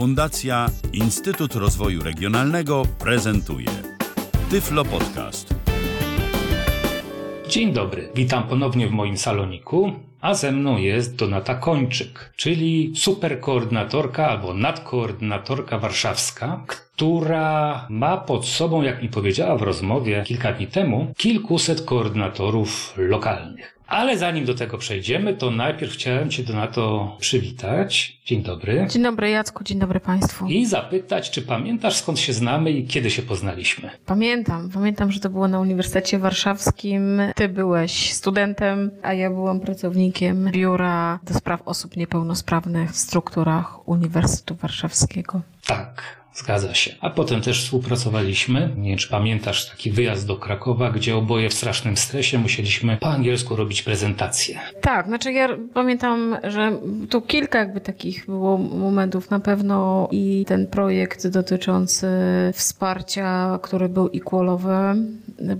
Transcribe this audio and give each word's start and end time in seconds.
Fundacja 0.00 0.66
Instytut 0.92 1.54
Rozwoju 1.54 2.02
Regionalnego 2.02 2.82
prezentuje 2.98 3.66
Tyflo 4.50 4.84
Podcast. 4.84 5.54
Dzień 7.48 7.72
dobry, 7.72 8.08
witam 8.14 8.48
ponownie 8.48 8.88
w 8.88 8.90
moim 8.90 9.18
saloniku, 9.18 9.92
a 10.20 10.34
ze 10.34 10.52
mną 10.52 10.78
jest 10.78 11.16
Donata 11.16 11.54
Kończyk, 11.54 12.32
czyli 12.36 12.92
superkoordynatorka 12.96 14.28
albo 14.28 14.54
nadkoordynatorka 14.54 15.78
warszawska, 15.78 16.64
która 16.66 17.86
ma 17.90 18.16
pod 18.16 18.46
sobą, 18.46 18.82
jak 18.82 19.02
mi 19.02 19.08
powiedziała 19.08 19.56
w 19.56 19.62
rozmowie 19.62 20.22
kilka 20.26 20.52
dni 20.52 20.66
temu, 20.66 21.12
kilkuset 21.16 21.82
koordynatorów 21.82 22.94
lokalnych. 22.96 23.80
Ale 23.90 24.18
zanim 24.18 24.44
do 24.44 24.54
tego 24.54 24.78
przejdziemy, 24.78 25.34
to 25.34 25.50
najpierw 25.50 25.92
chciałem 25.92 26.30
Cię 26.30 26.42
Donato 26.42 27.16
przywitać. 27.20 28.20
Dzień 28.24 28.42
dobry. 28.42 28.86
Dzień 28.90 29.02
dobry 29.02 29.30
Jacku, 29.30 29.64
dzień 29.64 29.78
dobry 29.78 30.00
Państwu. 30.00 30.46
I 30.46 30.66
zapytać, 30.66 31.30
czy 31.30 31.42
pamiętasz 31.42 31.96
skąd 31.96 32.18
się 32.18 32.32
znamy 32.32 32.70
i 32.70 32.86
kiedy 32.86 33.10
się 33.10 33.22
poznaliśmy? 33.22 33.90
Pamiętam, 34.06 34.70
pamiętam, 34.74 35.12
że 35.12 35.20
to 35.20 35.30
było 35.30 35.48
na 35.48 35.60
Uniwersytecie 35.60 36.18
Warszawskim. 36.18 37.22
Ty 37.34 37.48
byłeś 37.48 38.12
studentem, 38.12 38.90
a 39.02 39.14
ja 39.14 39.30
byłam 39.30 39.60
pracownikiem 39.60 40.09
biura 40.52 41.18
do 41.22 41.34
spraw 41.34 41.62
osób 41.64 41.96
niepełnosprawnych 41.96 42.90
w 42.90 42.96
strukturach 42.96 43.88
Uniwersytetu 43.88 44.54
Warszawskiego. 44.54 45.40
Tak. 45.66 46.19
Zgadza 46.34 46.74
się. 46.74 46.94
A 47.00 47.10
potem 47.10 47.40
też 47.40 47.64
współpracowaliśmy. 47.64 48.70
Nie 48.76 48.88
wiem, 48.88 48.98
czy 48.98 49.08
pamiętasz 49.08 49.70
taki 49.70 49.90
wyjazd 49.90 50.26
do 50.26 50.36
Krakowa, 50.36 50.90
gdzie 50.90 51.16
oboje 51.16 51.48
w 51.48 51.54
strasznym 51.54 51.96
stresie 51.96 52.38
musieliśmy 52.38 52.96
po 52.96 53.06
angielsku 53.06 53.56
robić 53.56 53.82
prezentację. 53.82 54.58
Tak, 54.80 55.06
znaczy 55.06 55.32
ja 55.32 55.48
pamiętam, 55.74 56.36
że 56.44 56.72
tu 57.10 57.22
kilka 57.22 57.58
jakby 57.58 57.80
takich 57.80 58.26
było 58.26 58.58
momentów 58.58 59.30
na 59.30 59.40
pewno 59.40 60.08
i 60.10 60.44
ten 60.48 60.66
projekt 60.66 61.26
dotyczący 61.26 62.06
wsparcia, 62.52 63.58
który 63.62 63.88
był 63.88 64.10
equalowy, 64.14 64.74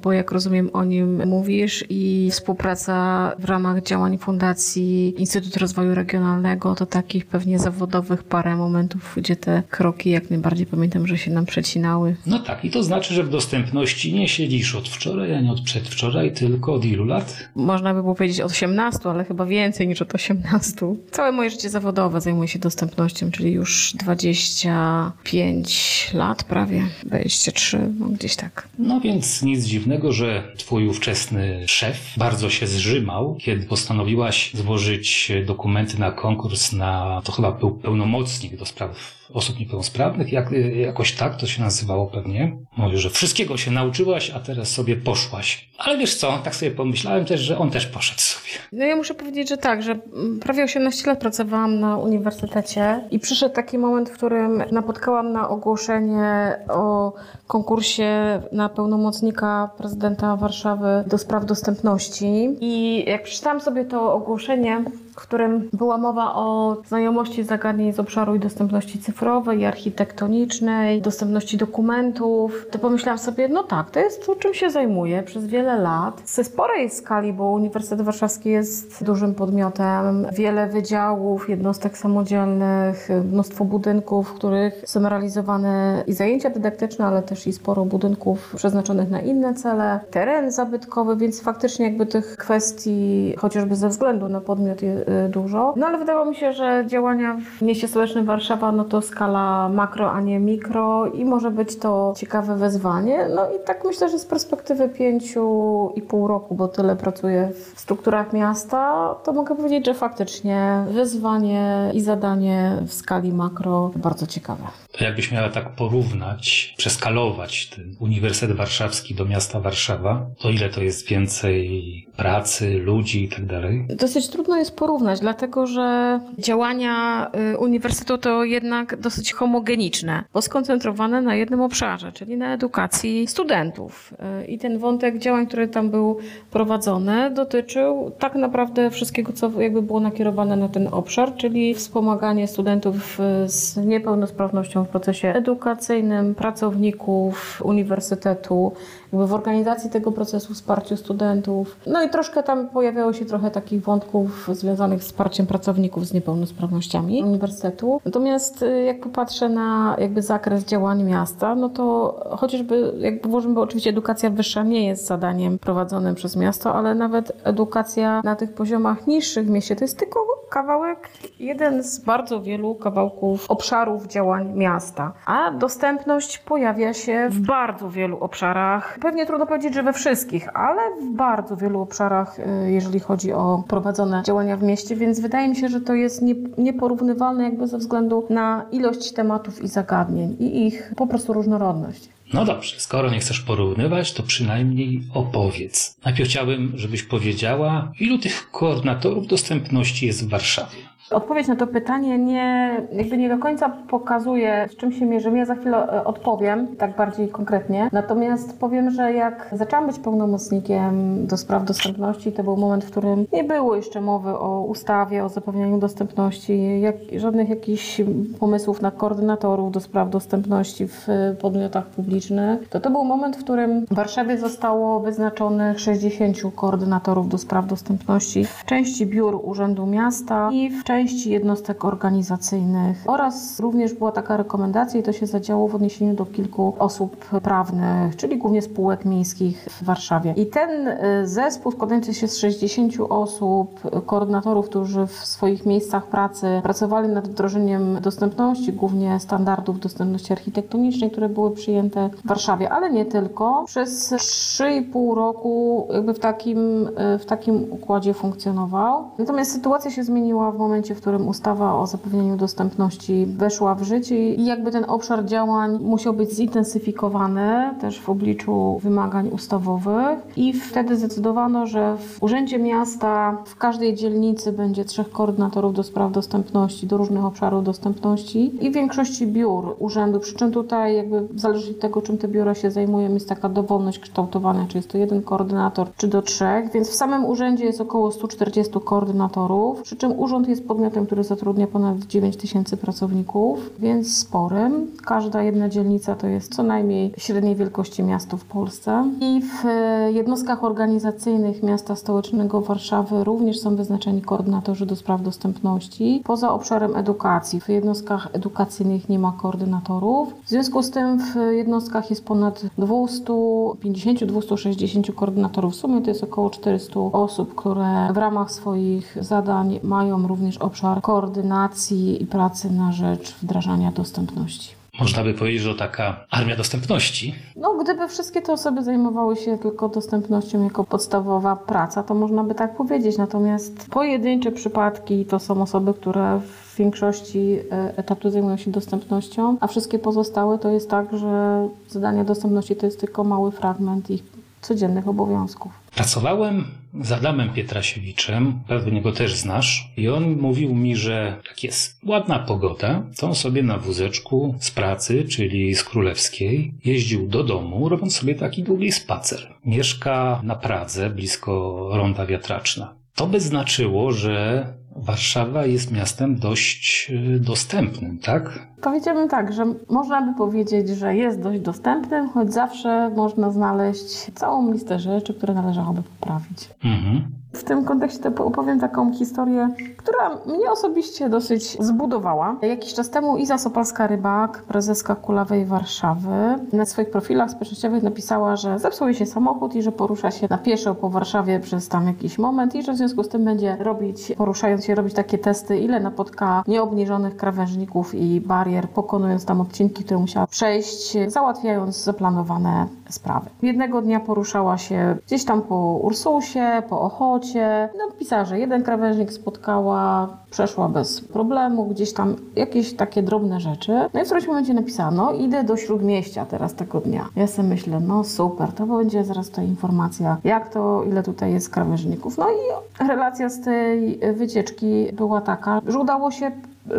bo 0.02 0.12
jak 0.12 0.32
rozumiem 0.32 0.70
o 0.72 0.84
nim 0.84 1.28
mówisz 1.28 1.84
i 1.88 2.28
współpraca 2.30 3.32
w 3.38 3.44
ramach 3.44 3.82
działań 3.82 4.18
Fundacji 4.18 5.14
Instytut 5.20 5.56
Rozwoju 5.56 5.94
Regionalnego, 5.94 6.74
to 6.74 6.86
takich 6.86 7.26
pewnie 7.26 7.58
zawodowych 7.58 8.24
parę 8.24 8.56
momentów, 8.56 9.14
gdzie 9.16 9.36
te 9.36 9.62
kroki 9.70 10.10
jak 10.10 10.30
najbardziej 10.30 10.59
pamiętam, 10.66 11.06
że 11.06 11.18
się 11.18 11.30
nam 11.30 11.46
przecinały. 11.46 12.16
No 12.26 12.38
tak, 12.38 12.64
i 12.64 12.70
to 12.70 12.82
znaczy, 12.82 13.14
że 13.14 13.22
w 13.22 13.28
dostępności 13.28 14.12
nie 14.12 14.28
siedzisz 14.28 14.74
od 14.74 14.88
wczoraj, 14.88 15.34
a 15.34 15.40
nie 15.40 15.52
od 15.52 15.60
przedwczoraj, 15.60 16.32
tylko 16.32 16.74
od 16.74 16.84
ilu 16.84 17.04
lat? 17.04 17.48
Można 17.54 17.94
by 17.94 18.02
było 18.02 18.14
powiedzieć 18.14 18.40
od 18.40 18.50
18, 18.50 19.10
ale 19.10 19.24
chyba 19.24 19.46
więcej 19.46 19.88
niż 19.88 20.02
od 20.02 20.14
18. 20.14 20.72
Całe 21.10 21.32
moje 21.32 21.50
życie 21.50 21.70
zawodowe 21.70 22.20
zajmuję 22.20 22.48
się 22.48 22.58
dostępnością, 22.58 23.30
czyli 23.30 23.52
już 23.52 23.92
25 23.94 26.10
lat 26.14 26.44
prawie, 26.44 26.82
23, 27.02 27.78
no 27.98 28.06
gdzieś 28.06 28.36
tak. 28.36 28.68
No 28.78 29.00
więc 29.00 29.42
nic 29.42 29.64
dziwnego, 29.64 30.12
że 30.12 30.42
twój 30.56 30.88
ówczesny 30.88 31.64
szef 31.66 32.14
bardzo 32.16 32.50
się 32.50 32.66
zrzymał, 32.66 33.36
kiedy 33.40 33.66
postanowiłaś 33.66 34.50
złożyć 34.54 35.32
dokumenty 35.46 35.98
na 35.98 36.12
konkurs 36.12 36.72
na, 36.72 37.22
to 37.24 37.32
chyba 37.32 37.52
był 37.52 37.70
pełnomocnik 37.70 38.56
do 38.56 38.66
spraw 38.66 39.19
osób 39.32 39.60
niepełnosprawnych, 39.60 40.32
jak, 40.32 40.50
jakoś 40.74 41.12
tak 41.12 41.36
to 41.36 41.46
się 41.46 41.62
nazywało 41.62 42.06
pewnie. 42.06 42.56
Mówię, 42.76 42.98
że 42.98 43.10
wszystkiego 43.10 43.56
się 43.56 43.70
nauczyłaś, 43.70 44.30
a 44.30 44.40
teraz 44.40 44.68
sobie 44.68 44.96
poszłaś. 44.96 45.70
Ale 45.78 45.98
wiesz 45.98 46.14
co, 46.14 46.38
tak 46.44 46.56
sobie 46.56 46.70
pomyślałem 46.70 47.24
też, 47.24 47.40
że 47.40 47.58
on 47.58 47.70
też 47.70 47.86
poszedł 47.86 48.20
sobie. 48.20 48.50
No 48.72 48.84
ja 48.84 48.96
muszę 48.96 49.14
powiedzieć, 49.14 49.48
że 49.48 49.56
tak, 49.56 49.82
że 49.82 49.98
prawie 50.40 50.64
18 50.64 51.06
lat 51.06 51.20
pracowałam 51.20 51.80
na 51.80 51.96
uniwersytecie 51.96 53.00
i 53.10 53.18
przyszedł 53.18 53.54
taki 53.54 53.78
moment, 53.78 54.10
w 54.10 54.12
którym 54.12 54.62
napotkałam 54.72 55.32
na 55.32 55.48
ogłoszenie 55.48 56.56
o 56.68 57.12
konkursie 57.46 58.42
na 58.52 58.68
pełnomocnika 58.68 59.70
prezydenta 59.78 60.36
Warszawy 60.36 61.04
do 61.06 61.18
spraw 61.18 61.44
dostępności 61.44 62.56
i 62.60 63.04
jak 63.06 63.22
przeczytałam 63.22 63.60
sobie 63.60 63.84
to 63.84 64.14
ogłoszenie, 64.14 64.84
w 65.12 65.16
którym 65.16 65.68
była 65.72 65.98
mowa 65.98 66.34
o 66.34 66.76
znajomości 66.88 67.44
zagadnień 67.44 67.92
z 67.92 68.00
obszaru 68.00 68.34
i 68.34 68.38
dostępności 68.38 68.98
cyfrowej 68.98 69.60
i 69.60 69.64
architektonicznej, 69.64 71.02
dostępności 71.02 71.56
dokumentów, 71.56 72.66
to 72.70 72.78
pomyślałam 72.78 73.18
sobie, 73.18 73.48
no 73.48 73.62
tak, 73.62 73.90
to 73.90 74.00
jest 74.00 74.26
to, 74.26 74.36
czym 74.36 74.54
się 74.54 74.70
zajmuję 74.70 75.22
przez 75.22 75.46
wiele 75.46 75.78
lat. 75.78 76.22
Ze 76.26 76.44
sporej 76.44 76.90
skali, 76.90 77.32
bo 77.32 77.50
Uniwersytet 77.50 78.02
Warszawski 78.02 78.48
jest 78.48 79.04
dużym 79.04 79.34
podmiotem, 79.34 80.26
wiele 80.32 80.66
wydziałów, 80.66 81.48
jednostek 81.48 81.98
samodzielnych, 81.98 83.08
mnóstwo 83.32 83.64
budynków, 83.64 84.28
w 84.28 84.34
których 84.34 84.82
są 84.86 85.08
realizowane 85.08 86.04
i 86.06 86.12
zajęcia 86.12 86.50
dydaktyczne, 86.50 87.06
ale 87.06 87.22
też 87.22 87.46
i 87.46 87.52
sporo 87.52 87.84
budynków 87.84 88.54
przeznaczonych 88.56 89.10
na 89.10 89.20
inne 89.20 89.54
cele, 89.54 90.00
teren 90.10 90.52
zabytkowy, 90.52 91.16
więc 91.16 91.40
faktycznie 91.42 91.84
jakby 91.84 92.06
tych 92.06 92.36
kwestii, 92.36 93.34
chociażby 93.38 93.76
ze 93.76 93.88
względu 93.88 94.28
na 94.28 94.40
podmiot 94.40 94.82
dużo. 95.28 95.74
No 95.76 95.86
ale 95.86 95.98
wydawało 95.98 96.30
mi 96.30 96.36
się, 96.36 96.52
że 96.52 96.84
działania 96.86 97.36
w 97.58 97.62
mieście 97.62 97.88
stołecznym 97.88 98.24
Warszawa, 98.24 98.72
no 98.72 98.84
to 98.84 99.02
skala 99.02 99.68
makro, 99.68 100.12
a 100.12 100.20
nie 100.20 100.40
mikro 100.40 101.06
i 101.06 101.24
może 101.24 101.50
być 101.50 101.78
to 101.78 102.14
ciekawe 102.16 102.56
wyzwanie. 102.56 103.28
No 103.34 103.42
i 103.50 103.64
tak 103.66 103.84
myślę, 103.84 104.08
że 104.08 104.18
z 104.18 104.26
perspektywy 104.26 104.88
pięciu 104.88 105.92
i 105.96 106.02
pół 106.02 106.28
roku, 106.28 106.54
bo 106.54 106.68
tyle 106.68 106.96
pracuję 106.96 107.50
w 107.74 107.80
strukturach 107.80 108.32
miasta, 108.32 109.14
to 109.24 109.32
mogę 109.32 109.56
powiedzieć, 109.56 109.86
że 109.86 109.94
faktycznie 109.94 110.84
wyzwanie 110.90 111.90
i 111.94 112.00
zadanie 112.00 112.76
w 112.86 112.92
skali 112.92 113.32
makro 113.32 113.90
bardzo 113.96 114.26
ciekawe. 114.26 114.62
To 114.98 115.04
jakbyś 115.04 115.32
miała 115.32 115.48
tak 115.48 115.70
porównać, 115.76 116.74
przeskalować 116.78 117.70
ten 117.70 117.94
Uniwersytet 118.00 118.56
Warszawski 118.56 119.14
do 119.14 119.24
miasta 119.24 119.60
Warszawa, 119.60 120.26
to 120.38 120.50
ile 120.50 120.68
to 120.68 120.82
jest 120.82 121.06
więcej 121.06 122.06
pracy, 122.16 122.78
ludzi 122.78 123.24
i 123.24 123.28
tak 123.28 123.46
dalej? 123.46 123.86
Dosyć 123.96 124.28
trudno 124.28 124.56
jest 124.56 124.76
porównać, 124.76 124.89
dlatego 124.98 125.66
że 125.66 126.20
działania 126.38 127.26
y, 127.54 127.58
uniwersytetu 127.58 128.18
to 128.18 128.44
jednak 128.44 128.96
dosyć 128.96 129.32
homogeniczne, 129.32 130.24
bo 130.32 130.42
skoncentrowane 130.42 131.22
na 131.22 131.34
jednym 131.34 131.60
obszarze, 131.60 132.12
czyli 132.12 132.36
na 132.36 132.54
edukacji 132.54 133.26
studentów. 133.26 134.14
Y, 134.42 134.46
I 134.46 134.58
ten 134.58 134.78
wątek 134.78 135.18
działań, 135.18 135.46
który 135.46 135.68
tam 135.68 135.90
był 135.90 136.18
prowadzony, 136.50 137.30
dotyczył 137.30 138.12
tak 138.18 138.34
naprawdę 138.34 138.90
wszystkiego, 138.90 139.32
co 139.32 139.60
jakby 139.60 139.82
było 139.82 140.00
nakierowane 140.00 140.56
na 140.56 140.68
ten 140.68 140.88
obszar, 140.92 141.34
czyli 141.36 141.74
wspomaganie 141.74 142.48
studentów 142.48 143.20
y, 143.20 143.48
z 143.48 143.76
niepełnosprawnością 143.76 144.84
w 144.84 144.88
procesie 144.88 145.28
edukacyjnym, 145.28 146.34
pracowników 146.34 147.62
uniwersytetu, 147.64 148.72
jakby 149.12 149.26
w 149.26 149.34
organizacji 149.34 149.90
tego 149.90 150.12
procesu, 150.12 150.54
wsparciu 150.54 150.96
studentów. 150.96 151.76
No 151.86 152.02
i 152.02 152.10
troszkę 152.10 152.42
tam 152.42 152.68
pojawiało 152.68 153.12
się 153.12 153.24
trochę 153.24 153.50
takich 153.50 153.82
wątków 153.82 154.48
związanych 154.52 154.79
z 154.80 154.98
wsparciem 154.98 155.46
pracowników 155.46 156.06
z 156.06 156.12
niepełnosprawnościami 156.14 157.22
uniwersytetu. 157.22 158.00
Natomiast 158.04 158.62
y, 158.62 158.82
jak 158.82 159.00
popatrzę 159.00 159.48
na 159.48 159.96
jakby 159.98 160.22
zakres 160.22 160.64
działań 160.64 161.02
miasta, 161.02 161.54
no 161.54 161.68
to 161.68 162.14
chociażby 162.38 162.92
jakby 162.98 163.28
włożymy, 163.28 163.54
bo 163.54 163.60
oczywiście 163.60 163.90
edukacja 163.90 164.30
wyższa 164.30 164.62
nie 164.62 164.86
jest 164.86 165.06
zadaniem 165.06 165.58
prowadzonym 165.58 166.14
przez 166.14 166.36
miasto, 166.36 166.74
ale 166.74 166.94
nawet 166.94 167.32
edukacja 167.44 168.20
na 168.24 168.36
tych 168.36 168.54
poziomach 168.54 169.06
niższych 169.06 169.46
w 169.46 169.50
mieście 169.50 169.76
to 169.76 169.84
jest 169.84 169.98
tylko 169.98 170.30
kawałek, 170.50 171.08
jeden 171.40 171.82
z 171.82 171.98
bardzo 171.98 172.40
wielu 172.40 172.74
kawałków 172.74 173.50
obszarów 173.50 174.06
działań 174.06 174.52
miasta. 174.54 175.12
A 175.26 175.50
dostępność 175.50 176.38
pojawia 176.38 176.94
się 176.94 177.28
w 177.30 177.40
bardzo 177.40 177.90
wielu 177.90 178.18
obszarach. 178.18 178.98
Pewnie 179.02 179.26
trudno 179.26 179.46
powiedzieć, 179.46 179.74
że 179.74 179.82
we 179.82 179.92
wszystkich, 179.92 180.56
ale 180.56 180.82
w 181.00 181.16
bardzo 181.16 181.56
wielu 181.56 181.80
obszarach, 181.80 182.38
y, 182.38 182.70
jeżeli 182.70 183.00
chodzi 183.00 183.32
o 183.32 183.62
prowadzone 183.68 184.22
działania 184.22 184.56
w 184.56 184.62
mieście, 184.62 184.69
więc 184.96 185.20
wydaje 185.20 185.48
mi 185.48 185.56
się, 185.56 185.68
że 185.68 185.80
to 185.80 185.94
jest 185.94 186.22
nieporównywalne 186.58 187.44
jakby 187.44 187.66
ze 187.66 187.78
względu 187.78 188.26
na 188.30 188.66
ilość 188.72 189.12
tematów 189.12 189.62
i 189.62 189.68
zagadnień 189.68 190.36
i 190.40 190.66
ich 190.66 190.92
po 190.96 191.06
prostu 191.06 191.32
różnorodność. 191.32 192.08
No 192.32 192.44
dobrze, 192.44 192.80
skoro 192.80 193.10
nie 193.10 193.18
chcesz 193.18 193.40
porównywać, 193.40 194.12
to 194.12 194.22
przynajmniej 194.22 195.02
opowiedz. 195.14 195.96
Najpierw 196.04 196.28
chciałbym, 196.28 196.72
żebyś 196.74 197.02
powiedziała, 197.02 197.92
ilu 198.00 198.18
tych 198.18 198.50
koordynatorów 198.50 199.26
dostępności 199.26 200.06
jest 200.06 200.26
w 200.26 200.28
Warszawie. 200.28 200.89
Odpowiedź 201.10 201.48
na 201.48 201.56
to 201.56 201.66
pytanie 201.66 202.18
nie, 202.18 202.76
jakby 202.92 203.18
nie 203.18 203.28
do 203.28 203.38
końca 203.38 203.68
pokazuje, 203.68 204.68
z 204.72 204.76
czym 204.76 204.92
się 204.92 205.06
mierzymy. 205.06 205.38
Ja 205.38 205.44
za 205.44 205.54
chwilę 205.54 205.76
e, 205.76 206.04
odpowiem, 206.04 206.76
tak 206.76 206.96
bardziej 206.96 207.28
konkretnie. 207.28 207.88
Natomiast 207.92 208.60
powiem, 208.60 208.90
że 208.90 209.12
jak 209.12 209.50
zaczęłam 209.52 209.86
być 209.86 209.98
pełnomocnikiem 209.98 211.26
do 211.26 211.36
spraw 211.36 211.64
dostępności, 211.64 212.32
to 212.32 212.44
był 212.44 212.56
moment, 212.56 212.84
w 212.84 212.90
którym 212.90 213.26
nie 213.32 213.44
było 213.44 213.76
jeszcze 213.76 214.00
mowy 214.00 214.30
o 214.30 214.60
ustawie, 214.60 215.24
o 215.24 215.28
zapewnianiu 215.28 215.78
dostępności, 215.78 216.80
jak, 216.80 216.96
żadnych 217.16 217.48
jakichś 217.48 218.00
pomysłów 218.40 218.82
na 218.82 218.90
koordynatorów 218.90 219.72
do 219.72 219.80
spraw 219.80 220.10
dostępności 220.10 220.88
w 220.88 221.06
podmiotach 221.40 221.86
publicznych. 221.86 222.68
To 222.68 222.80
to 222.80 222.90
był 222.90 223.04
moment, 223.04 223.36
w 223.36 223.44
którym 223.44 223.86
w 223.86 223.94
Warszawie 223.94 224.38
zostało 224.38 225.00
wyznaczonych 225.00 225.80
60 225.80 226.36
koordynatorów 226.56 227.28
do 227.28 227.38
spraw 227.38 227.66
dostępności 227.66 228.44
w 228.44 228.64
części 228.64 229.06
biur 229.06 229.40
Urzędu 229.44 229.86
Miasta 229.86 230.50
i 230.52 230.70
w 230.70 230.84
części 230.84 230.99
części 231.00 231.30
jednostek 231.30 231.84
organizacyjnych 231.84 233.04
oraz 233.06 233.60
również 233.60 233.94
była 233.94 234.12
taka 234.12 234.36
rekomendacja 234.36 235.00
i 235.00 235.02
to 235.02 235.12
się 235.12 235.26
zadziało 235.26 235.68
w 235.68 235.74
odniesieniu 235.74 236.14
do 236.14 236.26
kilku 236.26 236.74
osób 236.78 237.16
prawnych, 237.42 238.16
czyli 238.16 238.38
głównie 238.38 238.62
spółek 238.62 239.04
miejskich 239.04 239.68
w 239.70 239.84
Warszawie. 239.84 240.34
I 240.36 240.46
ten 240.46 240.88
y, 240.88 241.26
zespół 241.26 241.72
składający 241.72 242.14
się 242.14 242.28
z 242.28 242.36
60 242.36 242.94
osób, 243.08 243.80
koordynatorów, 244.06 244.68
którzy 244.68 245.06
w 245.06 245.12
swoich 245.12 245.66
miejscach 245.66 246.06
pracy 246.06 246.46
pracowali 246.62 247.08
nad 247.08 247.28
wdrożeniem 247.28 248.00
dostępności, 248.00 248.72
głównie 248.72 249.20
standardów 249.20 249.80
dostępności 249.80 250.32
architektonicznej, 250.32 251.10
które 251.10 251.28
były 251.28 251.50
przyjęte 251.50 252.10
w 252.24 252.28
Warszawie, 252.28 252.70
ale 252.70 252.90
nie 252.90 253.04
tylko. 253.04 253.64
Przez 253.66 254.12
3,5 254.12 255.14
roku 255.14 255.86
jakby 255.92 256.14
w 256.14 256.18
takim, 256.18 256.86
y, 257.14 257.18
w 257.18 257.26
takim 257.26 257.72
układzie 257.72 258.14
funkcjonował. 258.14 259.04
Natomiast 259.18 259.52
sytuacja 259.52 259.90
się 259.90 260.04
zmieniła 260.04 260.50
w 260.52 260.58
momencie, 260.58 260.89
w 260.94 261.00
którym 261.00 261.28
ustawa 261.28 261.74
o 261.74 261.86
zapewnieniu 261.86 262.36
dostępności 262.36 263.26
weszła 263.26 263.74
w 263.74 263.82
życie 263.82 264.34
i 264.34 264.46
jakby 264.46 264.70
ten 264.70 264.84
obszar 264.88 265.24
działań 265.24 265.78
musiał 265.80 266.14
być 266.14 266.30
zintensyfikowany 266.30 267.74
też 267.80 268.00
w 268.00 268.08
obliczu 268.08 268.80
wymagań 268.82 269.28
ustawowych. 269.28 270.18
I 270.36 270.52
wtedy 270.52 270.96
zdecydowano, 270.96 271.66
że 271.66 271.96
w 271.96 272.22
Urzędzie 272.22 272.58
Miasta 272.58 273.36
w 273.44 273.56
każdej 273.56 273.94
dzielnicy 273.94 274.52
będzie 274.52 274.84
trzech 274.84 275.10
koordynatorów 275.10 275.74
do 275.74 275.82
spraw 275.82 276.12
dostępności, 276.12 276.86
do 276.86 276.96
różnych 276.96 277.24
obszarów 277.24 277.64
dostępności 277.64 278.66
i 278.66 278.70
w 278.70 278.74
większości 278.74 279.26
biur 279.26 279.76
urzędu, 279.78 280.20
przy 280.20 280.34
czym 280.34 280.52
tutaj 280.52 280.96
jakby 280.96 281.28
zależy 281.36 281.70
od 281.70 281.80
tego, 281.80 282.02
czym 282.02 282.18
te 282.18 282.28
biura 282.28 282.54
się 282.54 282.70
zajmują, 282.70 283.14
jest 283.14 283.28
taka 283.28 283.48
dowolność 283.48 283.98
kształtowania, 283.98 284.66
czy 284.68 284.78
jest 284.78 284.90
to 284.90 284.98
jeden 284.98 285.22
koordynator, 285.22 285.86
czy 285.96 286.08
do 286.08 286.22
trzech, 286.22 286.72
więc 286.72 286.90
w 286.90 286.94
samym 286.94 287.24
urzędzie 287.24 287.64
jest 287.64 287.80
około 287.80 288.12
140 288.12 288.72
koordynatorów, 288.84 289.82
przy 289.82 289.96
czym 289.96 290.18
urząd 290.18 290.48
jest 290.48 290.66
podmiotem, 290.80 291.06
który 291.06 291.24
zatrudnia 291.24 291.66
ponad 291.66 291.98
9 291.98 292.36
tysięcy 292.36 292.76
pracowników, 292.76 293.70
więc 293.78 294.16
sporym. 294.16 294.86
Każda 295.04 295.42
jedna 295.42 295.68
dzielnica 295.68 296.14
to 296.14 296.26
jest 296.26 296.54
co 296.54 296.62
najmniej 296.62 297.12
średniej 297.16 297.56
wielkości 297.56 298.02
miasto 298.02 298.36
w 298.36 298.44
Polsce. 298.44 299.10
I 299.20 299.42
w 299.42 299.66
e, 299.66 300.12
jednostkach 300.12 300.64
organizacyjnych 300.64 301.62
miasta 301.62 301.96
stołecznego 301.96 302.60
Warszawy 302.60 303.24
również 303.24 303.60
są 303.60 303.76
wyznaczeni 303.76 304.22
koordynatorzy 304.22 304.86
do 304.86 304.96
spraw 304.96 305.22
dostępności. 305.22 306.22
Poza 306.24 306.52
obszarem 306.52 306.96
edukacji, 306.96 307.60
w 307.60 307.68
jednostkach 307.68 308.28
edukacyjnych 308.32 309.08
nie 309.08 309.18
ma 309.18 309.32
koordynatorów. 309.32 310.34
W 310.44 310.48
związku 310.48 310.82
z 310.82 310.90
tym 310.90 311.18
w 311.18 311.34
jednostkach 311.52 312.10
jest 312.10 312.24
ponad 312.24 312.62
250-260 312.78 315.14
koordynatorów. 315.14 315.72
W 315.72 315.76
sumie 315.76 316.02
to 316.02 316.10
jest 316.10 316.24
około 316.24 316.50
400 316.50 317.00
osób, 317.00 317.54
które 317.54 318.08
w 318.12 318.16
ramach 318.16 318.52
swoich 318.52 319.16
zadań 319.20 319.80
mają 319.82 320.26
również 320.26 320.58
obszar 320.70 321.00
koordynacji 321.00 322.22
i 322.22 322.26
pracy 322.26 322.70
na 322.70 322.92
rzecz 322.92 323.34
wdrażania 323.42 323.92
dostępności. 323.92 324.80
Można 325.00 325.24
by 325.24 325.34
powiedzieć, 325.34 325.62
że 325.62 325.74
taka 325.74 326.26
armia 326.30 326.56
dostępności. 326.56 327.34
No, 327.56 327.74
gdyby 327.74 328.08
wszystkie 328.08 328.42
te 328.42 328.52
osoby 328.52 328.84
zajmowały 328.84 329.36
się 329.36 329.58
tylko 329.58 329.88
dostępnością 329.88 330.64
jako 330.64 330.84
podstawowa 330.84 331.56
praca, 331.56 332.02
to 332.02 332.14
można 332.14 332.44
by 332.44 332.54
tak 332.54 332.76
powiedzieć. 332.76 333.18
Natomiast 333.18 333.88
pojedyncze 333.90 334.52
przypadki 334.52 335.24
to 335.24 335.38
są 335.38 335.62
osoby, 335.62 335.94
które 335.94 336.40
w 336.40 336.76
większości 336.76 337.58
e, 337.72 337.96
etatu 337.96 338.30
zajmują 338.30 338.56
się 338.56 338.70
dostępnością, 338.70 339.56
a 339.60 339.66
wszystkie 339.66 339.98
pozostałe 339.98 340.58
to 340.58 340.68
jest 340.68 340.90
tak, 340.90 341.18
że 341.18 341.68
zadania 341.88 342.24
dostępności 342.24 342.76
to 342.76 342.86
jest 342.86 343.00
tylko 343.00 343.24
mały 343.24 343.50
fragment 343.52 344.10
ich 344.10 344.22
codziennych 344.60 345.08
obowiązków. 345.08 345.72
Pracowałem 345.94 346.64
z 347.00 347.12
Adamem 347.12 347.52
Pietrasiewiczem, 347.52 348.60
pewnie 348.68 349.02
go 349.02 349.12
też 349.12 349.34
znasz, 349.34 349.92
i 349.96 350.08
on 350.08 350.36
mówił 350.36 350.74
mi, 350.74 350.96
że 350.96 351.36
jak 351.48 351.64
jest 351.64 352.00
ładna 352.06 352.38
pogoda, 352.38 353.02
to 353.18 353.26
on 353.26 353.34
sobie 353.34 353.62
na 353.62 353.78
wózeczku 353.78 354.54
z 354.60 354.70
pracy, 354.70 355.24
czyli 355.24 355.74
z 355.74 355.84
Królewskiej, 355.84 356.74
jeździł 356.84 357.28
do 357.28 357.44
domu, 357.44 357.88
robiąc 357.88 358.16
sobie 358.16 358.34
taki 358.34 358.62
długi 358.62 358.92
spacer. 358.92 359.54
Mieszka 359.64 360.40
na 360.42 360.54
Pradze, 360.54 361.10
blisko 361.10 361.88
Ronda 361.92 362.26
Wiatraczna. 362.26 362.94
To 363.14 363.26
by 363.26 363.40
znaczyło, 363.40 364.12
że 364.12 364.66
Warszawa 364.96 365.66
jest 365.66 365.92
miastem 365.92 366.38
dość 366.38 367.10
y, 367.36 367.40
dostępnym, 367.40 368.18
tak? 368.18 368.70
Powiedziałbym 368.80 369.28
tak, 369.28 369.52
że 369.52 369.64
można 369.88 370.22
by 370.22 370.38
powiedzieć, 370.38 370.88
że 370.88 371.16
jest 371.16 371.40
dość 371.40 371.60
dostępnym, 371.60 372.28
choć 372.28 372.52
zawsze 372.52 373.10
można 373.16 373.50
znaleźć 373.50 374.32
całą 374.34 374.72
listę 374.72 374.98
rzeczy, 374.98 375.34
które 375.34 375.54
należałoby 375.54 376.02
poprawić. 376.02 376.70
Mhm. 376.84 377.40
W 377.52 377.64
tym 377.64 377.84
kontekście 377.84 378.28
opowiem 378.28 378.80
taką 378.80 379.12
historię, 379.12 379.68
która 379.96 380.30
mnie 380.46 380.70
osobiście 380.70 381.28
dosyć 381.28 381.76
zbudowała. 381.80 382.56
Jakiś 382.62 382.94
czas 382.94 383.10
temu 383.10 383.36
Iza 383.36 383.56
Sopalska-Rybak, 383.56 384.48
prezeska 384.48 385.14
Kulawej 385.14 385.66
Warszawy, 385.66 386.58
na 386.72 386.84
swoich 386.84 387.10
profilach 387.10 387.50
społecznościowych 387.50 388.02
napisała, 388.02 388.56
że 388.56 388.78
zepsuł 388.78 389.08
jej 389.08 389.16
się 389.16 389.26
samochód 389.26 389.74
i 389.74 389.82
że 389.82 389.92
porusza 389.92 390.30
się 390.30 390.46
na 390.50 390.58
pieszo 390.58 390.94
po 390.94 391.10
Warszawie 391.10 391.60
przez 391.60 391.88
tam 391.88 392.06
jakiś 392.06 392.38
moment 392.38 392.74
i 392.74 392.82
że 392.82 392.92
w 392.92 392.96
związku 392.96 393.22
z 393.22 393.28
tym 393.28 393.44
będzie 393.44 393.76
robić, 393.76 394.32
poruszając 394.36 394.79
się, 394.84 394.94
robić 394.94 395.14
takie 395.14 395.38
testy, 395.38 395.78
ile 395.78 396.00
napotka 396.00 396.64
nieobniżonych 396.68 397.36
krawężników 397.36 398.14
i 398.14 398.40
barier, 398.40 398.88
pokonując 398.88 399.44
tam 399.44 399.60
odcinki, 399.60 400.04
które 400.04 400.20
musiała 400.20 400.46
przejść, 400.46 401.16
załatwiając 401.26 402.04
zaplanowane 402.04 402.86
sprawy. 403.08 403.50
Jednego 403.62 404.02
dnia 404.02 404.20
poruszała 404.20 404.78
się 404.78 405.16
gdzieś 405.26 405.44
tam 405.44 405.62
po 405.62 406.00
Ursusie, 406.02 406.82
po 406.88 407.00
Ochocie. 407.00 407.88
No, 407.98 408.44
że 408.44 408.58
jeden 408.58 408.82
krawężnik 408.82 409.32
spotkała, 409.32 410.28
przeszła 410.50 410.88
bez 410.88 411.20
problemu, 411.20 411.86
gdzieś 411.86 412.12
tam 412.12 412.36
jakieś 412.56 412.94
takie 412.96 413.22
drobne 413.22 413.60
rzeczy. 413.60 413.92
No 414.14 414.20
i 414.20 414.22
w 414.22 414.26
którymś 414.26 414.46
momencie 414.46 414.74
napisała, 414.74 415.10
no 415.10 415.32
idę 415.32 415.64
do 415.64 415.76
Śródmieścia 415.76 416.46
teraz 416.46 416.74
tego 416.74 417.00
dnia. 417.00 417.28
Ja 417.36 417.46
sobie 417.46 417.68
myślę, 417.68 418.00
no 418.00 418.24
super, 418.24 418.72
to 418.72 418.86
będzie 418.86 419.24
zaraz 419.24 419.50
ta 419.50 419.62
informacja, 419.62 420.36
jak 420.44 420.72
to, 420.72 421.04
ile 421.04 421.22
tutaj 421.22 421.52
jest 421.52 421.70
krawężników. 421.70 422.38
No 422.38 422.46
i 422.50 423.06
relacja 423.08 423.48
z 423.48 423.60
tej 423.60 424.20
wycieczki 424.34 425.06
była 425.12 425.40
taka, 425.40 425.80
że 425.86 425.98
udało 425.98 426.30
się 426.30 426.50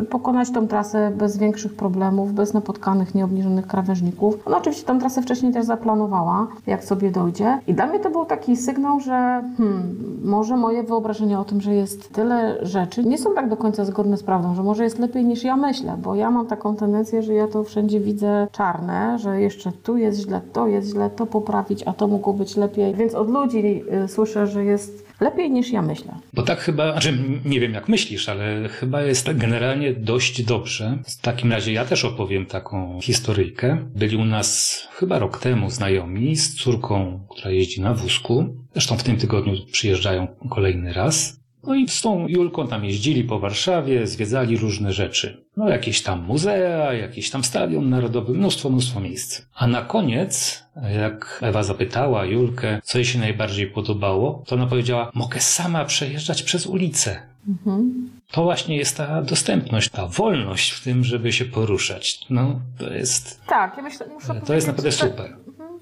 pokonać 0.09 0.51
tą 0.51 0.67
trasę 0.67 1.11
bez 1.17 1.37
większych 1.37 1.75
problemów, 1.75 2.33
bez 2.33 2.53
napotkanych, 2.53 3.15
nieobniżonych 3.15 3.67
krawężników. 3.67 4.47
Ona 4.47 4.57
oczywiście 4.57 4.85
tą 4.85 4.99
trasę 4.99 5.21
wcześniej 5.21 5.53
też 5.53 5.65
zaplanowała, 5.65 6.47
jak 6.67 6.83
sobie 6.83 7.11
dojdzie. 7.11 7.59
I 7.67 7.73
dla 7.73 7.87
mnie 7.87 7.99
to 7.99 8.09
był 8.09 8.25
taki 8.25 8.57
sygnał, 8.57 8.99
że 8.99 9.43
hmm, 9.57 9.95
może 10.23 10.57
moje 10.57 10.83
wyobrażenia 10.83 11.39
o 11.39 11.43
tym, 11.43 11.61
że 11.61 11.73
jest 11.73 12.13
tyle 12.13 12.57
rzeczy, 12.61 13.03
nie 13.03 13.17
są 13.17 13.33
tak 13.35 13.49
do 13.49 13.57
końca 13.57 13.85
zgodne 13.85 14.17
z 14.17 14.23
prawdą, 14.23 14.55
że 14.55 14.63
może 14.63 14.83
jest 14.83 14.99
lepiej 14.99 15.25
niż 15.25 15.43
ja 15.43 15.57
myślę, 15.57 15.97
bo 16.03 16.15
ja 16.15 16.31
mam 16.31 16.47
taką 16.47 16.75
tendencję, 16.75 17.23
że 17.23 17.33
ja 17.33 17.47
to 17.47 17.63
wszędzie 17.63 17.99
widzę 17.99 18.47
czarne, 18.51 19.19
że 19.19 19.41
jeszcze 19.41 19.71
tu 19.71 19.97
jest 19.97 20.19
źle, 20.19 20.41
to 20.53 20.67
jest 20.67 20.89
źle, 20.89 21.09
to 21.09 21.25
poprawić, 21.25 21.83
a 21.87 21.93
to 21.93 22.07
mogło 22.07 22.33
być 22.33 22.57
lepiej. 22.57 22.93
Więc 22.93 23.15
od 23.15 23.29
ludzi 23.29 23.83
y, 24.03 24.07
słyszę, 24.07 24.47
że 24.47 24.65
jest 24.65 25.10
lepiej 25.21 25.51
niż 25.51 25.71
ja 25.71 25.81
myślę. 25.81 26.15
Bo 26.33 26.43
tak 26.43 26.59
chyba, 26.59 26.91
znaczy 26.91 27.17
nie 27.45 27.59
wiem 27.59 27.73
jak 27.73 27.89
myślisz, 27.89 28.29
ale 28.29 28.69
chyba 28.69 29.01
jest 29.01 29.25
tak 29.25 29.37
generalnie 29.37 29.93
dość 29.93 30.43
dobrze. 30.43 30.97
W 31.07 31.21
takim 31.21 31.51
razie 31.51 31.73
ja 31.73 31.85
też 31.85 32.05
opowiem 32.05 32.45
taką 32.45 32.99
historyjkę. 33.01 33.77
Byli 33.95 34.17
u 34.17 34.25
nas 34.25 34.79
chyba 34.91 35.19
rok 35.19 35.39
temu 35.39 35.69
znajomi 35.69 36.35
z 36.35 36.55
córką, 36.55 37.19
która 37.29 37.51
jeździ 37.51 37.81
na 37.81 37.93
wózku. 37.93 38.55
Zresztą 38.73 38.97
w 38.97 39.03
tym 39.03 39.17
tygodniu 39.17 39.53
przyjeżdżają 39.71 40.27
kolejny 40.49 40.93
raz. 40.93 41.40
No 41.63 41.75
i 41.75 41.87
z 41.87 42.01
tą 42.01 42.27
Julką 42.27 42.67
tam 42.67 42.85
jeździli 42.85 43.23
po 43.23 43.39
Warszawie, 43.39 44.07
zwiedzali 44.07 44.57
różne 44.57 44.93
rzeczy. 44.93 45.43
No 45.57 45.69
jakieś 45.69 46.03
tam 46.03 46.25
muzea, 46.25 46.93
jakieś 46.93 47.29
tam 47.29 47.43
stadion 47.43 47.89
narodowy, 47.89 48.33
mnóstwo, 48.33 48.69
mnóstwo 48.69 48.99
miejsc. 48.99 49.41
A 49.55 49.67
na 49.67 49.81
koniec, 49.81 50.63
jak 50.99 51.39
Ewa 51.41 51.63
zapytała 51.63 52.25
Julkę, 52.25 52.81
co 52.83 52.97
jej 52.97 53.05
się 53.05 53.19
najbardziej 53.19 53.67
podobało, 53.67 54.43
to 54.47 54.55
ona 54.55 54.67
powiedziała, 54.67 55.11
mogę 55.13 55.39
sama 55.39 55.85
przejeżdżać 55.85 56.43
przez 56.43 56.67
ulicę. 56.67 57.21
Mhm. 57.47 58.09
To 58.31 58.43
właśnie 58.43 58.77
jest 58.77 58.97
ta 58.97 59.21
dostępność, 59.21 59.89
ta 59.89 60.07
wolność 60.07 60.71
w 60.71 60.83
tym, 60.83 61.03
żeby 61.03 61.33
się 61.33 61.45
poruszać. 61.45 62.19
No, 62.29 62.59
to 62.77 62.93
jest, 62.93 63.41
Tak, 63.47 63.77
ja 63.77 63.83
myślę, 63.83 64.07
muszę 64.07 64.41
to 64.45 64.53
jest 64.53 64.67
naprawdę 64.67 64.91
super. 64.91 65.37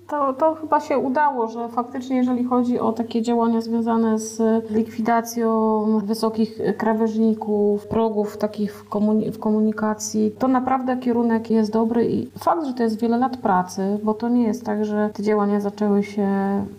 To, 0.09 0.33
to 0.33 0.55
chyba 0.55 0.79
się 0.79 0.97
udało, 0.97 1.47
że 1.47 1.69
faktycznie 1.69 2.17
jeżeli 2.17 2.43
chodzi 2.43 2.79
o 2.79 2.91
takie 2.91 3.21
działania 3.21 3.61
związane 3.61 4.19
z 4.19 4.41
likwidacją 4.71 5.83
wysokich 5.99 6.59
krawężników, 6.77 7.87
progów 7.87 8.37
takich 8.37 8.73
w, 8.73 8.85
w 9.33 9.39
komunikacji, 9.39 10.31
to 10.39 10.47
naprawdę 10.47 10.97
kierunek 10.97 11.51
jest 11.51 11.71
dobry 11.71 12.11
i 12.11 12.29
fakt, 12.39 12.65
że 12.65 12.73
to 12.73 12.83
jest 12.83 12.99
wiele 12.99 13.17
lat 13.17 13.37
pracy, 13.37 13.99
bo 14.03 14.13
to 14.13 14.29
nie 14.29 14.43
jest 14.43 14.65
tak, 14.65 14.85
że 14.85 15.09
te 15.13 15.23
działania 15.23 15.59
zaczęły 15.59 16.03
się 16.03 16.27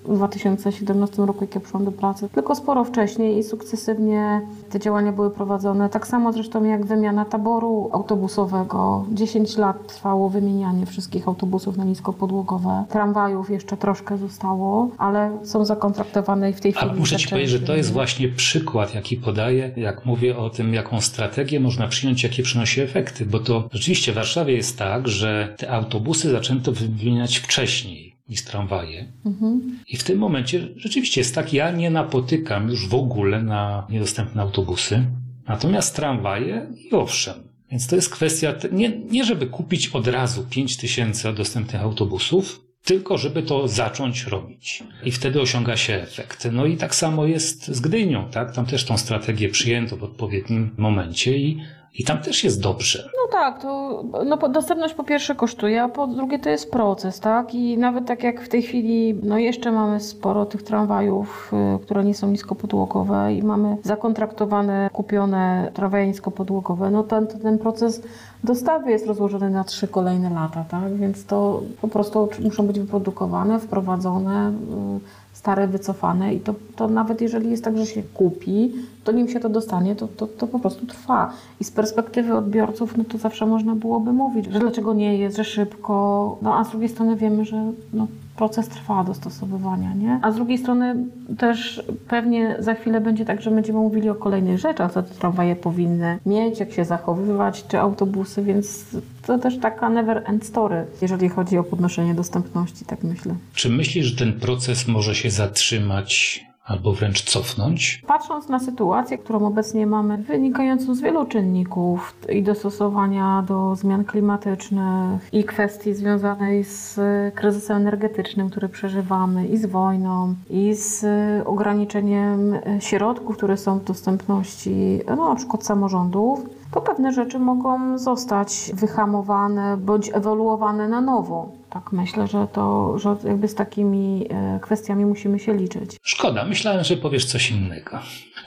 w 0.04 0.14
2017 0.14 1.26
roku, 1.26 1.38
jak 1.40 1.54
ja 1.54 1.60
przyszłam 1.60 1.84
do 1.84 1.92
pracy, 1.92 2.28
tylko 2.34 2.54
sporo 2.54 2.84
wcześniej 2.84 3.38
i 3.38 3.42
sukcesywnie 3.42 4.40
te 4.70 4.78
działania 4.78 5.12
były 5.12 5.30
prowadzone. 5.30 5.88
Tak 5.88 6.06
samo 6.06 6.32
zresztą 6.32 6.64
jak 6.64 6.86
wymiana 6.86 7.24
taboru 7.24 7.90
autobusowego. 7.92 9.04
10 9.12 9.56
lat 9.56 9.86
trwało 9.86 10.28
wymienianie 10.28 10.86
wszystkich 10.86 11.28
autobusów 11.28 11.76
na 11.76 11.84
niskopodłogowe. 11.84 12.84
Tramwaje 12.88 13.19
tramwajów 13.20 13.50
jeszcze 13.50 13.76
troszkę 13.76 14.18
zostało, 14.18 14.90
ale 14.98 15.38
są 15.44 15.64
zakontraktowane 15.64 16.50
i 16.50 16.52
w 16.52 16.60
tej 16.60 16.74
A 16.76 16.80
chwili. 16.80 17.00
muszę 17.00 17.16
Ci 17.16 17.28
powiedzieć, 17.28 17.50
że 17.50 17.60
to 17.60 17.76
jest 17.76 17.92
właśnie 17.92 18.28
przykład, 18.28 18.94
jaki 18.94 19.16
podaję, 19.16 19.72
jak 19.76 20.06
mówię 20.06 20.36
o 20.36 20.50
tym, 20.50 20.74
jaką 20.74 21.00
strategię 21.00 21.60
można 21.60 21.88
przyjąć, 21.88 22.22
jakie 22.22 22.42
przynosi 22.42 22.80
efekty, 22.80 23.26
bo 23.26 23.38
to 23.38 23.68
rzeczywiście 23.72 24.12
w 24.12 24.14
Warszawie 24.14 24.54
jest 24.54 24.78
tak, 24.78 25.08
że 25.08 25.54
te 25.58 25.70
autobusy 25.70 26.30
zaczęto 26.30 26.72
wymieniać 26.72 27.36
wcześniej 27.36 28.16
niż 28.28 28.44
tramwaje. 28.44 29.12
Mhm. 29.26 29.78
I 29.88 29.96
w 29.96 30.04
tym 30.04 30.18
momencie 30.18 30.68
rzeczywiście 30.76 31.20
jest 31.20 31.34
tak, 31.34 31.52
ja 31.52 31.70
nie 31.70 31.90
napotykam 31.90 32.68
już 32.68 32.88
w 32.88 32.94
ogóle 32.94 33.42
na 33.42 33.86
niedostępne 33.90 34.42
autobusy, 34.42 35.04
natomiast 35.48 35.96
tramwaje 35.96 36.66
i 36.90 36.94
owszem. 36.94 37.34
Więc 37.70 37.86
to 37.86 37.96
jest 37.96 38.10
kwestia, 38.10 38.54
nie, 38.72 38.98
nie 39.10 39.24
żeby 39.24 39.46
kupić 39.46 39.88
od 39.88 40.06
razu 40.06 40.44
5 40.50 40.76
tysięcy 40.76 41.32
dostępnych 41.32 41.82
autobusów, 41.82 42.69
tylko 42.84 43.18
żeby 43.18 43.42
to 43.42 43.68
zacząć 43.68 44.24
robić. 44.24 44.82
I 45.04 45.12
wtedy 45.12 45.40
osiąga 45.40 45.76
się 45.76 45.94
efekt. 45.94 46.48
No 46.52 46.66
i 46.66 46.76
tak 46.76 46.94
samo 46.94 47.26
jest 47.26 47.68
z 47.68 47.80
Gdynią, 47.80 48.30
tak? 48.30 48.54
Tam 48.54 48.66
też 48.66 48.84
tą 48.84 48.98
strategię 48.98 49.48
przyjęto 49.48 49.96
w 49.96 50.04
odpowiednim 50.04 50.70
momencie 50.76 51.38
i, 51.38 51.62
i 51.98 52.04
tam 52.04 52.18
też 52.18 52.44
jest 52.44 52.62
dobrze. 52.62 53.08
No 53.16 53.32
tak, 53.32 53.62
to 53.62 54.02
no, 54.24 54.48
dostępność 54.48 54.94
po 54.94 55.04
pierwsze 55.04 55.34
kosztuje, 55.34 55.82
a 55.82 55.88
po 55.88 56.06
drugie 56.06 56.38
to 56.38 56.50
jest 56.50 56.70
proces, 56.70 57.20
tak? 57.20 57.54
I 57.54 57.78
nawet 57.78 58.06
tak 58.06 58.22
jak 58.22 58.40
w 58.40 58.48
tej 58.48 58.62
chwili, 58.62 59.14
no 59.22 59.38
jeszcze 59.38 59.72
mamy 59.72 60.00
sporo 60.00 60.46
tych 60.46 60.62
tramwajów, 60.62 61.52
y, 61.76 61.84
które 61.84 62.04
nie 62.04 62.14
są 62.14 62.30
niskopodłogowe 62.30 63.34
i 63.34 63.42
mamy 63.42 63.76
zakontraktowane, 63.82 64.90
kupione 64.92 65.70
tramwaje 65.74 66.06
niskopodłogowe, 66.06 66.90
no 66.90 67.02
ten, 67.02 67.26
ten 67.26 67.58
proces 67.58 68.02
dostawy 68.44 68.90
jest 68.90 69.06
rozłożony 69.06 69.50
na 69.50 69.64
trzy 69.64 69.88
kolejne 69.88 70.30
lata, 70.30 70.64
tak? 70.70 70.96
Więc 70.96 71.24
to 71.24 71.62
po 71.80 71.88
prostu 71.88 72.28
muszą 72.42 72.66
być 72.66 72.80
wyprodukowane, 72.80 73.60
wprowadzone, 73.60 74.50
y, 74.50 75.30
stare, 75.32 75.68
wycofane 75.68 76.34
i 76.34 76.40
to, 76.40 76.54
to 76.76 76.88
nawet 76.88 77.20
jeżeli 77.20 77.50
jest 77.50 77.64
tak, 77.64 77.78
że 77.78 77.86
się 77.86 78.02
kupi, 78.02 78.72
to 79.04 79.12
nim 79.12 79.28
się 79.28 79.40
to 79.40 79.48
dostanie, 79.48 79.96
to, 79.96 80.08
to, 80.08 80.26
to 80.26 80.46
po 80.46 80.58
prostu 80.58 80.86
trwa. 80.86 81.32
I 81.60 81.64
z 81.64 81.70
perspektywy 81.70 82.34
odbiorców, 82.34 82.96
no 82.96 83.04
to 83.04 83.18
zawsze 83.18 83.46
można 83.46 83.74
byłoby 83.74 84.12
mówić, 84.12 84.46
że 84.52 84.58
dlaczego 84.58 84.94
nie 84.94 85.16
jest, 85.16 85.36
że 85.36 85.44
szybko, 85.44 86.38
no 86.42 86.58
a 86.58 86.64
z 86.64 86.70
drugiej 86.70 86.88
strony 86.88 87.16
wiemy, 87.16 87.44
że 87.44 87.72
no, 87.92 88.06
proces 88.36 88.68
trwa 88.68 89.04
dostosowywania, 89.04 89.94
nie? 89.94 90.18
A 90.22 90.32
z 90.32 90.34
drugiej 90.34 90.58
strony 90.58 90.96
też 91.38 91.82
pewnie 92.08 92.56
za 92.58 92.74
chwilę 92.74 93.00
będzie 93.00 93.24
tak, 93.24 93.42
że 93.42 93.50
będziemy 93.50 93.78
mówili 93.78 94.08
o 94.08 94.14
kolejnych 94.14 94.58
rzeczach, 94.58 94.92
co 94.92 95.02
te 95.02 95.14
tramwaje 95.14 95.56
powinny 95.56 96.18
mieć, 96.26 96.60
jak 96.60 96.72
się 96.72 96.84
zachowywać, 96.84 97.64
czy 97.68 97.78
autobusy, 97.78 98.42
więc 98.42 98.84
to 99.26 99.38
też 99.38 99.58
taka 99.58 99.88
never 99.88 100.22
end 100.26 100.44
story, 100.46 100.86
jeżeli 101.02 101.28
chodzi 101.28 101.58
o 101.58 101.64
podnoszenie 101.64 102.14
dostępności, 102.14 102.84
tak 102.84 103.02
myślę. 103.02 103.34
Czy 103.54 103.68
myślisz, 103.68 104.06
że 104.06 104.16
ten 104.16 104.40
proces 104.40 104.88
może 104.88 105.14
się 105.14 105.30
zatrzymać 105.30 106.44
albo 106.70 106.92
wręcz 106.92 107.24
cofnąć? 107.24 108.02
Patrząc 108.06 108.48
na 108.48 108.58
sytuację, 108.58 109.18
którą 109.18 109.46
obecnie 109.46 109.86
mamy, 109.86 110.18
wynikającą 110.18 110.94
z 110.94 111.00
wielu 111.00 111.26
czynników 111.26 112.14
i 112.28 112.42
dostosowania 112.42 113.44
do 113.48 113.76
zmian 113.76 114.04
klimatycznych 114.04 115.28
i 115.32 115.44
kwestii 115.44 115.94
związanej 115.94 116.64
z 116.64 117.00
kryzysem 117.34 117.76
energetycznym, 117.76 118.50
który 118.50 118.68
przeżywamy, 118.68 119.46
i 119.46 119.56
z 119.56 119.66
wojną, 119.66 120.34
i 120.50 120.74
z 120.74 121.04
ograniczeniem 121.46 122.58
środków, 122.80 123.36
które 123.36 123.56
są 123.56 123.78
w 123.78 123.84
dostępności, 123.84 125.00
no, 125.16 125.28
na 125.28 125.34
przykład 125.34 125.64
samorządów, 125.64 126.40
to 126.70 126.80
pewne 126.80 127.12
rzeczy 127.12 127.38
mogą 127.38 127.98
zostać 127.98 128.70
wyhamowane 128.74 129.76
bądź 129.76 130.10
ewoluowane 130.14 130.88
na 130.88 131.00
nowo. 131.00 131.59
Tak 131.70 131.92
myślę, 131.92 132.26
że 132.26 132.46
to, 132.52 132.98
że 132.98 133.16
jakby 133.24 133.48
z 133.48 133.54
takimi 133.54 134.26
e, 134.30 134.58
kwestiami 134.62 135.06
musimy 135.06 135.38
się 135.38 135.54
liczyć. 135.54 135.96
Szkoda, 136.02 136.44
myślałem, 136.44 136.84
że 136.84 136.96
powiesz 136.96 137.24
coś 137.24 137.50
innego. 137.50 137.98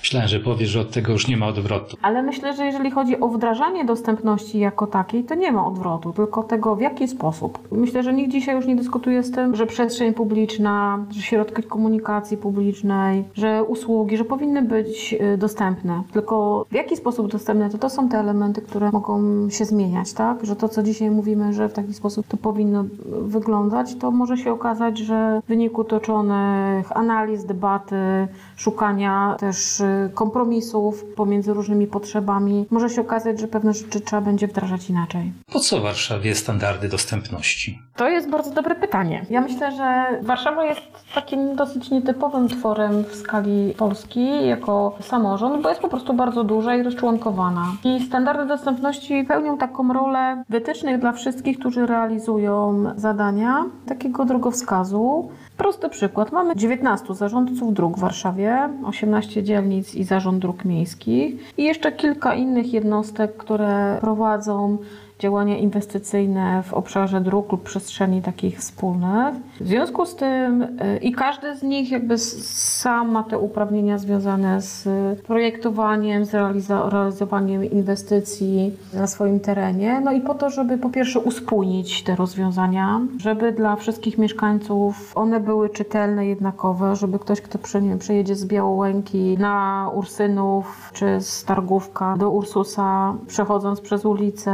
Myślałem, 0.03 0.27
że 0.27 0.39
powiesz, 0.39 0.69
że 0.69 0.81
od 0.81 0.91
tego 0.91 1.11
już 1.11 1.27
nie 1.27 1.37
ma 1.37 1.47
odwrotu. 1.47 1.97
Ale 2.01 2.23
myślę, 2.23 2.55
że 2.55 2.65
jeżeli 2.65 2.91
chodzi 2.91 3.19
o 3.19 3.27
wdrażanie 3.27 3.85
dostępności 3.85 4.59
jako 4.59 4.87
takiej, 4.87 5.23
to 5.23 5.35
nie 5.35 5.51
ma 5.51 5.65
odwrotu, 5.65 6.13
tylko 6.13 6.43
tego 6.43 6.75
w 6.75 6.81
jaki 6.81 7.07
sposób. 7.07 7.59
Myślę, 7.71 8.03
że 8.03 8.13
nikt 8.13 8.31
dzisiaj 8.31 8.55
już 8.55 8.65
nie 8.65 8.75
dyskutuje 8.75 9.23
z 9.23 9.31
tym, 9.31 9.55
że 9.55 9.65
przestrzeń 9.65 10.13
publiczna, 10.13 11.05
że 11.11 11.21
środki 11.21 11.63
komunikacji 11.63 12.37
publicznej, 12.37 13.23
że 13.35 13.63
usługi, 13.63 14.17
że 14.17 14.25
powinny 14.25 14.61
być 14.61 15.15
y, 15.33 15.37
dostępne. 15.37 16.03
Tylko 16.13 16.65
w 16.71 16.73
jaki 16.73 16.97
sposób 16.97 17.31
dostępne, 17.31 17.69
to 17.69 17.77
to 17.77 17.89
są 17.89 18.09
te 18.09 18.17
elementy, 18.17 18.61
które 18.61 18.91
mogą 18.91 19.49
się 19.49 19.65
zmieniać, 19.65 20.13
tak? 20.13 20.45
Że 20.45 20.55
to, 20.55 20.69
co 20.69 20.83
dzisiaj 20.83 21.11
mówimy, 21.11 21.53
że 21.53 21.69
w 21.69 21.73
taki 21.73 21.93
sposób 21.93 22.27
to 22.27 22.37
powinno 22.37 22.85
wyglądać, 23.21 23.95
to 23.95 24.11
może 24.11 24.37
się 24.37 24.51
okazać, 24.51 24.97
że 24.97 25.41
w 25.45 25.47
wyniku 25.47 25.83
toczonych 25.83 26.97
analiz, 26.97 27.45
debaty, 27.45 28.27
szukania 28.55 29.35
też 29.39 29.79
y, 29.79 30.11
kompromisów 30.13 31.05
pomiędzy 31.15 31.53
różnymi 31.53 31.87
potrzebami, 31.87 32.65
może 32.71 32.89
się 32.89 33.01
okazać, 33.01 33.39
że 33.39 33.47
pewne 33.47 33.73
rzeczy 33.73 34.01
trzeba 34.01 34.21
będzie 34.21 34.47
wdrażać 34.47 34.89
inaczej. 34.89 35.33
Po 35.53 35.59
co 35.59 35.79
w 35.79 35.83
Warszawie 35.83 36.35
standardy 36.35 36.89
dostępności? 36.89 37.79
To 37.95 38.09
jest 38.09 38.29
bardzo 38.29 38.51
dobre 38.51 38.75
pytanie. 38.75 39.25
Ja 39.29 39.41
myślę, 39.41 39.71
że 39.71 40.05
Warszawa 40.21 40.65
jest 40.65 40.81
takim 41.15 41.55
dosyć 41.55 41.91
nietypowym 41.91 42.47
tworem 42.47 43.03
w 43.03 43.15
skali 43.15 43.73
Polski 43.77 44.47
jako 44.47 44.97
samorząd, 45.01 45.63
bo 45.63 45.69
jest 45.69 45.81
po 45.81 45.87
prostu 45.87 46.13
bardzo 46.13 46.43
duża 46.43 46.75
i 46.75 46.83
rozczłonkowana. 46.83 47.65
I 47.83 48.05
standardy 48.05 48.45
dostępności 48.45 49.25
pełnią 49.27 49.57
taką 49.57 49.93
rolę 49.93 50.43
wytycznych 50.49 50.99
dla 50.99 51.11
wszystkich, 51.11 51.59
którzy 51.59 51.85
realizują 51.85 52.83
zadania, 53.03 53.65
takiego 53.85 54.25
drogowskazu. 54.25 55.29
Prosty 55.57 55.89
przykład. 55.89 56.31
Mamy 56.31 56.55
19 56.55 57.15
zarządców 57.15 57.73
dróg 57.73 57.97
w 57.97 57.99
Warszawie, 57.99 58.69
18 58.85 59.43
dzielnic 59.43 59.95
i 59.95 60.03
zarząd 60.03 60.39
dróg 60.39 60.65
miejskich 60.65 61.57
i 61.57 61.63
jeszcze 61.63 61.91
kilka 61.91 62.33
innych 62.33 62.73
jednostek, 62.73 63.37
które 63.37 63.97
prowadzą 64.01 64.77
działania 65.19 65.57
inwestycyjne 65.57 66.63
w 66.63 66.73
obszarze 66.73 67.21
dróg 67.21 67.51
lub 67.51 67.63
przestrzeni 67.63 68.21
takich 68.21 68.59
wspólnych. 68.59 69.35
W 69.61 69.67
związku 69.67 70.05
z 70.05 70.15
tym 70.15 70.61
y, 70.61 70.99
i 71.01 71.11
każdy 71.11 71.55
z 71.55 71.63
nich 71.63 71.91
jakby 71.91 72.17
sam 72.17 73.11
ma 73.11 73.23
te 73.23 73.37
uprawnienia 73.37 73.97
związane 73.97 74.61
z 74.61 74.87
projektowaniem, 75.21 76.25
z 76.25 76.33
realizowaniem 76.33 77.71
inwestycji 77.71 78.77
na 78.93 79.07
swoim 79.07 79.39
terenie. 79.39 80.01
No 80.03 80.11
i 80.11 80.21
po 80.21 80.33
to, 80.33 80.49
żeby 80.49 80.77
po 80.77 80.89
pierwsze 80.89 81.19
uspójnić 81.19 82.03
te 82.03 82.15
rozwiązania, 82.15 83.01
żeby 83.17 83.51
dla 83.51 83.75
wszystkich 83.75 84.17
mieszkańców 84.17 85.11
one 85.15 85.39
były 85.39 85.69
czytelne, 85.69 86.25
jednakowe, 86.25 86.95
żeby 86.95 87.19
ktoś, 87.19 87.41
kto 87.41 87.59
przyjedzie 87.99 88.35
z 88.35 88.45
Białołęki 88.45 89.37
na 89.39 89.89
Ursynów 89.95 90.91
czy 90.93 91.21
z 91.21 91.43
Targówka 91.45 92.17
do 92.17 92.29
Ursusa, 92.29 93.15
przechodząc 93.27 93.81
przez 93.81 94.05
ulicę, 94.05 94.51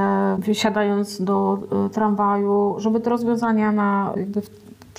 wsiadając 0.53 1.22
do 1.22 1.60
y, 1.86 1.89
tramwaju, 1.89 2.75
żeby 2.77 3.00
te 3.00 3.10
rozwiązania 3.10 3.72
na 3.72 4.13
jakby 4.15 4.41
w 4.41 4.50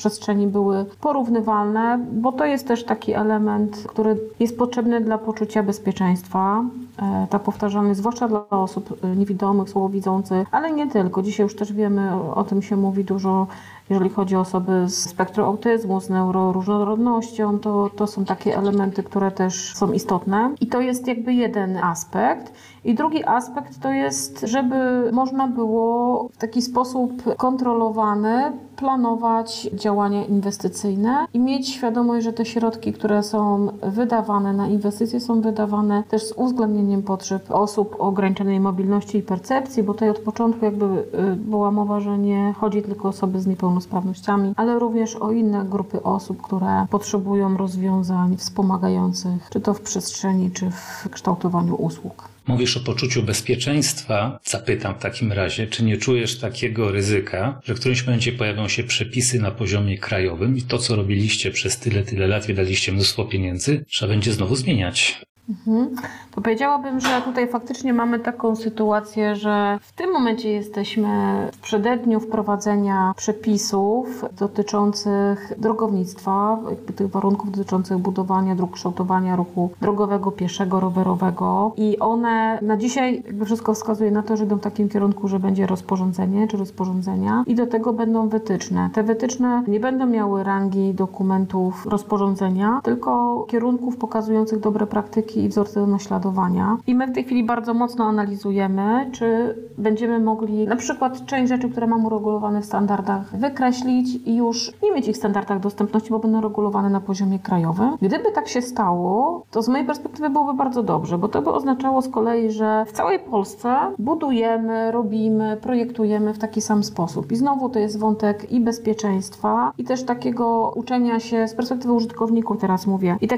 przestrzeni 0.00 0.46
były 0.46 0.84
porównywalne, 1.00 2.06
bo 2.12 2.32
to 2.32 2.44
jest 2.44 2.68
też 2.68 2.84
taki 2.84 3.12
element, 3.12 3.84
który 3.86 4.18
jest 4.40 4.58
potrzebny 4.58 5.00
dla 5.00 5.18
poczucia 5.18 5.62
bezpieczeństwa. 5.62 6.64
E, 7.02 7.26
Ta 7.30 7.38
powtarzalność, 7.38 7.98
zwłaszcza 7.98 8.28
dla 8.28 8.48
osób 8.50 8.98
e, 9.04 9.16
niewidomych, 9.16 9.68
słabowidzących, 9.68 10.48
ale 10.50 10.72
nie 10.72 10.86
tylko. 10.90 11.22
Dzisiaj 11.22 11.44
już 11.44 11.56
też 11.56 11.72
wiemy, 11.72 12.10
o 12.34 12.44
tym 12.44 12.62
się 12.62 12.76
mówi 12.76 13.04
dużo, 13.04 13.46
jeżeli 13.90 14.10
chodzi 14.10 14.36
o 14.36 14.40
osoby 14.40 14.88
z 14.88 15.10
spektrum 15.10 15.46
autyzmu, 15.46 16.00
z 16.00 16.10
neuroróżnorodnością, 16.10 17.58
to, 17.58 17.90
to 17.96 18.06
są 18.06 18.24
takie 18.24 18.58
elementy, 18.58 19.02
które 19.02 19.30
też 19.30 19.74
są 19.74 19.92
istotne. 19.92 20.54
I 20.60 20.66
to 20.66 20.80
jest 20.80 21.06
jakby 21.06 21.34
jeden 21.34 21.76
aspekt. 21.76 22.52
I 22.84 22.94
drugi 22.94 23.24
aspekt 23.24 23.80
to 23.80 23.92
jest, 23.92 24.40
żeby 24.40 25.10
można 25.12 25.48
było 25.48 26.28
w 26.32 26.36
taki 26.36 26.62
sposób 26.62 27.34
kontrolowany 27.36 28.52
planować 28.76 29.70
działania 29.72 30.24
inwestycyjne 30.24 31.26
i 31.34 31.38
mieć 31.38 31.68
świadomość, 31.68 32.24
że 32.24 32.32
te 32.32 32.44
środki, 32.44 32.92
które 32.92 33.22
są 33.22 33.68
wydawane 33.82 34.52
na 34.52 34.68
inwestycje, 34.68 35.20
są 35.20 35.40
wydawane 35.40 36.02
też 36.08 36.24
z 36.24 36.32
uwzględnieniem 36.32 37.02
potrzeb 37.02 37.50
osób 37.50 37.96
o 37.98 37.98
ograniczonej 37.98 38.60
mobilności 38.60 39.18
i 39.18 39.22
percepcji, 39.22 39.82
bo 39.82 39.92
tutaj 39.92 40.10
od 40.10 40.18
początku 40.18 40.64
jakby 40.64 40.84
y, 40.84 41.36
była 41.36 41.70
mowa, 41.70 42.00
że 42.00 42.18
nie 42.18 42.54
chodzi 42.60 42.82
tylko 42.82 43.08
o 43.08 43.10
osoby 43.10 43.40
z 43.40 43.46
niepełnosprawnościami, 43.46 44.54
ale 44.56 44.78
również 44.78 45.16
o 45.16 45.32
inne 45.32 45.64
grupy 45.64 46.02
osób, 46.02 46.42
które 46.42 46.86
potrzebują 46.90 47.56
rozwiązań 47.56 48.36
wspomagających, 48.36 49.48
czy 49.50 49.60
to 49.60 49.74
w 49.74 49.80
przestrzeni, 49.80 50.50
czy 50.50 50.70
w 50.70 51.08
kształtowaniu 51.10 51.74
usług. 51.74 52.30
Mówisz 52.50 52.76
o 52.76 52.80
poczuciu 52.80 53.22
bezpieczeństwa. 53.22 54.40
Zapytam 54.44 54.94
w 54.94 55.02
takim 55.02 55.32
razie, 55.32 55.66
czy 55.66 55.84
nie 55.84 55.96
czujesz 55.96 56.38
takiego 56.38 56.92
ryzyka, 56.92 57.60
że 57.64 57.74
w 57.74 57.80
którymś 57.80 58.06
momencie 58.06 58.32
pojawią 58.32 58.68
się 58.68 58.84
przepisy 58.84 59.40
na 59.40 59.50
poziomie 59.50 59.98
krajowym 59.98 60.56
i 60.56 60.62
to, 60.62 60.78
co 60.78 60.96
robiliście 60.96 61.50
przez 61.50 61.78
tyle, 61.78 62.02
tyle 62.02 62.26
lat, 62.26 62.46
wydaliście 62.46 62.92
mnóstwo 62.92 63.24
pieniędzy, 63.24 63.84
trzeba 63.88 64.12
będzie 64.12 64.32
znowu 64.32 64.56
zmieniać. 64.56 65.20
Mhm. 65.50 65.96
To 66.30 66.40
powiedziałabym, 66.40 67.00
że 67.00 67.22
tutaj 67.24 67.48
faktycznie 67.48 67.92
mamy 67.92 68.18
taką 68.18 68.56
sytuację, 68.56 69.36
że 69.36 69.78
w 69.82 69.92
tym 69.92 70.12
momencie 70.12 70.52
jesteśmy 70.52 71.08
w 71.52 71.58
przededniu 71.58 72.20
wprowadzenia 72.20 73.12
przepisów 73.16 74.24
dotyczących 74.38 75.52
drogownictwa, 75.58 76.58
jakby 76.70 76.92
tych 76.92 77.10
warunków 77.10 77.50
dotyczących 77.50 77.98
budowania 77.98 78.54
dróg, 78.54 78.72
kształtowania 78.72 79.36
ruchu 79.36 79.70
drogowego, 79.80 80.30
pieszego, 80.30 80.80
rowerowego 80.80 81.72
i 81.76 81.98
one 81.98 82.58
na 82.62 82.76
dzisiaj 82.76 83.22
jakby 83.26 83.44
wszystko 83.44 83.74
wskazuje 83.74 84.10
na 84.10 84.22
to, 84.22 84.36
że 84.36 84.44
idą 84.44 84.56
w 84.56 84.60
takim 84.60 84.88
kierunku, 84.88 85.28
że 85.28 85.38
będzie 85.38 85.66
rozporządzenie 85.66 86.48
czy 86.48 86.56
rozporządzenia 86.56 87.44
i 87.46 87.54
do 87.54 87.66
tego 87.66 87.92
będą 87.92 88.28
wytyczne. 88.28 88.90
Te 88.92 89.02
wytyczne 89.02 89.62
nie 89.68 89.80
będą 89.80 90.06
miały 90.06 90.44
rangi 90.44 90.94
dokumentów 90.94 91.86
rozporządzenia, 91.86 92.80
tylko 92.84 93.44
kierunków 93.48 93.96
pokazujących 93.96 94.60
dobre 94.60 94.86
praktyki 94.86 95.39
i 95.44 95.48
wzorce 95.48 95.80
do 95.80 95.86
naśladowania. 95.86 96.76
I 96.86 96.94
my 96.94 97.06
w 97.06 97.12
tej 97.12 97.24
chwili 97.24 97.44
bardzo 97.44 97.74
mocno 97.74 98.04
analizujemy, 98.04 99.10
czy 99.12 99.56
będziemy 99.78 100.18
mogli 100.18 100.66
na 100.66 100.76
przykład 100.76 101.26
część 101.26 101.48
rzeczy, 101.48 101.68
które 101.68 101.86
mamy 101.86 102.06
uregulowane 102.06 102.62
w 102.62 102.64
standardach, 102.64 103.36
wykreślić 103.36 104.14
i 104.26 104.36
już 104.36 104.72
nie 104.82 104.92
mieć 104.92 105.08
ich 105.08 105.14
w 105.14 105.18
standardach 105.18 105.60
dostępności, 105.60 106.10
bo 106.10 106.18
będą 106.18 106.40
regulowane 106.40 106.90
na 106.90 107.00
poziomie 107.00 107.38
krajowym. 107.38 107.96
Gdyby 108.02 108.32
tak 108.34 108.48
się 108.48 108.62
stało, 108.62 109.42
to 109.50 109.62
z 109.62 109.68
mojej 109.68 109.86
perspektywy 109.86 110.30
byłoby 110.30 110.54
bardzo 110.54 110.82
dobrze, 110.82 111.18
bo 111.18 111.28
to 111.28 111.42
by 111.42 111.50
oznaczało 111.50 112.02
z 112.02 112.08
kolei, 112.08 112.50
że 112.50 112.84
w 112.86 112.92
całej 112.92 113.18
Polsce 113.18 113.76
budujemy, 113.98 114.92
robimy, 114.92 115.56
projektujemy 115.62 116.34
w 116.34 116.38
taki 116.38 116.60
sam 116.60 116.84
sposób. 116.84 117.32
I 117.32 117.36
znowu 117.36 117.68
to 117.68 117.78
jest 117.78 117.98
wątek 117.98 118.52
i 118.52 118.60
bezpieczeństwa, 118.60 119.72
i 119.78 119.84
też 119.84 120.02
takiego 120.02 120.72
uczenia 120.76 121.20
się 121.20 121.48
z 121.48 121.54
perspektywy 121.54 121.94
użytkowników, 121.94 122.58
teraz 122.60 122.86
mówię, 122.86 123.16
i 123.20 123.28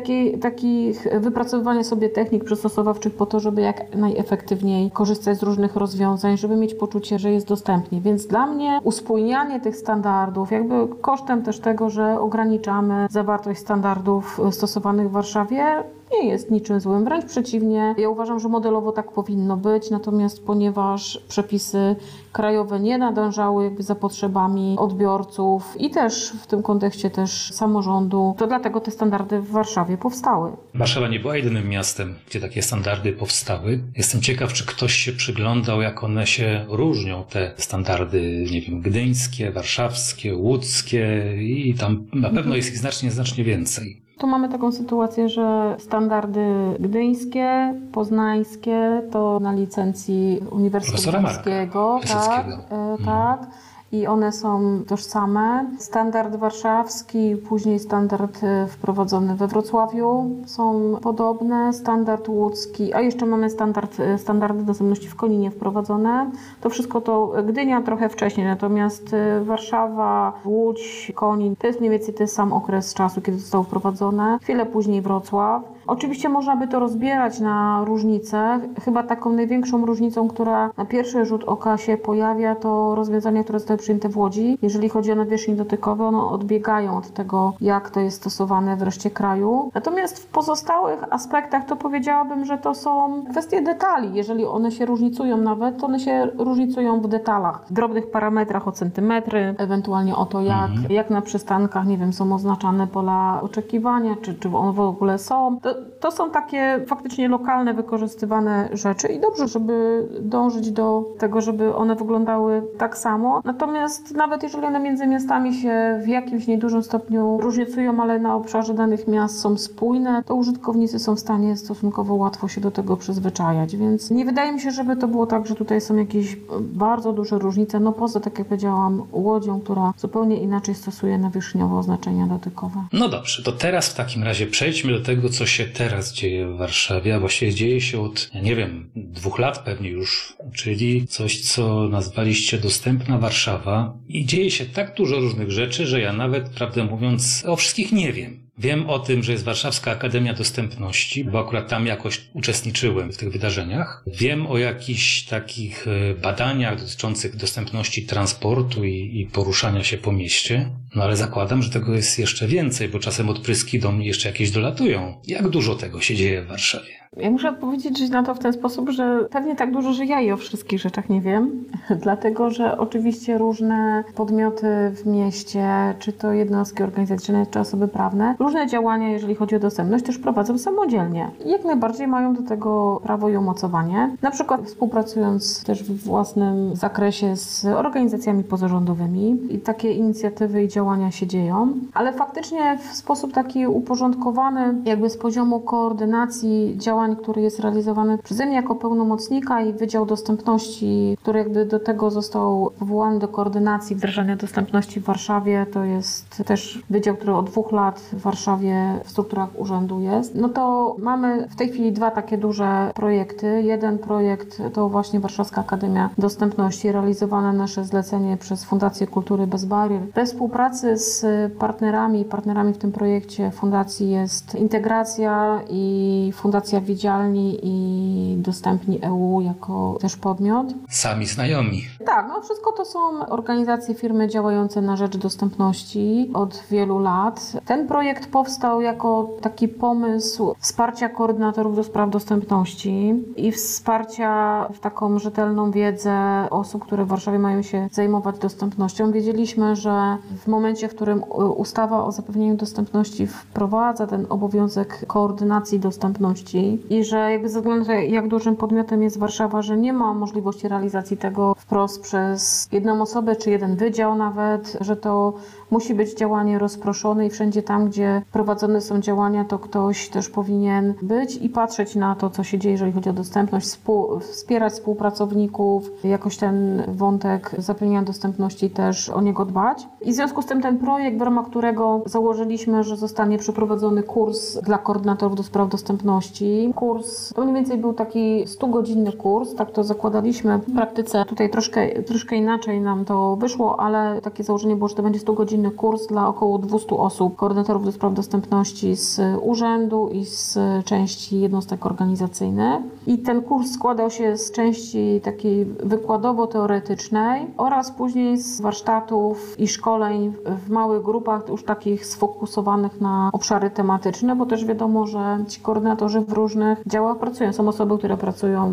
takich 0.40 1.06
wypracowywania 1.20 1.81
sobie 1.84 2.08
technik 2.08 2.44
przystosowawczych 2.44 3.14
po 3.14 3.26
to, 3.26 3.40
żeby 3.40 3.60
jak 3.60 3.96
najefektywniej 3.96 4.90
korzystać 4.90 5.38
z 5.38 5.42
różnych 5.42 5.76
rozwiązań, 5.76 6.36
żeby 6.36 6.56
mieć 6.56 6.74
poczucie, 6.74 7.18
że 7.18 7.30
jest 7.30 7.46
dostępnie. 7.46 8.00
Więc 8.00 8.26
dla 8.26 8.46
mnie 8.46 8.80
uspójnianie 8.84 9.60
tych 9.60 9.76
standardów, 9.76 10.50
jakby 10.50 10.74
kosztem 11.00 11.42
też 11.42 11.60
tego, 11.60 11.90
że 11.90 12.20
ograniczamy 12.20 13.06
zawartość 13.10 13.60
standardów 13.60 14.40
stosowanych 14.50 15.08
w 15.08 15.12
Warszawie, 15.12 15.64
nie 16.12 16.28
jest 16.28 16.50
niczym 16.50 16.80
złym, 16.80 17.04
wręcz 17.04 17.24
przeciwnie. 17.24 17.94
Ja 17.98 18.08
uważam, 18.08 18.40
że 18.40 18.48
modelowo 18.48 18.92
tak 18.92 19.12
powinno 19.12 19.56
być, 19.56 19.90
natomiast 19.90 20.44
ponieważ 20.46 21.24
przepisy 21.28 21.96
krajowe 22.32 22.80
nie 22.80 22.98
nadążały 22.98 23.64
jakby 23.64 23.82
za 23.82 23.94
potrzebami 23.94 24.76
odbiorców 24.78 25.74
i 25.78 25.90
też 25.90 26.32
w 26.42 26.46
tym 26.46 26.62
kontekście 26.62 27.10
też 27.10 27.52
samorządu, 27.52 28.34
to 28.38 28.46
dlatego 28.46 28.80
te 28.80 28.90
standardy 28.90 29.40
w 29.40 29.50
Warszawie 29.50 29.98
powstały. 29.98 30.52
Warszawa 30.74 31.08
nie 31.08 31.20
była 31.20 31.36
jedynym 31.36 31.68
miastem, 31.68 32.14
gdzie 32.28 32.40
takie 32.40 32.62
standardy 32.62 33.12
powstały. 33.12 33.82
Jestem 33.96 34.20
ciekaw, 34.20 34.52
czy 34.52 34.66
ktoś 34.66 34.92
się 34.94 35.12
przyglądał, 35.12 35.82
jak 35.82 36.04
one 36.04 36.26
się 36.26 36.64
różnią, 36.68 37.24
te 37.24 37.54
standardy, 37.56 38.44
nie 38.52 38.60
wiem, 38.60 38.80
gdyńskie, 38.80 39.50
warszawskie, 39.50 40.36
łódzkie 40.36 41.34
i 41.40 41.74
tam 41.74 42.06
na 42.12 42.30
pewno 42.30 42.56
jest 42.56 42.68
ich 42.68 42.78
znacznie, 42.78 43.10
znacznie 43.10 43.44
więcej. 43.44 44.01
Tu 44.22 44.26
mamy 44.26 44.48
taką 44.48 44.72
sytuację, 44.72 45.28
że 45.28 45.76
standardy 45.78 46.46
gdyńskie, 46.80 47.74
poznańskie 47.92 49.02
to 49.10 49.40
na 49.40 49.52
licencji 49.52 50.40
Uniwersytetu 50.50 51.02
Profesora 51.02 51.20
Marka 51.20 51.42
Polskiego. 51.42 52.00
Tak, 52.02 52.10
Piaseckiego. 52.10 52.56
e, 52.70 53.04
tak. 53.04 53.46
I 53.92 54.06
one 54.06 54.32
są 54.32 54.82
tożsame. 54.86 55.66
Standard 55.78 56.36
warszawski, 56.36 57.36
później 57.48 57.78
standard 57.78 58.44
e, 58.44 58.66
wprowadzony 58.66 59.34
we 59.36 59.46
Wrocławiu 59.46 60.30
są 60.46 60.96
podobne. 61.02 61.72
Standard 61.72 62.28
łódzki, 62.28 62.94
a 62.94 63.00
jeszcze 63.00 63.26
mamy 63.26 63.50
standard, 63.50 64.00
e, 64.00 64.18
standardy 64.18 64.62
dostępności 64.62 65.08
w 65.08 65.16
Koninie 65.16 65.50
wprowadzone. 65.50 66.30
To 66.60 66.70
wszystko 66.70 67.00
to 67.00 67.32
Gdynia 67.48 67.82
trochę 67.82 68.08
wcześniej, 68.08 68.46
natomiast 68.46 69.14
e, 69.14 69.44
Warszawa, 69.44 70.32
Łódź, 70.44 71.12
Konin 71.14 71.56
to 71.56 71.66
jest 71.66 71.80
mniej 71.80 71.90
więcej 71.90 72.14
ten 72.14 72.28
sam 72.28 72.52
okres 72.52 72.94
czasu, 72.94 73.20
kiedy 73.20 73.38
zostało 73.38 73.64
wprowadzone. 73.64 74.38
Chwilę 74.42 74.66
później 74.66 75.02
Wrocław. 75.02 75.62
Oczywiście 75.86 76.28
można 76.28 76.56
by 76.56 76.68
to 76.68 76.78
rozbierać 76.78 77.40
na 77.40 77.84
różnice. 77.84 78.60
Chyba 78.84 79.02
taką 79.02 79.32
największą 79.32 79.86
różnicą, 79.86 80.28
która 80.28 80.70
na 80.76 80.84
pierwszy 80.84 81.24
rzut 81.24 81.44
oka 81.44 81.76
się 81.76 81.96
pojawia, 81.96 82.54
to 82.54 82.94
rozwiązania, 82.94 83.42
które 83.42 83.58
zostały 83.58 83.78
przyjęte 83.78 84.08
w 84.08 84.16
Łodzi. 84.16 84.58
Jeżeli 84.62 84.88
chodzi 84.88 85.12
o 85.12 85.14
nawierzchnie 85.14 85.54
dotykowe, 85.54 86.04
one 86.04 86.18
odbiegają 86.18 86.96
od 86.96 87.10
tego, 87.10 87.52
jak 87.60 87.90
to 87.90 88.00
jest 88.00 88.16
stosowane 88.16 88.76
w 88.76 88.82
reszcie 88.82 89.10
kraju. 89.10 89.70
Natomiast 89.74 90.18
w 90.18 90.26
pozostałych 90.26 91.04
aspektach 91.10 91.64
to 91.66 91.76
powiedziałabym, 91.76 92.44
że 92.44 92.58
to 92.58 92.74
są 92.74 93.24
kwestie 93.30 93.62
detali. 93.62 94.14
Jeżeli 94.14 94.46
one 94.46 94.70
się 94.70 94.86
różnicują 94.86 95.36
nawet, 95.36 95.78
to 95.78 95.86
one 95.86 96.00
się 96.00 96.28
różnicują 96.38 97.00
w 97.00 97.08
detalach, 97.08 97.64
w 97.66 97.72
drobnych 97.72 98.10
parametrach 98.10 98.68
o 98.68 98.72
centymetry, 98.72 99.54
ewentualnie 99.58 100.16
o 100.16 100.26
to, 100.26 100.40
jak, 100.40 100.70
jak 100.88 101.10
na 101.10 101.20
przystankach, 101.20 101.86
nie 101.86 101.98
wiem, 101.98 102.12
są 102.12 102.34
oznaczane 102.34 102.86
pola 102.86 103.40
oczekiwania, 103.42 104.16
czy, 104.22 104.34
czy 104.34 104.56
one 104.56 104.72
w 104.72 104.80
ogóle 104.80 105.18
są. 105.18 105.58
To, 105.62 105.71
to 106.00 106.10
są 106.10 106.30
takie 106.30 106.84
faktycznie 106.86 107.28
lokalne, 107.28 107.74
wykorzystywane 107.74 108.68
rzeczy 108.72 109.08
i 109.08 109.20
dobrze, 109.20 109.48
żeby 109.48 110.06
dążyć 110.20 110.70
do 110.70 111.04
tego, 111.18 111.40
żeby 111.40 111.74
one 111.74 111.96
wyglądały 111.96 112.62
tak 112.78 112.98
samo. 112.98 113.40
Natomiast 113.44 114.14
nawet 114.14 114.42
jeżeli 114.42 114.64
one 114.64 114.80
między 114.80 115.06
miastami 115.06 115.54
się 115.54 116.00
w 116.04 116.08
jakimś 116.08 116.46
niedużym 116.46 116.82
stopniu 116.82 117.38
różnicują, 117.40 118.02
ale 118.02 118.18
na 118.18 118.34
obszarze 118.34 118.74
danych 118.74 119.08
miast 119.08 119.40
są 119.40 119.58
spójne, 119.58 120.22
to 120.26 120.34
użytkownicy 120.34 120.98
są 120.98 121.14
w 121.14 121.20
stanie 121.20 121.56
stosunkowo 121.56 122.14
łatwo 122.14 122.48
się 122.48 122.60
do 122.60 122.70
tego 122.70 122.96
przyzwyczajać. 122.96 123.76
Więc 123.76 124.10
nie 124.10 124.24
wydaje 124.24 124.52
mi 124.52 124.60
się, 124.60 124.70
żeby 124.70 124.96
to 124.96 125.08
było 125.08 125.26
tak, 125.26 125.46
że 125.46 125.54
tutaj 125.54 125.80
są 125.80 125.96
jakieś 125.96 126.36
bardzo 126.60 127.12
duże 127.12 127.38
różnice. 127.38 127.80
No 127.80 127.92
poza, 127.92 128.20
tak 128.20 128.38
jak 128.38 128.48
powiedziałam, 128.48 129.02
łodzią, 129.12 129.60
która 129.60 129.92
zupełnie 129.96 130.36
inaczej 130.36 130.74
stosuje 130.74 131.18
nawierzchniowo 131.18 131.78
oznaczenia 131.78 132.26
dotykowe. 132.26 132.84
No 132.92 133.08
dobrze, 133.08 133.42
to 133.42 133.52
teraz 133.52 133.88
w 133.88 133.94
takim 133.94 134.22
razie 134.22 134.46
przejdźmy 134.46 134.92
do 134.92 135.04
tego, 135.04 135.28
co 135.28 135.46
się 135.46 135.61
teraz 135.64 136.14
dzieje 136.14 136.46
w 136.48 136.56
Warszawie, 136.56 137.14
a 137.14 137.20
właściwie 137.20 137.54
dzieje 137.54 137.80
się 137.80 138.00
od, 138.00 138.30
nie 138.42 138.56
wiem, 138.56 138.90
dwóch 138.96 139.38
lat 139.38 139.58
pewnie 139.58 139.90
już, 139.90 140.36
czyli 140.54 141.06
coś, 141.06 141.40
co 141.40 141.88
nazwaliście 141.88 142.58
Dostępna 142.58 143.18
Warszawa 143.18 143.98
i 144.08 144.24
dzieje 144.24 144.50
się 144.50 144.66
tak 144.66 144.94
dużo 144.94 145.20
różnych 145.20 145.50
rzeczy, 145.50 145.86
że 145.86 146.00
ja 146.00 146.12
nawet, 146.12 146.48
prawdę 146.48 146.84
mówiąc, 146.84 147.44
o 147.46 147.56
wszystkich 147.56 147.92
nie 147.92 148.12
wiem. 148.12 148.42
Wiem 148.58 148.90
o 148.90 148.98
tym, 148.98 149.22
że 149.22 149.32
jest 149.32 149.44
Warszawska 149.44 149.90
Akademia 149.90 150.34
Dostępności, 150.34 151.24
bo 151.24 151.40
akurat 151.40 151.68
tam 151.68 151.86
jakoś 151.86 152.20
uczestniczyłem 152.32 153.12
w 153.12 153.16
tych 153.16 153.32
wydarzeniach. 153.32 154.04
Wiem 154.06 154.46
o 154.46 154.58
jakichś 154.58 155.22
takich 155.22 155.86
e, 155.88 156.14
badaniach 156.14 156.80
dotyczących 156.80 157.36
dostępności 157.36 158.06
transportu 158.06 158.84
i, 158.84 159.20
i 159.20 159.26
poruszania 159.26 159.84
się 159.84 159.98
po 159.98 160.12
mieście. 160.12 160.70
No 160.94 161.02
ale 161.02 161.16
zakładam, 161.16 161.62
że 161.62 161.70
tego 161.70 161.94
jest 161.94 162.18
jeszcze 162.18 162.46
więcej, 162.46 162.88
bo 162.88 162.98
czasem 162.98 163.28
odpryski 163.28 163.78
do 163.78 163.92
mnie 163.92 164.06
jeszcze 164.06 164.28
jakieś 164.28 164.50
dolatują. 164.50 165.14
Jak 165.26 165.48
dużo 165.48 165.74
tego 165.74 166.00
się 166.00 166.14
dzieje 166.14 166.42
w 166.42 166.46
Warszawie? 166.46 167.02
Ja 167.16 167.30
muszę 167.30 167.48
odpowiedzieć 167.48 167.98
że 167.98 168.08
na 168.08 168.22
to 168.22 168.34
w 168.34 168.38
ten 168.38 168.52
sposób, 168.52 168.90
że 168.90 169.26
pewnie 169.30 169.56
tak 169.56 169.72
dużo, 169.72 169.92
że 169.92 170.06
ja 170.06 170.20
i 170.20 170.32
o 170.32 170.36
wszystkich 170.36 170.80
rzeczach 170.80 171.08
nie 171.08 171.20
wiem, 171.20 171.64
dlatego 172.02 172.50
że 172.50 172.78
oczywiście 172.78 173.38
różne 173.38 174.04
podmioty 174.14 174.66
w 174.94 175.06
mieście, 175.06 175.94
czy 175.98 176.12
to 176.12 176.32
jednostki 176.32 176.82
organizacyjne, 176.82 177.46
czy 177.46 177.60
osoby 177.60 177.88
prawne, 177.88 178.34
różne 178.38 178.66
działania, 178.66 179.08
jeżeli 179.08 179.34
chodzi 179.34 179.56
o 179.56 179.58
dostępność, 179.58 180.04
też 180.04 180.18
prowadzą 180.18 180.58
samodzielnie. 180.58 181.30
I 181.44 181.50
jak 181.50 181.64
najbardziej 181.64 182.06
mają 182.06 182.34
do 182.34 182.42
tego 182.42 183.00
prawo 183.04 183.28
i 183.28 183.36
umocowanie. 183.36 184.16
Na 184.22 184.30
przykład 184.30 184.66
współpracując 184.66 185.64
też 185.64 185.82
w 185.82 186.04
własnym 186.04 186.76
zakresie 186.76 187.36
z 187.36 187.64
organizacjami 187.64 188.44
pozarządowymi 188.44 189.38
i 189.50 189.58
takie 189.58 189.92
inicjatywy 189.92 190.64
i 190.64 190.68
działania 190.68 190.81
się 191.10 191.26
dzieją, 191.26 191.72
ale 191.94 192.12
faktycznie 192.12 192.78
w 192.78 192.96
sposób 192.96 193.32
taki 193.32 193.66
uporządkowany, 193.66 194.74
jakby 194.84 195.10
z 195.10 195.16
poziomu 195.16 195.60
koordynacji 195.60 196.74
działań, 196.78 197.16
który 197.16 197.42
jest 197.42 197.60
realizowany 197.60 198.18
przeze 198.18 198.46
mnie 198.46 198.56
jako 198.56 198.74
pełnomocnika 198.74 199.60
i 199.60 199.72
Wydział 199.72 200.06
Dostępności, 200.06 201.16
który 201.22 201.38
jakby 201.38 201.66
do 201.66 201.80
tego 201.80 202.10
został 202.10 202.70
powołany 202.78 203.18
do 203.18 203.28
koordynacji 203.28 203.96
wdrażania 203.96 204.36
dostępności 204.36 205.00
w 205.00 205.04
Warszawie. 205.04 205.66
To 205.72 205.84
jest 205.84 206.42
też 206.46 206.82
wydział, 206.90 207.16
który 207.16 207.34
od 207.34 207.46
dwóch 207.46 207.72
lat 207.72 208.00
w 208.00 208.20
Warszawie 208.20 209.00
w 209.04 209.10
strukturach 209.10 209.48
urzędu 209.58 210.00
jest. 210.00 210.34
No 210.34 210.48
to 210.48 210.96
mamy 210.98 211.48
w 211.48 211.56
tej 211.56 211.68
chwili 211.68 211.92
dwa 211.92 212.10
takie 212.10 212.38
duże 212.38 212.90
projekty. 212.94 213.62
Jeden 213.62 213.98
projekt 213.98 214.62
to 214.72 214.88
właśnie 214.88 215.20
Warszawska 215.20 215.60
Akademia 215.60 216.10
Dostępności, 216.18 216.92
realizowane 216.92 217.52
nasze 217.52 217.84
zlecenie 217.84 218.36
przez 218.36 218.64
Fundację 218.64 219.06
Kultury 219.06 219.46
Bez 219.46 219.64
Barier. 219.64 220.02
We 220.14 220.26
współpracy 220.26 220.71
z 220.94 221.24
partnerami, 221.58 222.24
partnerami 222.24 222.74
w 222.74 222.78
tym 222.78 222.92
projekcie 222.92 223.50
fundacji 223.50 224.10
jest 224.10 224.54
Integracja 224.54 225.60
i 225.70 226.32
Fundacja 226.34 226.80
Widzialni 226.80 227.58
i 227.62 228.36
Dostępni 228.36 229.04
EU 229.04 229.40
jako 229.40 229.98
też 230.00 230.16
podmiot. 230.16 230.66
Sami 230.90 231.26
znajomi. 231.26 231.82
Tak, 232.06 232.26
no 232.28 232.42
wszystko 232.42 232.72
to 232.72 232.84
są 232.84 233.26
organizacje, 233.28 233.94
firmy 233.94 234.28
działające 234.28 234.80
na 234.80 234.96
rzecz 234.96 235.16
dostępności 235.16 236.30
od 236.34 236.62
wielu 236.70 236.98
lat. 236.98 237.52
Ten 237.64 237.88
projekt 237.88 238.12
projekt 238.12 238.32
powstał 238.32 238.80
jako 238.80 239.30
taki 239.40 239.68
pomysł 239.68 240.54
wsparcia 240.58 241.08
koordynatorów 241.08 241.76
do 241.76 241.84
spraw 241.84 242.10
dostępności 242.10 243.14
i 243.36 243.52
wsparcia 243.52 244.66
w 244.74 244.78
taką 244.78 245.18
rzetelną 245.18 245.70
wiedzę 245.70 246.46
osób, 246.50 246.84
które 246.84 247.04
w 247.04 247.08
Warszawie 247.08 247.38
mają 247.38 247.62
się 247.62 247.88
zajmować 247.92 248.38
dostępnością. 248.38 249.12
Wiedzieliśmy, 249.12 249.76
że 249.76 250.16
w 250.44 250.48
momencie, 250.48 250.61
w 250.88 250.94
którym 250.94 251.24
ustawa 251.56 252.04
o 252.04 252.12
zapewnieniu 252.12 252.56
dostępności 252.56 253.26
wprowadza 253.26 254.06
ten 254.06 254.26
obowiązek 254.28 255.06
koordynacji 255.06 255.80
dostępności 255.80 256.82
i 256.90 257.04
że 257.04 257.32
jakby 257.32 257.48
ze 257.48 257.60
względu 257.60 257.86
na 257.86 257.94
jak 257.94 258.28
dużym 258.28 258.56
podmiotem 258.56 259.02
jest 259.02 259.18
Warszawa, 259.18 259.62
że 259.62 259.76
nie 259.76 259.92
ma 259.92 260.14
możliwości 260.14 260.68
realizacji 260.68 261.16
tego 261.16 261.54
wprost 261.58 262.02
przez 262.02 262.68
jedną 262.72 263.02
osobę 263.02 263.36
czy 263.36 263.50
jeden 263.50 263.76
wydział 263.76 264.14
nawet, 264.14 264.76
że 264.80 264.96
to 264.96 265.32
musi 265.72 265.94
być 265.94 266.14
działanie 266.14 266.58
rozproszone 266.58 267.26
i 267.26 267.30
wszędzie 267.30 267.62
tam, 267.62 267.88
gdzie 267.88 268.22
prowadzone 268.32 268.80
są 268.80 269.00
działania, 269.00 269.44
to 269.44 269.58
ktoś 269.58 270.08
też 270.08 270.28
powinien 270.28 270.94
być 271.02 271.36
i 271.36 271.48
patrzeć 271.48 271.96
na 271.96 272.14
to, 272.14 272.30
co 272.30 272.44
się 272.44 272.58
dzieje, 272.58 272.72
jeżeli 272.72 272.92
chodzi 272.92 273.10
o 273.10 273.12
dostępność, 273.12 273.78
wspierać 274.20 274.72
współpracowników, 274.72 275.90
jakoś 276.04 276.36
ten 276.36 276.82
wątek 276.88 277.50
zapewnienia 277.58 278.02
dostępności 278.02 278.70
też 278.70 279.08
o 279.08 279.20
niego 279.20 279.44
dbać. 279.44 279.88
I 280.00 280.12
w 280.12 280.14
związku 280.14 280.42
z 280.42 280.46
tym 280.46 280.62
ten 280.62 280.78
projekt, 280.78 281.18
w 281.18 281.22
ramach 281.22 281.46
którego 281.46 282.02
założyliśmy, 282.06 282.84
że 282.84 282.96
zostanie 282.96 283.38
przeprowadzony 283.38 284.02
kurs 284.02 284.58
dla 284.58 284.78
koordynatorów 284.78 285.36
do 285.36 285.42
spraw 285.42 285.68
dostępności. 285.68 286.72
Kurs 286.74 287.32
to 287.34 287.42
mniej 287.42 287.54
więcej 287.54 287.78
był 287.78 287.92
taki 287.92 288.44
100-godzinny 288.44 289.16
kurs, 289.16 289.54
tak 289.54 289.70
to 289.70 289.84
zakładaliśmy 289.84 290.58
w 290.58 290.74
praktyce. 290.74 291.24
Tutaj 291.24 291.50
troszkę, 291.50 292.02
troszkę 292.02 292.36
inaczej 292.36 292.80
nam 292.80 293.04
to 293.04 293.36
wyszło, 293.36 293.80
ale 293.80 294.20
takie 294.22 294.44
założenie 294.44 294.76
było, 294.76 294.88
że 294.88 294.94
to 294.94 295.02
będzie 295.02 295.20
100 295.20 295.32
godzin 295.32 295.61
kurs 295.70 296.06
dla 296.06 296.28
około 296.28 296.58
200 296.58 296.96
osób, 296.96 297.36
koordynatorów 297.36 297.84
do 297.84 297.92
spraw 297.92 298.14
dostępności 298.14 298.96
z 298.96 299.20
urzędu 299.42 300.08
i 300.12 300.24
z 300.24 300.58
części 300.84 301.40
jednostek 301.40 301.86
organizacyjnych. 301.86 302.80
I 303.06 303.18
ten 303.18 303.42
kurs 303.42 303.70
składał 303.70 304.10
się 304.10 304.36
z 304.36 304.52
części 304.52 305.20
takiej 305.24 305.66
wykładowo-teoretycznej 305.66 307.46
oraz 307.56 307.90
później 307.90 308.38
z 308.38 308.60
warsztatów 308.60 309.60
i 309.60 309.68
szkoleń 309.68 310.32
w 310.66 310.70
małych 310.70 311.02
grupach, 311.02 311.48
już 311.48 311.64
takich 311.64 312.06
sfokusowanych 312.06 313.00
na 313.00 313.30
obszary 313.32 313.70
tematyczne, 313.70 314.36
bo 314.36 314.46
też 314.46 314.64
wiadomo, 314.64 315.06
że 315.06 315.44
ci 315.48 315.60
koordynatorzy 315.60 316.20
w 316.20 316.32
różnych 316.32 316.82
działach 316.86 317.18
pracują. 317.18 317.52
Są 317.52 317.68
osoby, 317.68 317.98
które 317.98 318.16
pracują 318.16 318.66
e, 318.66 318.72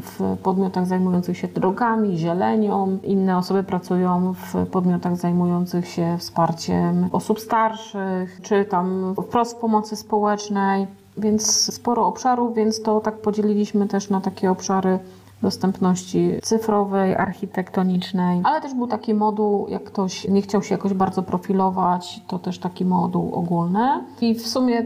w 0.00 0.36
podmiotach 0.42 0.86
zajmujących 0.86 1.36
się 1.36 1.48
drogami, 1.48 2.18
zielenią, 2.18 2.98
inne 3.02 3.38
osoby 3.38 3.62
pracują 3.62 4.34
w 4.34 4.66
podmiotach 4.66 5.16
zajmujących 5.16 5.88
się 5.88 6.16
wsparciem 6.30 7.08
osób 7.12 7.40
starszych, 7.40 8.40
czy 8.42 8.64
tam 8.64 9.14
wprost 9.22 9.58
pomocy 9.58 9.96
społecznej, 9.96 10.86
więc 11.16 11.74
sporo 11.74 12.06
obszarów, 12.06 12.54
więc 12.54 12.82
to 12.82 13.00
tak 13.00 13.18
podzieliliśmy 13.18 13.88
też 13.88 14.10
na 14.10 14.20
takie 14.20 14.50
obszary 14.50 14.98
dostępności 15.42 16.30
cyfrowej, 16.42 17.16
architektonicznej, 17.16 18.40
ale 18.44 18.60
też 18.60 18.74
był 18.74 18.86
taki 18.86 19.14
moduł, 19.14 19.66
jak 19.68 19.84
ktoś 19.84 20.28
nie 20.28 20.42
chciał 20.42 20.62
się 20.62 20.74
jakoś 20.74 20.94
bardzo 20.94 21.22
profilować, 21.22 22.20
to 22.28 22.38
też 22.38 22.58
taki 22.58 22.84
moduł 22.84 23.34
ogólny. 23.34 24.04
I 24.20 24.34
w 24.34 24.48
sumie 24.48 24.84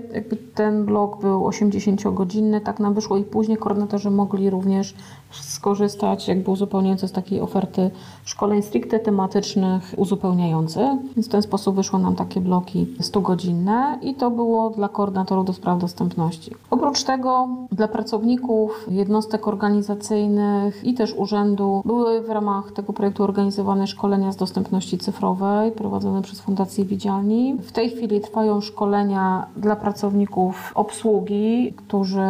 ten 0.55 0.85
blok 0.85 1.21
był 1.21 1.49
80-godzinny, 1.49 2.61
tak 2.61 2.81
nam 2.81 2.95
wyszło 2.95 3.17
i 3.17 3.25
później 3.25 3.59
koordynatorzy 3.59 4.11
mogli 4.11 4.51
również 4.51 4.95
skorzystać 5.31 6.29
jakby 6.29 6.51
uzupełniająco 6.51 7.09
z 7.09 7.12
takiej 7.12 7.40
oferty 7.40 7.90
szkoleń 8.25 8.62
stricte 8.62 8.99
tematycznych 8.99 9.95
uzupełniających. 9.97 10.88
Więc 11.17 11.29
w 11.29 11.31
ten 11.31 11.43
sposób 11.43 11.77
wyszło 11.77 11.99
nam 11.99 12.17
takie 12.17 12.40
bloki 12.40 12.87
100-godzinne 13.01 13.99
i 14.03 14.14
to 14.14 14.31
było 14.31 14.71
dla 14.71 14.88
koordynatorów 14.88 15.47
do 15.47 15.53
spraw 15.53 15.79
dostępności. 15.79 16.55
Oprócz 16.71 17.03
tego 17.03 17.49
dla 17.73 17.88
pracowników 17.88 18.87
jednostek 18.90 19.49
organizacyjnych 19.49 20.43
i 20.83 20.94
też 20.94 21.14
urzędu 21.14 21.83
były 21.85 22.22
w 22.22 22.30
ramach 22.30 22.72
tego 22.72 22.92
projektu 22.92 23.24
organizowane 23.24 23.87
szkolenia 23.87 24.33
z 24.33 24.37
dostępności 24.37 24.98
cyfrowej 24.98 25.72
prowadzone 25.72 26.22
przez 26.22 26.40
Fundację 26.40 26.85
Widzialni. 26.85 27.57
W 27.62 27.72
tej 27.72 27.90
chwili 27.90 28.20
trwają 28.20 28.61
szkolenia 28.61 29.46
dla 29.57 29.76
pracowników 29.76 30.72
obsługi, 30.74 31.72
którzy 31.76 32.22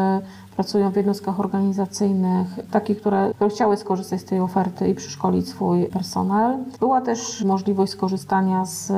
pracują 0.57 0.91
w 0.91 0.97
jednostkach 0.97 1.41
organizacyjnych, 1.41 2.47
takich, 2.71 3.01
które, 3.01 3.31
które 3.35 3.51
chciały 3.51 3.77
skorzystać 3.77 4.21
z 4.21 4.25
tej 4.25 4.41
oferty 4.41 4.89
i 4.89 4.95
przeszkolić 4.95 5.49
swój 5.49 5.85
personel. 5.85 6.59
Była 6.81 7.01
też 7.01 7.45
możliwość 7.45 7.93
skorzystania 7.93 8.65
z 8.65 8.93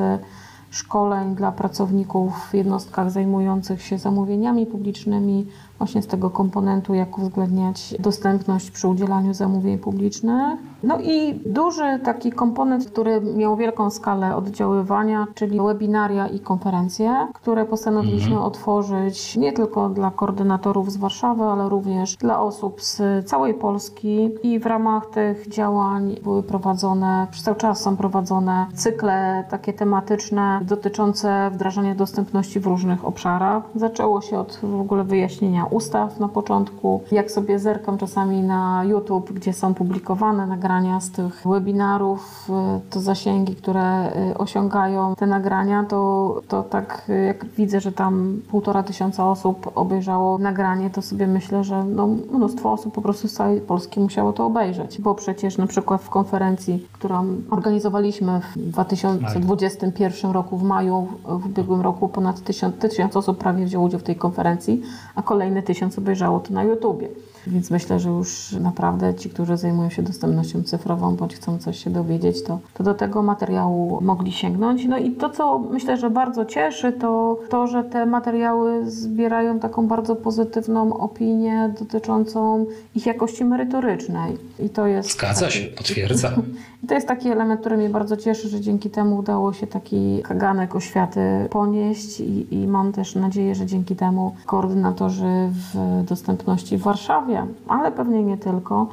szkoleń 0.70 1.34
dla 1.34 1.52
pracowników 1.52 2.48
w 2.50 2.54
jednostkach 2.54 3.10
zajmujących 3.10 3.82
się 3.82 3.98
zamówieniami 3.98 4.66
publicznymi, 4.66 5.46
właśnie 5.78 6.02
z 6.02 6.06
tego 6.06 6.30
komponentu, 6.30 6.94
jak 6.94 7.18
uwzględniać 7.18 7.94
dostępność 7.98 8.70
przy 8.70 8.88
udzielaniu 8.88 9.34
zamówień 9.34 9.78
publicznych. 9.78 10.58
No 10.82 10.98
i 11.00 11.40
duży 11.46 12.00
taki 12.04 12.32
komponent, 12.32 12.86
który 12.86 13.20
miał 13.20 13.56
wielką 13.56 13.90
skalę 13.90 14.36
oddziaływania, 14.36 15.26
czyli 15.34 15.60
webinaria 15.60 16.26
i 16.28 16.40
konferencje, 16.40 17.28
które 17.34 17.64
postanowiliśmy 17.64 18.32
mhm. 18.32 18.46
otworzyć 18.46 19.36
nie 19.36 19.52
tylko 19.52 19.88
dla 19.88 20.10
koordynatorów 20.10 20.92
z 20.92 20.96
Warszawy, 20.96 21.44
ale 21.44 21.68
również 21.68 22.16
dla 22.16 22.40
osób 22.40 22.82
z 22.82 23.26
całej 23.26 23.54
Polski. 23.54 24.30
I 24.42 24.58
w 24.58 24.66
ramach 24.66 25.06
tych 25.06 25.48
działań 25.48 26.16
były 26.22 26.42
prowadzone, 26.42 27.26
przez 27.30 27.44
cały 27.44 27.56
czas 27.56 27.80
są 27.80 27.96
prowadzone 27.96 28.66
cykle 28.74 29.44
takie 29.50 29.72
tematyczne 29.72 30.60
dotyczące 30.62 31.50
wdrażania 31.52 31.94
dostępności 31.94 32.60
w 32.60 32.66
różnych 32.66 33.04
obszarach. 33.04 33.62
Zaczęło 33.74 34.20
się 34.20 34.38
od 34.38 34.58
w 34.62 34.80
ogóle 34.80 35.04
wyjaśnienia 35.04 35.65
ustaw 35.72 36.20
na 36.20 36.28
początku. 36.28 37.00
Jak 37.12 37.30
sobie 37.30 37.58
zerkam 37.58 37.98
czasami 37.98 38.42
na 38.42 38.84
YouTube, 38.84 39.32
gdzie 39.32 39.52
są 39.52 39.74
publikowane 39.74 40.46
nagrania 40.46 41.00
z 41.00 41.10
tych 41.10 41.42
webinarów, 41.46 42.48
y, 42.48 42.90
to 42.90 43.00
zasięgi, 43.00 43.56
które 43.56 44.12
y, 44.30 44.38
osiągają 44.38 45.14
te 45.16 45.26
nagrania, 45.26 45.84
to, 45.84 46.40
to 46.48 46.62
tak 46.62 47.02
y, 47.08 47.24
jak 47.24 47.44
widzę, 47.44 47.80
że 47.80 47.92
tam 47.92 48.40
półtora 48.50 48.82
tysiąca 48.82 49.30
osób 49.30 49.70
obejrzało 49.74 50.38
nagranie, 50.38 50.90
to 50.90 51.02
sobie 51.02 51.26
myślę, 51.26 51.64
że 51.64 51.84
no, 51.84 52.06
mnóstwo 52.06 52.72
osób 52.72 52.94
po 52.94 53.02
prostu 53.02 53.28
z 53.28 53.32
całej 53.32 53.60
Polski 53.60 54.00
musiało 54.00 54.32
to 54.32 54.46
obejrzeć. 54.46 55.00
Bo 55.00 55.14
przecież 55.14 55.58
na 55.58 55.66
przykład 55.66 56.02
w 56.02 56.10
konferencji, 56.10 56.86
którą 56.92 57.26
organizowaliśmy 57.50 58.40
w 58.40 58.58
2021 58.70 60.30
roku 60.30 60.56
w 60.56 60.62
maju, 60.62 61.08
w 61.24 61.46
ubiegłym 61.46 61.80
roku 61.80 62.08
ponad 62.08 62.40
tysiąc, 62.40 62.76
tysiąc 62.76 63.16
osób 63.16 63.38
prawie 63.38 63.64
wzięło 63.64 63.84
udział 63.84 64.00
w 64.00 64.02
tej 64.02 64.16
konferencji, 64.16 64.82
a 65.14 65.22
kolejne 65.22 65.55
kolejne 65.56 65.66
tysiąc 65.66 65.98
obejrzało 65.98 66.40
to 66.40 66.52
na 66.54 66.64
YouTubie. 66.64 67.08
Więc 67.46 67.70
myślę, 67.70 68.00
że 68.00 68.08
już 68.08 68.52
naprawdę 68.52 69.14
ci, 69.14 69.30
którzy 69.30 69.56
zajmują 69.56 69.90
się 69.90 70.02
dostępnością 70.02 70.62
cyfrową 70.62 71.16
bądź 71.16 71.36
chcą 71.36 71.58
coś 71.58 71.84
się 71.84 71.90
dowiedzieć, 71.90 72.42
to, 72.42 72.58
to 72.74 72.84
do 72.84 72.94
tego 72.94 73.22
materiału 73.22 73.98
mogli 74.02 74.32
sięgnąć. 74.32 74.84
No 74.84 74.98
i 74.98 75.10
to, 75.10 75.30
co 75.30 75.58
myślę, 75.58 75.96
że 75.96 76.10
bardzo 76.10 76.44
cieszy, 76.44 76.92
to 76.92 77.38
to, 77.48 77.66
że 77.66 77.84
te 77.84 78.06
materiały 78.06 78.90
zbierają 78.90 79.58
taką 79.58 79.88
bardzo 79.88 80.16
pozytywną 80.16 80.96
opinię 80.96 81.74
dotyczącą 81.78 82.66
ich 82.94 83.06
jakości 83.06 83.44
merytorycznej. 83.44 84.36
I 84.58 84.70
to 84.70 84.86
jest. 84.86 85.12
Zgadza 85.12 85.40
taki, 85.40 85.58
się, 85.58 85.66
potwierdzam. 85.66 86.32
I 86.84 86.86
to 86.86 86.94
jest 86.94 87.08
taki 87.08 87.28
element, 87.28 87.60
który 87.60 87.76
mnie 87.76 87.88
bardzo 87.88 88.16
cieszy, 88.16 88.48
że 88.48 88.60
dzięki 88.60 88.90
temu 88.90 89.16
udało 89.16 89.52
się 89.52 89.66
taki 89.66 90.22
kaganek 90.22 90.76
oświaty 90.76 91.20
ponieść 91.50 92.20
i, 92.20 92.54
i 92.54 92.66
mam 92.66 92.92
też 92.92 93.14
nadzieję, 93.14 93.54
że 93.54 93.66
dzięki 93.66 93.96
temu 93.96 94.34
koordynatorzy 94.46 95.50
w 95.72 96.04
dostępności 96.04 96.78
w 96.78 96.82
Warszawie, 96.82 97.35
ale 97.68 97.92
pewnie 97.92 98.22
nie 98.22 98.36
tylko, 98.36 98.86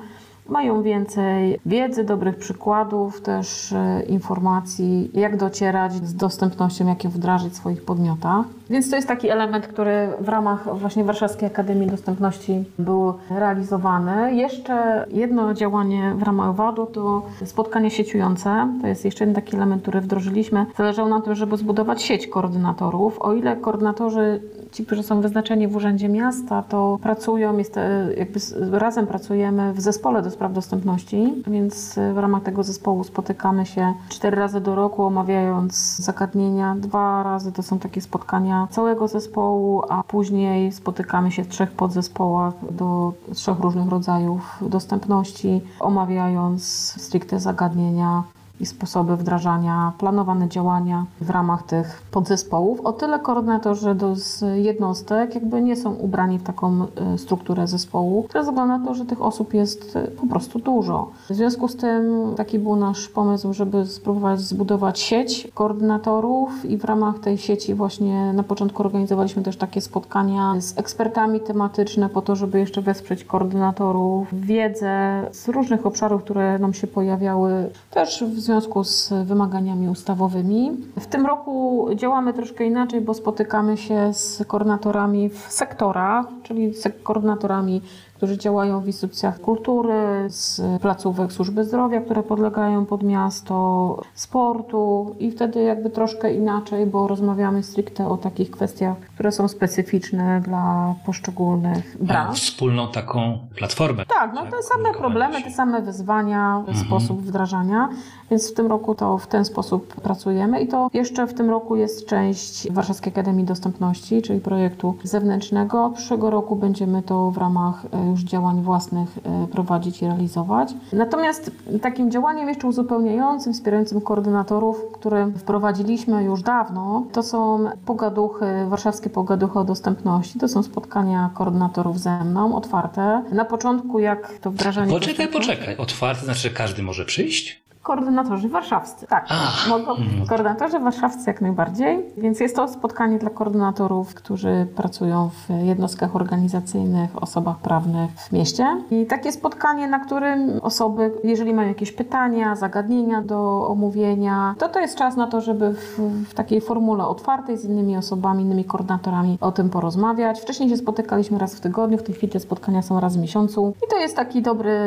mają 0.50 0.82
więcej 0.82 1.60
wiedzy, 1.66 2.04
dobrych 2.04 2.38
przykładów, 2.38 3.22
też 3.22 3.74
e, 3.74 4.04
informacji, 4.08 5.12
jak 5.14 5.38
docierać 5.38 5.94
z 5.94 6.16
dostępnością, 6.16 6.88
jak 6.88 7.04
ją 7.04 7.10
wdrażać 7.10 7.52
w 7.52 7.56
swoich 7.56 7.86
podmiotach. 7.86 8.46
Więc 8.70 8.90
to 8.90 8.96
jest 8.96 9.08
taki 9.08 9.30
element, 9.30 9.68
który 9.68 10.10
w 10.20 10.30
ramach 10.30 10.80
właśnie 10.80 11.04
Warszawskiej 11.04 11.48
Akademii 11.48 11.90
Dostępności 11.90 12.64
był 12.80 13.14
realizowany. 13.30 14.36
Jeszcze 14.36 15.06
jedno 15.12 15.54
działanie 15.54 16.14
w 16.18 16.24
ramach 16.24 16.56
WAD-u 16.56 16.86
to 16.86 17.22
spotkania 17.46 17.90
sieciujące. 17.90 18.68
To 18.82 18.88
jest 18.88 19.06
jeszcze 19.06 19.24
jeden 19.24 19.36
taki 19.36 19.56
element, 19.56 19.82
który 19.82 20.02
wdrożyliśmy. 20.02 20.66
Zależało 20.78 21.10
na 21.10 21.22
tym, 21.22 21.36
żeby 21.36 21.58
zbudować 21.58 22.02
sieć 22.02 22.28
koordynatorów. 22.28 23.22
O 23.22 23.34
ile 23.34 23.56
koordynatorzy 23.56 24.42
ci, 24.72 24.86
którzy 24.86 25.04
są 25.04 25.22
wyznaczeni 25.22 25.68
w 25.68 25.76
Urzędzie 25.76 26.10
Miasta, 26.10 26.64
to 26.70 27.00
pracują, 27.02 27.58
jest, 27.58 27.78
e, 27.78 28.14
jakby 28.18 28.40
razem 28.80 29.08
pracujemy 29.08 29.74
w 29.74 29.82
zespole 29.82 30.22
do 30.22 30.32
spraw 30.32 30.54
dostępności, 30.54 31.44
więc 31.48 32.00
w 32.14 32.18
ramach 32.18 32.44
tego 32.44 32.64
zespołu 32.64 33.04
spotykamy 33.04 33.66
się 33.66 33.94
cztery 34.10 34.38
razy 34.38 34.62
do 34.62 34.76
roku, 34.76 35.04
omawiając 35.04 35.98
zagadnienia. 35.98 36.76
Dwa 36.80 37.24
razy 37.24 37.52
to 37.52 37.64
są 37.64 37.80
takie 37.80 38.02
spotkania 38.02 38.53
całego 38.72 39.08
zespołu, 39.08 39.82
a 39.90 40.04
później 40.04 40.72
spotykamy 40.72 41.32
się 41.32 41.44
w 41.44 41.48
trzech 41.48 41.72
podzespołach 41.72 42.54
do 42.72 43.14
trzech 43.34 43.60
różnych 43.60 43.88
rodzajów 43.90 44.58
dostępności, 44.62 45.62
omawiając 45.80 46.64
stricte 47.02 47.40
zagadnienia 47.40 48.24
i 48.60 48.66
sposoby 48.66 49.18
wdrażania, 49.18 49.92
planowane 49.98 50.50
działania 50.50 51.06
w 51.22 51.30
ramach 51.30 51.64
tych 51.64 52.02
podzespołów. 52.12 52.82
O 52.82 52.94
tyle 52.94 53.20
koordynatorzy 53.20 53.96
do, 53.96 54.16
z 54.16 54.44
jednostek 54.56 55.36
jakby 55.36 55.62
nie 55.62 55.76
są 55.76 55.94
ubrani 55.94 56.40
w 56.40 56.44
taką 56.44 56.86
y, 57.14 57.18
strukturę 57.18 57.68
zespołu, 57.68 58.28
ze 58.34 58.40
względu 58.40 58.66
na 58.66 58.86
to, 58.86 58.94
że 58.94 59.06
tych 59.06 59.22
osób 59.22 59.54
jest 59.54 59.96
y, 59.96 60.12
po 60.12 60.28
prostu 60.28 60.60
dużo. 60.60 61.10
W 61.30 61.34
związku 61.34 61.68
z 61.68 61.76
tym 61.76 62.34
taki 62.38 62.60
był 62.60 62.76
nasz 62.76 63.10
pomysł, 63.10 63.54
żeby 63.54 63.86
spróbować 63.86 64.42
zbudować 64.42 65.00
sieć 65.00 65.48
koordynatorów 65.54 66.66
i 66.66 66.78
w 66.78 66.86
ramach 66.86 67.20
tej 67.20 67.38
sieci 67.38 67.74
właśnie 67.74 68.34
na 68.34 68.44
początku 68.44 68.84
organizowaliśmy 68.84 69.44
też 69.44 69.58
takie 69.58 69.82
spotkania 69.82 70.54
z 70.62 70.78
ekspertami 70.78 71.40
tematyczne 71.40 72.10
po 72.10 72.22
to, 72.22 72.36
żeby 72.36 72.60
jeszcze 72.60 72.82
wesprzeć 72.82 73.24
koordynatorów, 73.24 74.28
wiedzę 74.34 75.24
z 75.32 75.48
różnych 75.48 75.86
obszarów, 75.86 76.24
które 76.24 76.60
nam 76.60 76.74
się 76.74 76.88
pojawiały 76.88 77.70
też 77.92 78.24
w 78.24 78.40
związku 78.44 78.84
z 78.84 79.14
wymaganiami 79.26 79.90
ustawowymi. 79.90 80.72
W 81.00 81.06
tym 81.06 81.26
roku 81.26 81.88
działamy 81.96 82.34
troszkę 82.34 82.66
inaczej, 82.66 83.02
bo 83.02 83.14
spotykamy 83.14 83.78
się 83.78 84.14
z 84.14 84.44
koordynatorami 84.48 85.30
w 85.30 85.38
sektorach, 85.50 86.26
czyli 86.44 86.74
z 86.74 86.88
koordynatorami 87.04 87.82
którzy 88.24 88.38
działają 88.38 88.82
w 88.82 88.88
instytucjach 88.88 89.42
kultury, 89.42 89.94
z 90.28 90.62
placówek 90.82 91.34
służby 91.34 91.64
zdrowia, 91.64 92.02
które 92.02 92.24
podlegają 92.24 92.86
pod 92.86 93.04
miasto, 93.04 94.02
sportu 94.14 95.16
i 95.20 95.32
wtedy 95.32 95.64
jakby 95.64 95.90
troszkę 95.90 96.34
inaczej, 96.34 96.86
bo 96.86 97.08
rozmawiamy 97.08 97.64
stricte 97.64 98.08
o 98.08 98.18
takich 98.18 98.52
kwestiach, 98.52 98.98
które 99.00 99.32
są 99.32 99.48
specyficzne 99.48 100.42
dla 100.42 100.96
poszczególnych 101.06 101.98
branż. 102.00 102.42
Wspólną 102.42 102.88
taką 102.88 103.40
platformę. 103.56 104.06
Tak, 104.06 104.34
no 104.34 104.42
tak, 104.42 104.52
te 104.52 104.64
same 104.64 104.94
problemy, 104.94 105.42
te 105.42 105.52
same 105.52 105.82
wyzwania, 105.82 106.58
mhm. 106.58 106.78
sposób 106.78 107.22
wdrażania, 107.22 107.90
więc 108.32 108.52
w 108.52 108.54
tym 108.54 108.68
roku 108.68 108.96
to 108.96 109.18
w 109.18 109.28
ten 109.28 109.46
sposób 109.46 109.96
pracujemy 110.02 110.62
i 110.62 110.68
to 110.68 110.90
jeszcze 110.94 111.28
w 111.28 111.34
tym 111.34 111.50
roku 111.50 111.76
jest 111.76 112.08
część 112.08 112.72
Warszawskiej 112.72 113.14
Akademii 113.14 113.46
Dostępności, 113.46 114.22
czyli 114.22 114.40
projektu 114.40 114.96
zewnętrznego. 115.04 115.92
Przyszłego 115.96 116.30
roku 116.30 116.56
będziemy 116.56 117.02
to 117.02 117.32
w 117.32 117.38
ramach 117.38 117.86
e, 117.86 118.13
już 118.14 118.24
działań 118.24 118.62
własnych 118.62 119.18
e, 119.18 119.48
prowadzić 119.48 120.02
i 120.02 120.06
realizować. 120.06 120.74
Natomiast 120.94 121.52
takim 121.82 122.12
działaniem 122.12 122.50
jeszcze 122.50 122.68
uzupełniającym, 122.68 123.54
wspierającym 123.54 124.02
koordynatorów, 124.02 124.86
które 124.94 125.32
wprowadziliśmy 125.38 126.24
już 126.24 126.42
dawno, 126.42 127.06
to 127.12 127.24
są 127.24 127.66
pogaduchy, 127.86 128.46
warszawskie 128.68 129.10
pogaduchy 129.10 129.60
o 129.60 129.64
dostępności. 129.64 130.40
To 130.40 130.48
są 130.48 130.64
spotkania 130.64 131.30
koordynatorów 131.34 132.00
ze 132.00 132.24
mną, 132.24 132.56
otwarte. 132.56 133.24
Na 133.32 133.46
początku, 133.46 134.00
jak 134.00 134.38
to 134.42 134.52
wdrażanie... 134.52 134.94
Poczekaj, 134.94 135.28
poczekaj. 135.28 135.78
Otwarte 135.78 136.26
znaczy, 136.26 136.40
że 136.40 136.50
każdy 136.50 136.84
może 136.84 137.06
przyjść? 137.06 137.63
Koordynatorzy 137.84 138.50
warszawscy, 138.50 139.08
tak. 139.08 139.28
mogą, 139.70 139.92
mhm. 139.92 140.28
koordynatorzy 140.28 140.80
warszawscy 140.80 141.24
jak 141.28 141.42
najbardziej. 141.42 142.06
Więc 142.18 142.40
jest 142.40 142.56
to 142.56 142.68
spotkanie 142.68 143.20
dla 143.20 143.30
koordynatorów, 143.30 144.14
którzy 144.14 144.68
pracują 144.76 145.30
w 145.30 145.66
jednostkach 145.66 146.16
organizacyjnych, 146.16 147.24
osobach 147.24 147.58
prawnych 147.58 148.12
w 148.12 148.32
mieście. 148.32 148.68
I 148.92 149.06
takie 149.06 149.32
spotkanie, 149.32 149.88
na 149.88 150.00
którym 150.00 150.60
osoby, 150.62 151.12
jeżeli 151.24 151.54
mają 151.54 151.68
jakieś 151.68 151.92
pytania, 151.92 152.56
zagadnienia 152.56 153.22
do 153.22 153.68
omówienia, 153.68 154.56
to 154.58 154.70
to 154.70 154.80
jest 154.80 154.98
czas 154.98 155.16
na 155.16 155.28
to, 155.28 155.42
żeby 155.42 155.74
w, 155.74 156.00
w 156.30 156.34
takiej 156.34 156.62
formule 156.62 157.08
otwartej 157.08 157.58
z 157.58 157.66
innymi 157.66 157.98
osobami, 157.98 158.44
innymi 158.44 158.66
koordynatorami 158.66 159.38
o 159.42 159.52
tym 159.52 159.70
porozmawiać. 159.70 160.42
Wcześniej 160.42 160.70
się 160.70 160.78
spotykaliśmy 160.78 161.38
raz 161.38 161.56
w 161.56 161.60
tygodniu, 161.60 161.98
w 161.98 162.04
tej 162.04 162.16
chwili 162.16 162.34
te 162.34 162.40
spotkania 162.40 162.82
są 162.82 163.00
raz 163.00 163.18
w 163.18 163.20
miesiącu. 163.20 163.74
I 163.88 163.90
to 163.90 163.98
jest 163.98 164.16
taki 164.16 164.42
dobry, 164.42 164.78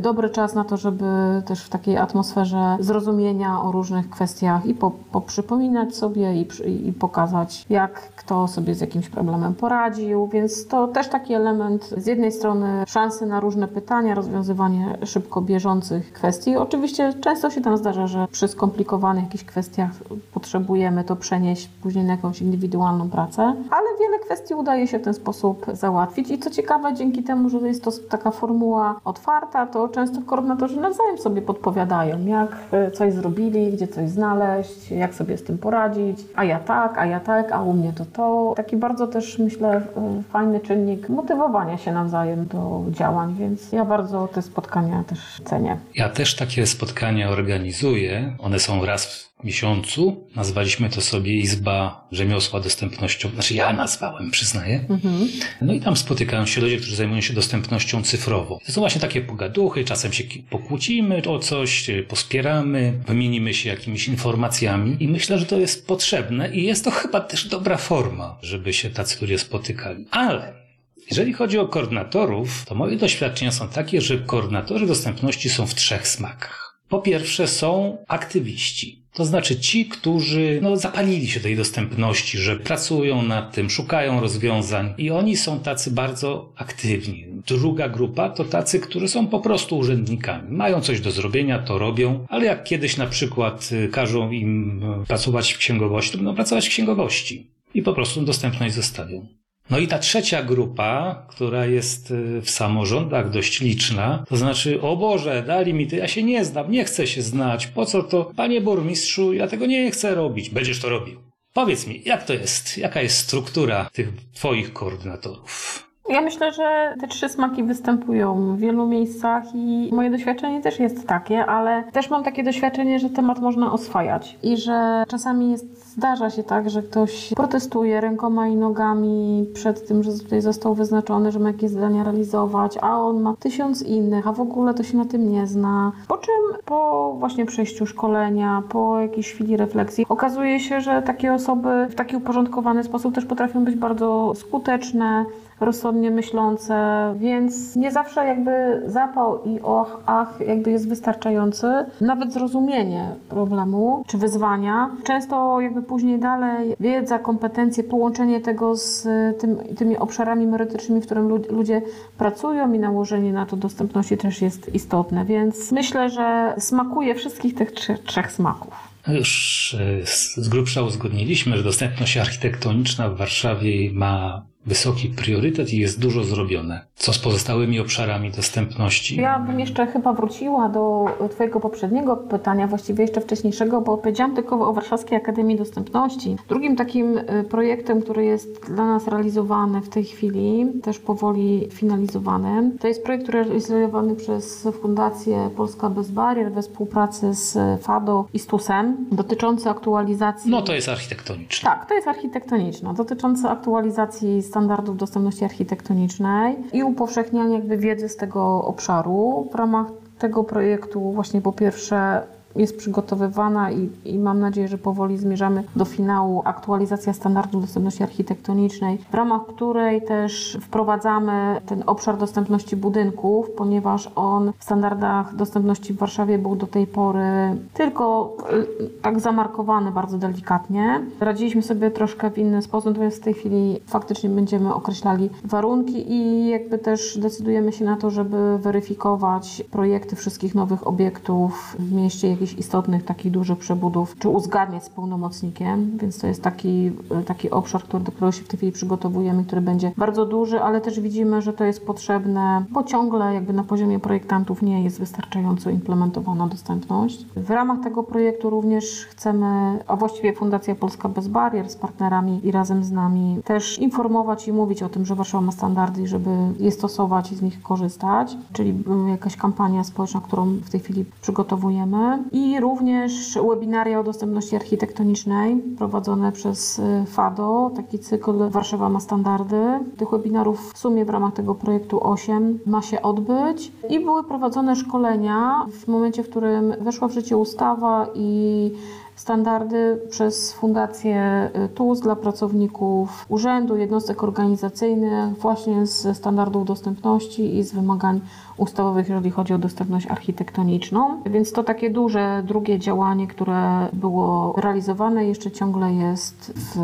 dobry 0.00 0.30
czas 0.30 0.54
na 0.54 0.64
to, 0.64 0.76
żeby 0.76 1.04
też 1.46 1.64
w 1.64 1.68
takiej 1.68 1.96
atmosferze 1.96 2.45
atmosferze 2.46 2.76
zrozumienia 2.80 3.62
o 3.62 3.72
różnych 3.72 4.10
kwestiach 4.10 4.66
i 4.66 4.74
po, 4.74 4.90
poprzypominać 4.90 5.96
sobie 5.96 6.34
i, 6.34 6.48
i 6.88 6.92
pokazać, 6.92 7.66
jak 7.70 7.92
kto 8.16 8.48
sobie 8.48 8.74
z 8.74 8.80
jakimś 8.80 9.08
problemem 9.08 9.54
poradził, 9.54 10.26
więc 10.26 10.66
to 10.66 10.88
też 10.88 11.08
taki 11.08 11.34
element 11.34 11.94
z 11.96 12.06
jednej 12.06 12.32
strony 12.32 12.84
szansy 12.86 13.26
na 13.26 13.40
różne 13.40 13.68
pytania, 13.68 14.14
rozwiązywanie 14.14 14.98
szybko 15.04 15.40
bieżących 15.40 16.12
kwestii. 16.12 16.56
Oczywiście 16.56 17.12
często 17.20 17.50
się 17.50 17.60
tam 17.60 17.76
zdarza, 17.76 18.06
że 18.06 18.28
przy 18.32 18.48
skomplikowanych 18.48 19.24
jakichś 19.24 19.44
kwestiach 19.44 19.90
potrzebujemy 20.34 21.04
to 21.04 21.16
przenieść 21.16 21.68
później 21.82 22.04
na 22.04 22.12
jakąś 22.12 22.42
indywidualną 22.42 23.10
pracę, 23.10 23.42
ale 23.70 23.86
wiele 24.00 24.18
kwestii 24.18 24.54
udaje 24.54 24.86
się 24.86 24.98
w 24.98 25.02
ten 25.02 25.14
sposób 25.14 25.66
załatwić. 25.72 26.30
I 26.30 26.38
co 26.38 26.50
ciekawe, 26.50 26.94
dzięki 26.94 27.22
temu, 27.22 27.48
że 27.48 27.58
jest 27.58 27.84
to 27.84 27.90
taka 28.08 28.30
formuła 28.30 29.00
otwarta, 29.04 29.66
to 29.66 29.88
często 29.88 30.20
koordynatorzy 30.26 30.80
nawzajem 30.80 31.18
sobie 31.18 31.42
podpowiadają, 31.42 32.18
jak 32.40 32.56
e, 32.72 32.90
coś 32.90 33.12
zrobili, 33.12 33.72
gdzie 33.72 33.88
coś 33.88 34.10
znaleźć, 34.10 34.90
jak 34.90 35.14
sobie 35.14 35.38
z 35.38 35.44
tym 35.44 35.58
poradzić, 35.58 36.18
a 36.34 36.44
ja 36.44 36.58
tak, 36.58 36.98
a 36.98 37.06
ja 37.06 37.20
tak, 37.20 37.52
a 37.52 37.62
u 37.62 37.72
mnie 37.72 37.92
to 37.92 38.04
to. 38.04 38.52
Taki 38.56 38.76
bardzo 38.76 39.06
też 39.06 39.38
myślę 39.38 39.76
e, 39.76 40.22
fajny 40.32 40.60
czynnik 40.60 41.08
motywowania 41.08 41.78
się 41.78 41.92
nawzajem 41.92 42.46
do 42.46 42.84
działań, 42.90 43.36
więc 43.38 43.72
ja 43.72 43.84
bardzo 43.84 44.28
te 44.28 44.42
spotkania 44.42 45.04
też 45.04 45.40
cenię. 45.44 45.76
Ja 45.94 46.08
też 46.08 46.36
takie 46.36 46.66
spotkania 46.66 47.30
organizuję. 47.30 48.36
One 48.38 48.58
są 48.58 48.84
raz 48.84 49.26
miesiącu. 49.44 50.28
Nazwaliśmy 50.36 50.90
to 50.90 51.00
sobie 51.00 51.34
Izba 51.34 52.08
Rzemiosła 52.12 52.60
Dostępnością. 52.60 53.30
Znaczy 53.30 53.54
ja 53.54 53.72
nazwałem, 53.72 54.30
przyznaję. 54.30 54.84
Mhm. 54.90 55.28
No 55.60 55.74
i 55.74 55.80
tam 55.80 55.96
spotykają 55.96 56.46
się 56.46 56.60
ludzie, 56.60 56.76
którzy 56.76 56.96
zajmują 56.96 57.20
się 57.20 57.34
dostępnością 57.34 58.02
cyfrową. 58.02 58.58
To 58.66 58.72
są 58.72 58.80
właśnie 58.80 59.00
takie 59.00 59.20
pogaduchy, 59.20 59.84
czasem 59.84 60.12
się 60.12 60.24
pokłócimy 60.50 61.22
o 61.28 61.38
coś, 61.38 61.90
pospieramy, 62.08 63.00
wymienimy 63.06 63.54
się 63.54 63.68
jakimiś 63.68 64.08
informacjami 64.08 64.96
i 65.00 65.08
myślę, 65.08 65.38
że 65.38 65.46
to 65.46 65.58
jest 65.58 65.86
potrzebne 65.86 66.54
i 66.54 66.62
jest 66.62 66.84
to 66.84 66.90
chyba 66.90 67.20
też 67.20 67.48
dobra 67.48 67.76
forma, 67.76 68.38
żeby 68.42 68.72
się 68.72 68.90
tacy 68.90 69.18
ludzie 69.20 69.38
spotykali. 69.38 70.06
Ale 70.10 70.66
jeżeli 71.10 71.32
chodzi 71.32 71.58
o 71.58 71.68
koordynatorów, 71.68 72.64
to 72.66 72.74
moje 72.74 72.96
doświadczenia 72.96 73.52
są 73.52 73.68
takie, 73.68 74.00
że 74.00 74.18
koordynatorzy 74.18 74.86
dostępności 74.86 75.50
są 75.50 75.66
w 75.66 75.74
trzech 75.74 76.08
smakach. 76.08 76.66
Po 76.88 77.00
pierwsze 77.00 77.48
są 77.48 77.98
aktywiści. 78.08 79.05
To 79.16 79.24
znaczy 79.24 79.60
ci, 79.60 79.86
którzy 79.86 80.58
no, 80.62 80.76
zapalili 80.76 81.28
się 81.28 81.40
tej 81.40 81.56
dostępności, 81.56 82.38
że 82.38 82.56
pracują 82.56 83.22
nad 83.22 83.54
tym, 83.54 83.70
szukają 83.70 84.20
rozwiązań 84.20 84.94
i 84.98 85.10
oni 85.10 85.36
są 85.36 85.60
tacy 85.60 85.90
bardzo 85.90 86.52
aktywni. 86.56 87.24
Druga 87.46 87.88
grupa 87.88 88.28
to 88.28 88.44
tacy, 88.44 88.80
którzy 88.80 89.08
są 89.08 89.26
po 89.26 89.40
prostu 89.40 89.78
urzędnikami. 89.78 90.56
Mają 90.56 90.80
coś 90.80 91.00
do 91.00 91.10
zrobienia, 91.10 91.58
to 91.58 91.78
robią, 91.78 92.26
ale 92.28 92.44
jak 92.44 92.64
kiedyś 92.64 92.96
na 92.96 93.06
przykład 93.06 93.68
y, 93.72 93.88
każą 93.88 94.30
im 94.30 94.82
y, 95.02 95.06
pracować 95.06 95.52
w 95.52 95.58
księgowości, 95.58 96.12
to 96.12 96.18
będą 96.18 96.34
pracować 96.34 96.66
w 96.66 96.70
księgowości 96.70 97.50
i 97.74 97.82
po 97.82 97.92
prostu 97.92 98.22
dostępność 98.22 98.74
zostawią. 98.74 99.26
No 99.70 99.78
i 99.78 99.88
ta 99.88 99.98
trzecia 99.98 100.42
grupa, 100.42 101.26
która 101.28 101.66
jest 101.66 102.10
y, 102.10 102.40
w 102.40 102.50
samorządach 102.50 103.30
dość 103.30 103.60
liczna, 103.60 104.24
to 104.28 104.36
znaczy, 104.36 104.80
o 104.80 104.96
Boże, 104.96 105.44
dali 105.46 105.74
mi 105.74 105.86
to, 105.86 105.96
ja 105.96 106.08
się 106.08 106.22
nie 106.22 106.44
znam, 106.44 106.70
nie 106.70 106.84
chcę 106.84 107.06
się 107.06 107.22
znać, 107.22 107.66
po 107.66 107.86
co 107.86 108.02
to? 108.02 108.30
Panie 108.36 108.60
burmistrzu, 108.60 109.32
ja 109.32 109.46
tego 109.48 109.66
nie 109.66 109.90
chcę 109.90 110.14
robić. 110.14 110.50
Będziesz 110.50 110.80
to 110.80 110.88
robił. 110.88 111.20
Powiedz 111.52 111.86
mi, 111.86 112.02
jak 112.04 112.24
to 112.24 112.32
jest? 112.34 112.78
Jaka 112.78 113.02
jest 113.02 113.18
struktura 113.18 113.90
tych 113.92 114.08
twoich 114.34 114.72
koordynatorów? 114.72 115.85
Ja 116.08 116.20
myślę, 116.20 116.52
że 116.52 116.94
te 117.00 117.08
trzy 117.08 117.28
smaki 117.28 117.62
występują 117.62 118.56
w 118.56 118.58
wielu 118.58 118.86
miejscach 118.86 119.44
i 119.54 119.90
moje 119.92 120.10
doświadczenie 120.10 120.60
też 120.60 120.80
jest 120.80 121.06
takie, 121.06 121.46
ale 121.46 121.84
też 121.92 122.10
mam 122.10 122.24
takie 122.24 122.44
doświadczenie, 122.44 122.98
że 122.98 123.10
temat 123.10 123.40
można 123.40 123.72
oswajać 123.72 124.38
i 124.42 124.56
że 124.56 125.04
czasami 125.08 125.50
jest, 125.50 125.92
zdarza 125.92 126.30
się 126.30 126.42
tak, 126.42 126.70
że 126.70 126.82
ktoś 126.82 127.32
protestuje 127.36 128.00
rękoma 128.00 128.48
i 128.48 128.56
nogami 128.56 129.46
przed 129.54 129.88
tym, 129.88 130.02
że 130.02 130.12
tutaj 130.12 130.40
został 130.40 130.74
wyznaczony, 130.74 131.32
że 131.32 131.38
ma 131.38 131.48
jakieś 131.48 131.70
zadania 131.70 132.04
realizować, 132.04 132.78
a 132.80 133.00
on 133.00 133.20
ma 133.20 133.34
tysiąc 133.38 133.82
innych, 133.82 134.26
a 134.26 134.32
w 134.32 134.40
ogóle 134.40 134.74
to 134.74 134.82
się 134.82 134.96
na 134.96 135.04
tym 135.04 135.32
nie 135.32 135.46
zna. 135.46 135.92
Po 136.08 136.18
czym 136.18 136.34
po 136.64 137.12
właśnie 137.18 137.46
przejściu 137.46 137.86
szkolenia, 137.86 138.62
po 138.68 139.00
jakiejś 139.00 139.32
chwili 139.32 139.56
refleksji 139.56 140.06
okazuje 140.08 140.60
się, 140.60 140.80
że 140.80 141.02
takie 141.02 141.34
osoby 141.34 141.86
w 141.90 141.94
taki 141.94 142.16
uporządkowany 142.16 142.84
sposób 142.84 143.14
też 143.14 143.24
potrafią 143.24 143.64
być 143.64 143.74
bardzo 143.74 144.32
skuteczne, 144.34 145.24
rozsądnie 145.60 146.10
myślące, 146.10 146.74
więc 147.18 147.76
nie 147.76 147.92
zawsze 147.92 148.26
jakby 148.26 148.82
zapał 148.86 149.44
i 149.44 149.60
och, 149.60 150.02
ach 150.06 150.40
jakby 150.46 150.70
jest 150.70 150.88
wystarczający. 150.88 151.66
Nawet 152.00 152.32
zrozumienie 152.32 153.08
problemu 153.28 154.04
czy 154.06 154.18
wyzwania. 154.18 154.90
Często 155.04 155.60
jakby 155.60 155.82
później 155.82 156.18
dalej 156.18 156.74
wiedza, 156.80 157.18
kompetencje, 157.18 157.84
połączenie 157.84 158.40
tego 158.40 158.76
z 158.76 159.08
tym, 159.40 159.56
tymi 159.76 159.96
obszarami 159.96 160.46
merytorycznymi, 160.46 161.00
w 161.00 161.06
którym 161.06 161.28
ludzie 161.28 161.82
pracują 162.18 162.72
i 162.72 162.78
nałożenie 162.78 163.32
na 163.32 163.46
to 163.46 163.56
dostępności 163.56 164.16
też 164.16 164.42
jest 164.42 164.74
istotne, 164.74 165.24
więc 165.24 165.72
myślę, 165.72 166.10
że 166.10 166.54
smakuje 166.58 167.14
wszystkich 167.14 167.54
tych 167.54 167.72
trzech, 167.72 167.98
trzech 168.02 168.32
smaków. 168.32 168.74
No 169.08 169.14
już 169.14 169.76
e, 169.80 170.06
z 170.42 170.48
grubsza 170.48 170.82
uzgodniliśmy, 170.82 171.56
że 171.56 171.62
dostępność 171.62 172.16
architektoniczna 172.16 173.08
w 173.08 173.16
Warszawie 173.16 173.92
ma 173.92 174.42
wysoki 174.66 175.08
priorytet 175.08 175.72
i 175.72 175.78
jest 175.78 176.00
dużo 176.00 176.24
zrobione. 176.24 176.86
Co 176.94 177.12
z 177.12 177.18
pozostałymi 177.18 177.80
obszarami 177.80 178.30
dostępności? 178.30 179.16
Ja 179.16 179.38
bym 179.38 179.60
jeszcze 179.60 179.86
chyba 179.86 180.12
wróciła 180.12 180.68
do 180.68 181.04
Twojego 181.30 181.60
poprzedniego 181.60 182.16
pytania, 182.16 182.66
właściwie 182.66 183.02
jeszcze 183.02 183.20
wcześniejszego, 183.20 183.80
bo 183.80 183.98
powiedziałam 183.98 184.34
tylko 184.34 184.68
o 184.68 184.72
Warszawskiej 184.72 185.18
Akademii 185.18 185.56
Dostępności. 185.56 186.36
Drugim 186.48 186.76
takim 186.76 187.18
y, 187.18 187.44
projektem, 187.50 188.02
który 188.02 188.24
jest 188.24 188.66
dla 188.66 188.86
nas 188.86 189.08
realizowany 189.08 189.80
w 189.80 189.88
tej 189.88 190.04
chwili, 190.04 190.66
też 190.82 190.98
powoli 190.98 191.68
finalizowany, 191.72 192.70
to 192.80 192.88
jest 192.88 193.04
projekt, 193.04 193.22
który 193.22 193.54
jest 193.54 193.70
realizowany 193.70 194.16
przez 194.16 194.68
Fundację 194.82 195.50
Polska 195.56 195.90
Bez 195.90 196.10
Barier 196.10 196.52
we 196.52 196.62
współpracy 196.62 197.34
z 197.34 197.58
FADO 197.82 198.28
i 198.34 198.38
STUSem, 198.38 198.96
dotyczący 199.12 199.70
aktualizacji. 199.70 200.50
No 200.50 200.62
to 200.62 200.74
jest 200.74 200.88
architektoniczne. 200.88 201.70
Tak, 201.70 201.88
to 201.88 201.94
jest 201.94 202.08
architektoniczna, 202.08 202.94
dotycząca 202.94 203.50
aktualizacji 203.50 204.42
standardów 204.56 204.96
dostępności 204.96 205.44
architektonicznej 205.44 206.56
i 206.72 206.82
upowszechniania 206.82 207.54
jakby 207.54 207.76
wiedzy 207.76 208.08
z 208.08 208.16
tego 208.16 208.64
obszaru. 208.64 209.48
W 209.52 209.54
ramach 209.54 209.86
tego 210.18 210.44
projektu 210.44 211.12
właśnie 211.12 211.40
po 211.40 211.52
pierwsze 211.52 212.26
jest 212.56 212.76
przygotowywana 212.76 213.70
i, 213.70 213.90
i, 214.04 214.18
mam 214.18 214.40
nadzieję, 214.40 214.68
że 214.68 214.78
powoli 214.78 215.18
zmierzamy 215.18 215.64
do 215.76 215.84
finału 215.84 216.42
aktualizacja 216.44 217.12
standardów 217.12 217.62
dostępności 217.62 218.02
architektonicznej, 218.02 218.98
w 219.10 219.14
ramach 219.14 219.46
której 219.46 220.02
też 220.02 220.58
wprowadzamy 220.60 221.60
ten 221.66 221.82
obszar 221.86 222.16
dostępności 222.16 222.76
budynków, 222.76 223.50
ponieważ 223.50 224.10
on 224.16 224.52
w 224.58 224.64
standardach 224.64 225.36
dostępności 225.36 225.94
w 225.94 225.98
Warszawie 225.98 226.38
był 226.38 226.56
do 226.56 226.66
tej 226.66 226.86
pory 226.86 227.26
tylko 227.74 228.36
y, 228.82 229.02
tak 229.02 229.20
zamarkowany 229.20 229.90
bardzo 229.90 230.18
delikatnie. 230.18 231.00
Radziliśmy 231.20 231.62
sobie 231.62 231.90
troszkę 231.90 232.30
w 232.30 232.38
inny 232.38 232.62
sposób, 232.62 232.90
natomiast 232.90 233.16
w 233.16 233.24
tej 233.24 233.34
chwili 233.34 233.80
faktycznie 233.86 234.30
będziemy 234.30 234.74
określali 234.74 235.30
warunki 235.44 236.12
i 236.12 236.48
jakby 236.48 236.78
też 236.78 237.18
decydujemy 237.18 237.72
się 237.72 237.84
na 237.84 237.96
to, 237.96 238.10
żeby 238.10 238.58
weryfikować 238.58 239.62
projekty 239.70 240.16
wszystkich 240.16 240.54
nowych 240.54 240.86
obiektów 240.86 241.76
w 241.78 241.92
mieście, 241.92 242.28
jakieś 242.30 242.45
jakichś 242.46 242.60
istotnych, 242.60 243.04
takich 243.04 243.32
dużych 243.32 243.58
przebudów, 243.58 244.16
czy 244.18 244.28
uzgadniać 244.28 244.84
z 244.84 244.88
pełnomocnikiem, 244.88 245.98
więc 246.00 246.18
to 246.18 246.26
jest 246.26 246.42
taki, 246.42 246.92
taki 247.26 247.50
obszar, 247.50 247.82
który, 247.82 248.04
do 248.04 248.12
którego 248.12 248.32
się 248.32 248.42
w 248.42 248.48
tej 248.48 248.56
chwili 248.56 248.72
przygotowujemy, 248.72 249.44
który 249.44 249.60
będzie 249.60 249.92
bardzo 249.96 250.26
duży, 250.26 250.62
ale 250.62 250.80
też 250.80 251.00
widzimy, 251.00 251.42
że 251.42 251.52
to 251.52 251.64
jest 251.64 251.86
potrzebne, 251.86 252.64
bo 252.70 252.84
ciągle 252.84 253.34
jakby 253.34 253.52
na 253.52 253.64
poziomie 253.64 253.98
projektantów 253.98 254.62
nie 254.62 254.82
jest 254.82 254.98
wystarczająco 254.98 255.70
implementowana 255.70 256.46
dostępność. 256.46 257.26
W 257.36 257.50
ramach 257.50 257.80
tego 257.80 258.02
projektu 258.02 258.50
również 258.50 259.06
chcemy, 259.10 259.78
a 259.86 259.96
właściwie 259.96 260.32
Fundacja 260.32 260.74
Polska 260.74 261.08
Bez 261.08 261.28
Barier 261.28 261.70
z 261.70 261.76
partnerami 261.76 262.40
i 262.46 262.50
razem 262.50 262.84
z 262.84 262.92
nami 262.92 263.40
też 263.44 263.78
informować 263.78 264.48
i 264.48 264.52
mówić 264.52 264.82
o 264.82 264.88
tym, 264.88 265.06
że 265.06 265.14
Warszawa 265.14 265.44
ma 265.46 265.52
standardy 265.52 266.02
i 266.02 266.06
żeby 266.06 266.30
je 266.58 266.70
stosować 266.70 267.32
i 267.32 267.36
z 267.36 267.42
nich 267.42 267.62
korzystać, 267.62 268.36
czyli 268.52 268.74
jakaś 269.08 269.36
kampania 269.36 269.84
społeczna, 269.84 270.20
którą 270.20 270.46
w 270.46 270.70
tej 270.70 270.80
chwili 270.80 271.04
przygotowujemy 271.22 272.22
i 272.36 272.60
również 272.60 273.38
webinaria 273.48 274.00
o 274.00 274.04
dostępności 274.04 274.56
architektonicznej 274.56 275.56
prowadzone 275.78 276.32
przez 276.32 276.78
y, 276.78 276.82
FADO, 277.06 277.70
taki 277.76 277.98
cykl 277.98 278.50
Warszawa 278.50 278.88
ma 278.88 279.00
standardy. 279.00 279.62
Tych 279.96 280.10
webinarów 280.10 280.72
w 280.72 280.78
sumie 280.78 281.04
w 281.04 281.10
ramach 281.10 281.32
tego 281.32 281.54
projektu 281.54 282.08
8 282.08 282.58
ma 282.66 282.82
się 282.82 283.02
odbyć 283.02 283.72
i 283.90 284.00
były 284.00 284.24
prowadzone 284.24 284.76
szkolenia 284.76 285.66
w 285.72 285.88
momencie, 285.88 286.22
w 286.22 286.30
którym 286.30 286.74
weszła 286.80 287.08
w 287.08 287.12
życie 287.12 287.36
ustawa 287.36 288.06
i 288.14 288.70
standardy 289.16 289.98
przez 290.10 290.52
Fundację 290.52 291.50
y, 291.64 291.68
TUS 291.68 292.00
dla 292.00 292.16
pracowników 292.16 293.26
urzędu, 293.28 293.76
jednostek 293.76 294.22
organizacyjnych, 294.22 295.38
właśnie 295.38 295.86
ze 295.86 296.14
standardów 296.14 296.64
dostępności 296.64 297.56
i 297.56 297.62
z 297.62 297.72
wymagań 297.72 298.20
ustawowych, 298.56 299.08
jeżeli 299.08 299.30
chodzi 299.30 299.54
o 299.54 299.58
dostępność 299.58 300.06
architektoniczną. 300.06 301.22
Więc 301.26 301.52
to 301.52 301.64
takie 301.64 301.90
duże 301.90 302.42
drugie 302.46 302.78
działanie, 302.78 303.26
które 303.26 303.88
było 303.92 304.54
realizowane, 304.56 305.24
jeszcze 305.24 305.50
ciągle 305.50 305.92
jest 305.92 306.52
w 306.56 306.76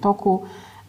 toku 0.00 0.42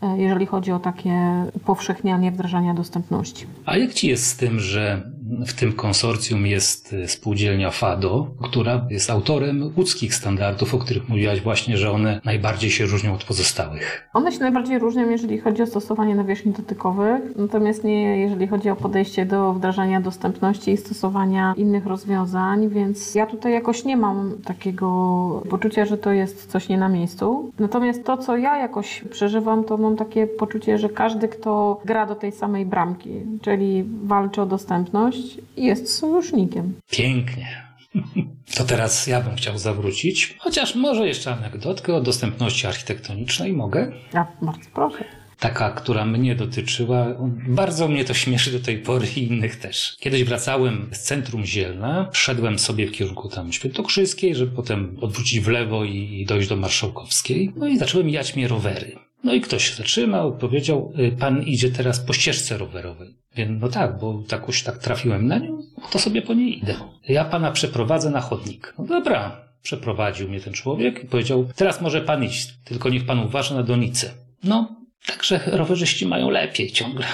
y, 0.04 0.18
jeżeli 0.18 0.46
chodzi 0.46 0.72
o 0.72 0.80
takie 0.80 1.46
upowszechnianie 1.54 2.32
wdrażania 2.32 2.74
dostępności. 2.74 3.46
A 3.66 3.78
jak 3.78 3.94
ci 3.94 4.08
jest 4.08 4.26
z 4.26 4.38
tym, 4.38 4.60
że 4.60 5.12
w 5.48 5.54
tym 5.54 5.74
konsorcjum 5.74 6.46
jest 6.46 6.94
y, 6.94 7.08
spółdzielnia 7.08 7.72
FADO, 7.72 8.28
która 8.42 8.86
jest 8.90 9.10
autorem 9.10 9.74
łódzkich 9.78 10.16
standardów, 10.16 10.74
o 10.74 10.78
których 10.78 11.10
mówiłaś 11.10 11.42
właśnie, 11.42 11.78
że 11.78 11.92
one 11.92 12.22
najbardziej 12.26 12.70
się 12.70 12.86
różnią 12.86 13.14
od 13.14 13.24
pozostałych. 13.24 14.10
One 14.14 14.32
się 14.32 14.40
najbardziej 14.40 14.80
różnią, 14.80 15.10
jeżeli 15.10 15.40
chodzi 15.40 15.62
o 15.62 15.68
stosowanie 15.68 16.16
nawierzchni 16.16 16.52
dotykowych, 16.52 17.22
natomiast 17.36 17.84
nie 17.84 18.18
jeżeli 18.20 18.48
chodzi 18.48 18.70
o 18.70 18.76
podejście 18.76 19.26
do 19.26 19.54
wdrażania 19.54 20.02
dostępności 20.02 20.72
i 20.72 20.78
stosowania 20.78 21.54
innych 21.58 21.86
rozwiązań, 21.86 22.70
więc 22.70 23.16
ja 23.16 23.26
tutaj 23.26 23.54
jakoś 23.54 23.86
nie 23.86 23.98
mam 23.98 24.38
takiego 24.46 24.88
poczucia, 25.50 25.86
że 25.86 25.98
to 25.98 26.12
jest 26.12 26.52
coś 26.52 26.70
nie 26.70 26.78
na 26.78 26.90
miejscu. 26.90 27.52
Natomiast 27.60 28.04
to, 28.04 28.18
co 28.18 28.38
ja 28.38 28.58
jakoś 28.58 29.04
przeżywam, 29.10 29.64
to 29.64 29.78
mam 29.78 29.96
takie 29.96 30.28
poczucie, 30.28 30.78
że 30.78 30.90
każdy, 30.90 31.28
kto 31.28 31.82
gra 31.86 32.06
do 32.06 32.16
tej 32.16 32.32
samej 32.32 32.66
bramki, 32.66 33.12
czyli 33.42 33.84
walczy 34.04 34.42
o 34.42 34.46
dostępność, 34.46 35.21
jest 35.58 35.96
sojusznikiem. 35.96 36.74
Pięknie. 36.92 37.48
To 38.56 38.64
teraz 38.64 39.08
ja 39.08 39.22
bym 39.22 39.36
chciał 39.36 39.58
zawrócić, 39.58 40.36
chociaż 40.40 40.76
może 40.76 41.08
jeszcze 41.08 41.34
anegdotkę 41.34 41.96
o 41.96 42.02
dostępności 42.02 42.68
architektonicznej 42.68 43.54
mogę? 43.54 43.92
Ja 44.14 44.28
bardzo 44.42 44.70
proszę. 44.74 45.06
Taka, 45.40 45.72
która 45.72 46.06
mnie 46.06 46.36
dotyczyła. 46.36 47.08
Bardzo 47.48 47.88
mnie 47.88 48.06
to 48.06 48.14
śmieszy 48.14 48.52
do 48.52 48.60
tej 48.60 48.78
pory 48.78 49.08
i 49.16 49.24
innych 49.28 49.56
też. 49.56 49.96
Kiedyś 50.00 50.24
wracałem 50.24 50.90
z 50.92 51.00
centrum 51.00 51.46
Zielna, 51.46 52.10
szedłem 52.14 52.60
sobie 52.60 52.88
w 52.88 52.92
kierunku 52.92 53.30
tam 53.30 53.52
Świętokrzyskiej, 53.54 54.36
żeby 54.36 54.56
potem 54.56 54.98
odwrócić 55.02 55.40
w 55.40 55.48
lewo 55.48 55.84
i 55.84 56.26
dojść 56.28 56.50
do 56.50 56.56
Marszałkowskiej. 56.56 57.52
No 57.56 57.68
i 57.68 57.78
zaczęły 57.78 58.04
mijać 58.04 58.36
mnie 58.36 58.48
rowery. 58.48 58.96
No 59.24 59.34
i 59.34 59.42
ktoś 59.42 59.70
się 59.70 59.76
zatrzymał, 59.76 60.38
powiedział, 60.38 60.94
y, 61.00 61.12
pan 61.12 61.44
idzie 61.44 61.72
teraz 61.72 62.00
po 62.00 62.14
ścieżce 62.14 62.58
rowerowej. 62.58 63.16
Więc 63.36 63.62
no 63.62 63.68
tak, 63.68 64.00
bo 64.00 64.24
jakoś 64.32 64.64
tak 64.64 64.78
trafiłem 64.78 65.28
na 65.28 65.38
nią, 65.38 65.62
to 65.92 66.00
sobie 66.00 66.22
po 66.22 66.34
niej 66.34 66.58
idę. 66.58 66.76
Ja 67.08 67.26
pana 67.26 67.52
przeprowadzę 67.52 68.10
na 68.10 68.22
chodnik. 68.22 68.74
No 68.78 68.86
dobra, 68.86 69.42
przeprowadził 69.62 70.30
mnie 70.30 70.42
ten 70.42 70.54
człowiek 70.54 71.04
i 71.04 71.08
powiedział, 71.08 71.46
teraz 71.56 71.82
może 71.82 72.02
pan 72.02 72.24
iść, 72.24 72.54
tylko 72.66 72.90
niech 72.90 73.06
pan 73.06 73.20
uważa 73.20 73.56
na 73.56 73.64
donicę. 73.64 74.10
No, 74.44 74.68
także 75.08 75.40
rowerzyści 75.52 76.08
mają 76.08 76.30
lepiej 76.30 76.72
ciągle. 76.72 77.06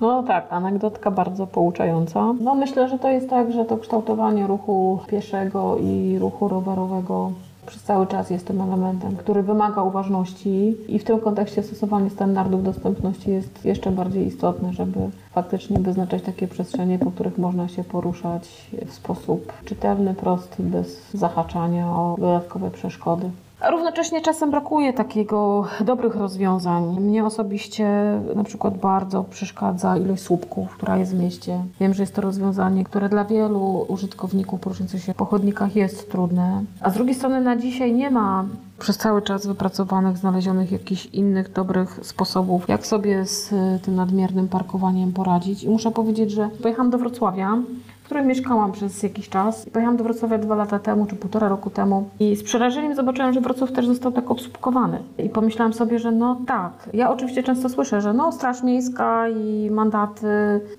No 0.00 0.22
tak, 0.22 0.52
anegdotka 0.52 1.10
bardzo 1.10 1.46
pouczająca. 1.46 2.34
No 2.40 2.54
myślę, 2.54 2.88
że 2.88 2.98
to 2.98 3.10
jest 3.10 3.30
tak, 3.30 3.52
że 3.52 3.64
to 3.64 3.76
kształtowanie 3.76 4.46
ruchu 4.46 5.00
pieszego 5.08 5.78
i 5.78 6.18
ruchu 6.18 6.48
rowerowego 6.48 7.32
przez 7.66 7.82
cały 7.82 8.06
czas 8.06 8.30
jest 8.30 8.46
tym 8.46 8.60
elementem, 8.60 9.16
który 9.16 9.42
wymaga 9.42 9.82
uważności 9.82 10.76
i 10.88 10.98
w 10.98 11.04
tym 11.04 11.20
kontekście 11.20 11.62
stosowanie 11.62 12.10
standardów 12.10 12.64
dostępności 12.64 13.30
jest 13.30 13.64
jeszcze 13.64 13.90
bardziej 13.90 14.26
istotne, 14.26 14.72
żeby 14.72 15.00
faktycznie 15.32 15.78
wyznaczać 15.78 16.22
takie 16.22 16.48
przestrzenie, 16.48 16.98
po 16.98 17.10
których 17.10 17.38
można 17.38 17.68
się 17.68 17.84
poruszać 17.84 18.70
w 18.86 18.92
sposób 18.92 19.52
czytelny, 19.64 20.14
prosty, 20.14 20.62
bez 20.62 21.12
zahaczania 21.12 21.86
o 21.90 22.16
dodatkowe 22.18 22.70
przeszkody. 22.70 23.30
Równocześnie 23.70 24.20
czasem 24.20 24.50
brakuje 24.50 24.92
takiego 24.92 25.64
dobrych 25.80 26.16
rozwiązań. 26.16 27.00
Mnie 27.00 27.24
osobiście 27.24 27.88
na 28.36 28.44
przykład 28.44 28.78
bardzo 28.78 29.24
przeszkadza 29.24 29.96
ilość 29.96 30.22
słupków, 30.22 30.76
która 30.76 30.96
jest 30.96 31.16
w 31.16 31.20
mieście. 31.20 31.64
Wiem, 31.80 31.94
że 31.94 32.02
jest 32.02 32.14
to 32.14 32.22
rozwiązanie, 32.22 32.84
które 32.84 33.08
dla 33.08 33.24
wielu 33.24 33.86
użytkowników 33.88 34.60
poruszających 34.60 35.02
się 35.02 35.14
po 35.14 35.24
chodnikach 35.24 35.76
jest 35.76 36.10
trudne. 36.10 36.64
A 36.80 36.90
z 36.90 36.94
drugiej 36.94 37.14
strony 37.14 37.40
na 37.40 37.56
dzisiaj 37.56 37.92
nie 37.92 38.10
ma 38.10 38.44
przez 38.78 38.96
cały 38.96 39.22
czas 39.22 39.46
wypracowanych, 39.46 40.16
znalezionych 40.18 40.72
jakichś 40.72 41.06
innych 41.06 41.52
dobrych 41.52 42.00
sposobów, 42.02 42.68
jak 42.68 42.86
sobie 42.86 43.26
z 43.26 43.54
tym 43.82 43.94
nadmiernym 43.94 44.48
parkowaniem 44.48 45.12
poradzić. 45.12 45.64
I 45.64 45.68
muszę 45.68 45.90
powiedzieć, 45.90 46.30
że 46.30 46.48
pojechałam 46.62 46.90
do 46.90 46.98
Wrocławia 46.98 47.58
w 48.06 48.08
której 48.08 48.26
mieszkałam 48.26 48.72
przez 48.72 49.02
jakiś 49.02 49.28
czas. 49.28 49.66
Pojechałam 49.72 49.96
do 49.96 50.04
Wrocławia 50.04 50.38
dwa 50.38 50.54
lata 50.54 50.78
temu, 50.78 51.06
czy 51.06 51.16
półtora 51.16 51.48
roku 51.48 51.70
temu 51.70 52.08
i 52.20 52.36
z 52.36 52.42
przerażeniem 52.42 52.94
zobaczyłam, 52.94 53.32
że 53.32 53.40
Wrocław 53.40 53.72
też 53.72 53.86
został 53.86 54.12
tak 54.12 54.30
obsługowany. 54.30 54.98
I 55.18 55.28
pomyślałam 55.28 55.72
sobie, 55.72 55.98
że 55.98 56.12
no 56.12 56.36
tak. 56.46 56.72
Ja 56.92 57.10
oczywiście 57.10 57.42
często 57.42 57.68
słyszę, 57.68 58.00
że 58.00 58.12
no 58.12 58.32
Straż 58.32 58.62
Miejska 58.62 59.28
i 59.28 59.70
mandaty, 59.70 60.26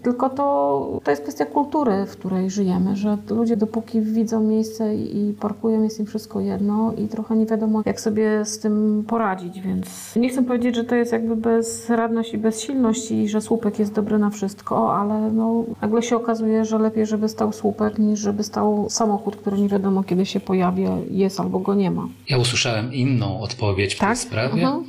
tylko 0.01 0.29
to, 0.29 0.99
to 1.03 1.11
jest 1.11 1.23
kwestia 1.23 1.45
kultury, 1.45 2.05
w 2.05 2.11
której 2.11 2.49
żyjemy, 2.49 2.95
że 2.95 3.17
ludzie 3.29 3.57
dopóki 3.57 4.01
widzą 4.01 4.43
miejsce 4.43 4.95
i 4.95 5.33
parkują, 5.39 5.83
jest 5.83 5.99
im 5.99 6.05
wszystko 6.05 6.39
jedno 6.39 6.93
i 6.97 7.07
trochę 7.07 7.35
nie 7.35 7.45
wiadomo, 7.45 7.81
jak 7.85 8.01
sobie 8.01 8.45
z 8.45 8.59
tym 8.59 9.03
poradzić, 9.07 9.61
więc 9.61 10.15
nie 10.15 10.29
chcę 10.29 10.43
powiedzieć, 10.43 10.75
że 10.75 10.83
to 10.83 10.95
jest 10.95 11.11
jakby 11.11 11.35
bezradność 11.35 12.33
i 12.33 12.37
bezsilność 12.37 13.11
i 13.11 13.29
że 13.29 13.41
słupek 13.41 13.79
jest 13.79 13.93
dobry 13.93 14.17
na 14.19 14.29
wszystko, 14.29 14.95
ale 14.99 15.31
no 15.31 15.63
nagle 15.81 16.01
się 16.01 16.15
okazuje, 16.15 16.65
że 16.65 16.79
lepiej, 16.79 17.05
że 17.05 17.16
żeby 17.17 17.29
stał 17.29 17.53
słupek, 17.53 17.99
niż 17.99 18.19
żeby 18.19 18.43
stał 18.43 18.89
samochód, 18.89 19.35
który 19.35 19.57
nie 19.57 19.69
wiadomo 19.69 20.03
kiedy 20.03 20.25
się 20.25 20.39
pojawi, 20.39 20.83
jest 21.11 21.39
albo 21.39 21.59
go 21.59 21.75
nie 21.75 21.91
ma. 21.91 22.07
Ja 22.29 22.37
usłyszałem 22.37 22.93
inną 22.93 23.41
odpowiedź 23.41 23.95
w 23.95 23.99
tak? 23.99 24.09
tej 24.09 24.17
sprawie, 24.17 24.63
uh-huh. 24.63 24.83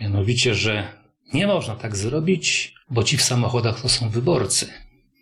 mianowicie, 0.00 0.54
że 0.54 0.84
Nie 1.34 1.46
można 1.46 1.76
tak 1.76 1.96
zrobić, 1.96 2.74
bo 2.90 3.02
ci 3.02 3.16
w 3.16 3.22
samochodach 3.22 3.80
to 3.80 3.88
są 3.88 4.08
wyborcy. 4.08 4.66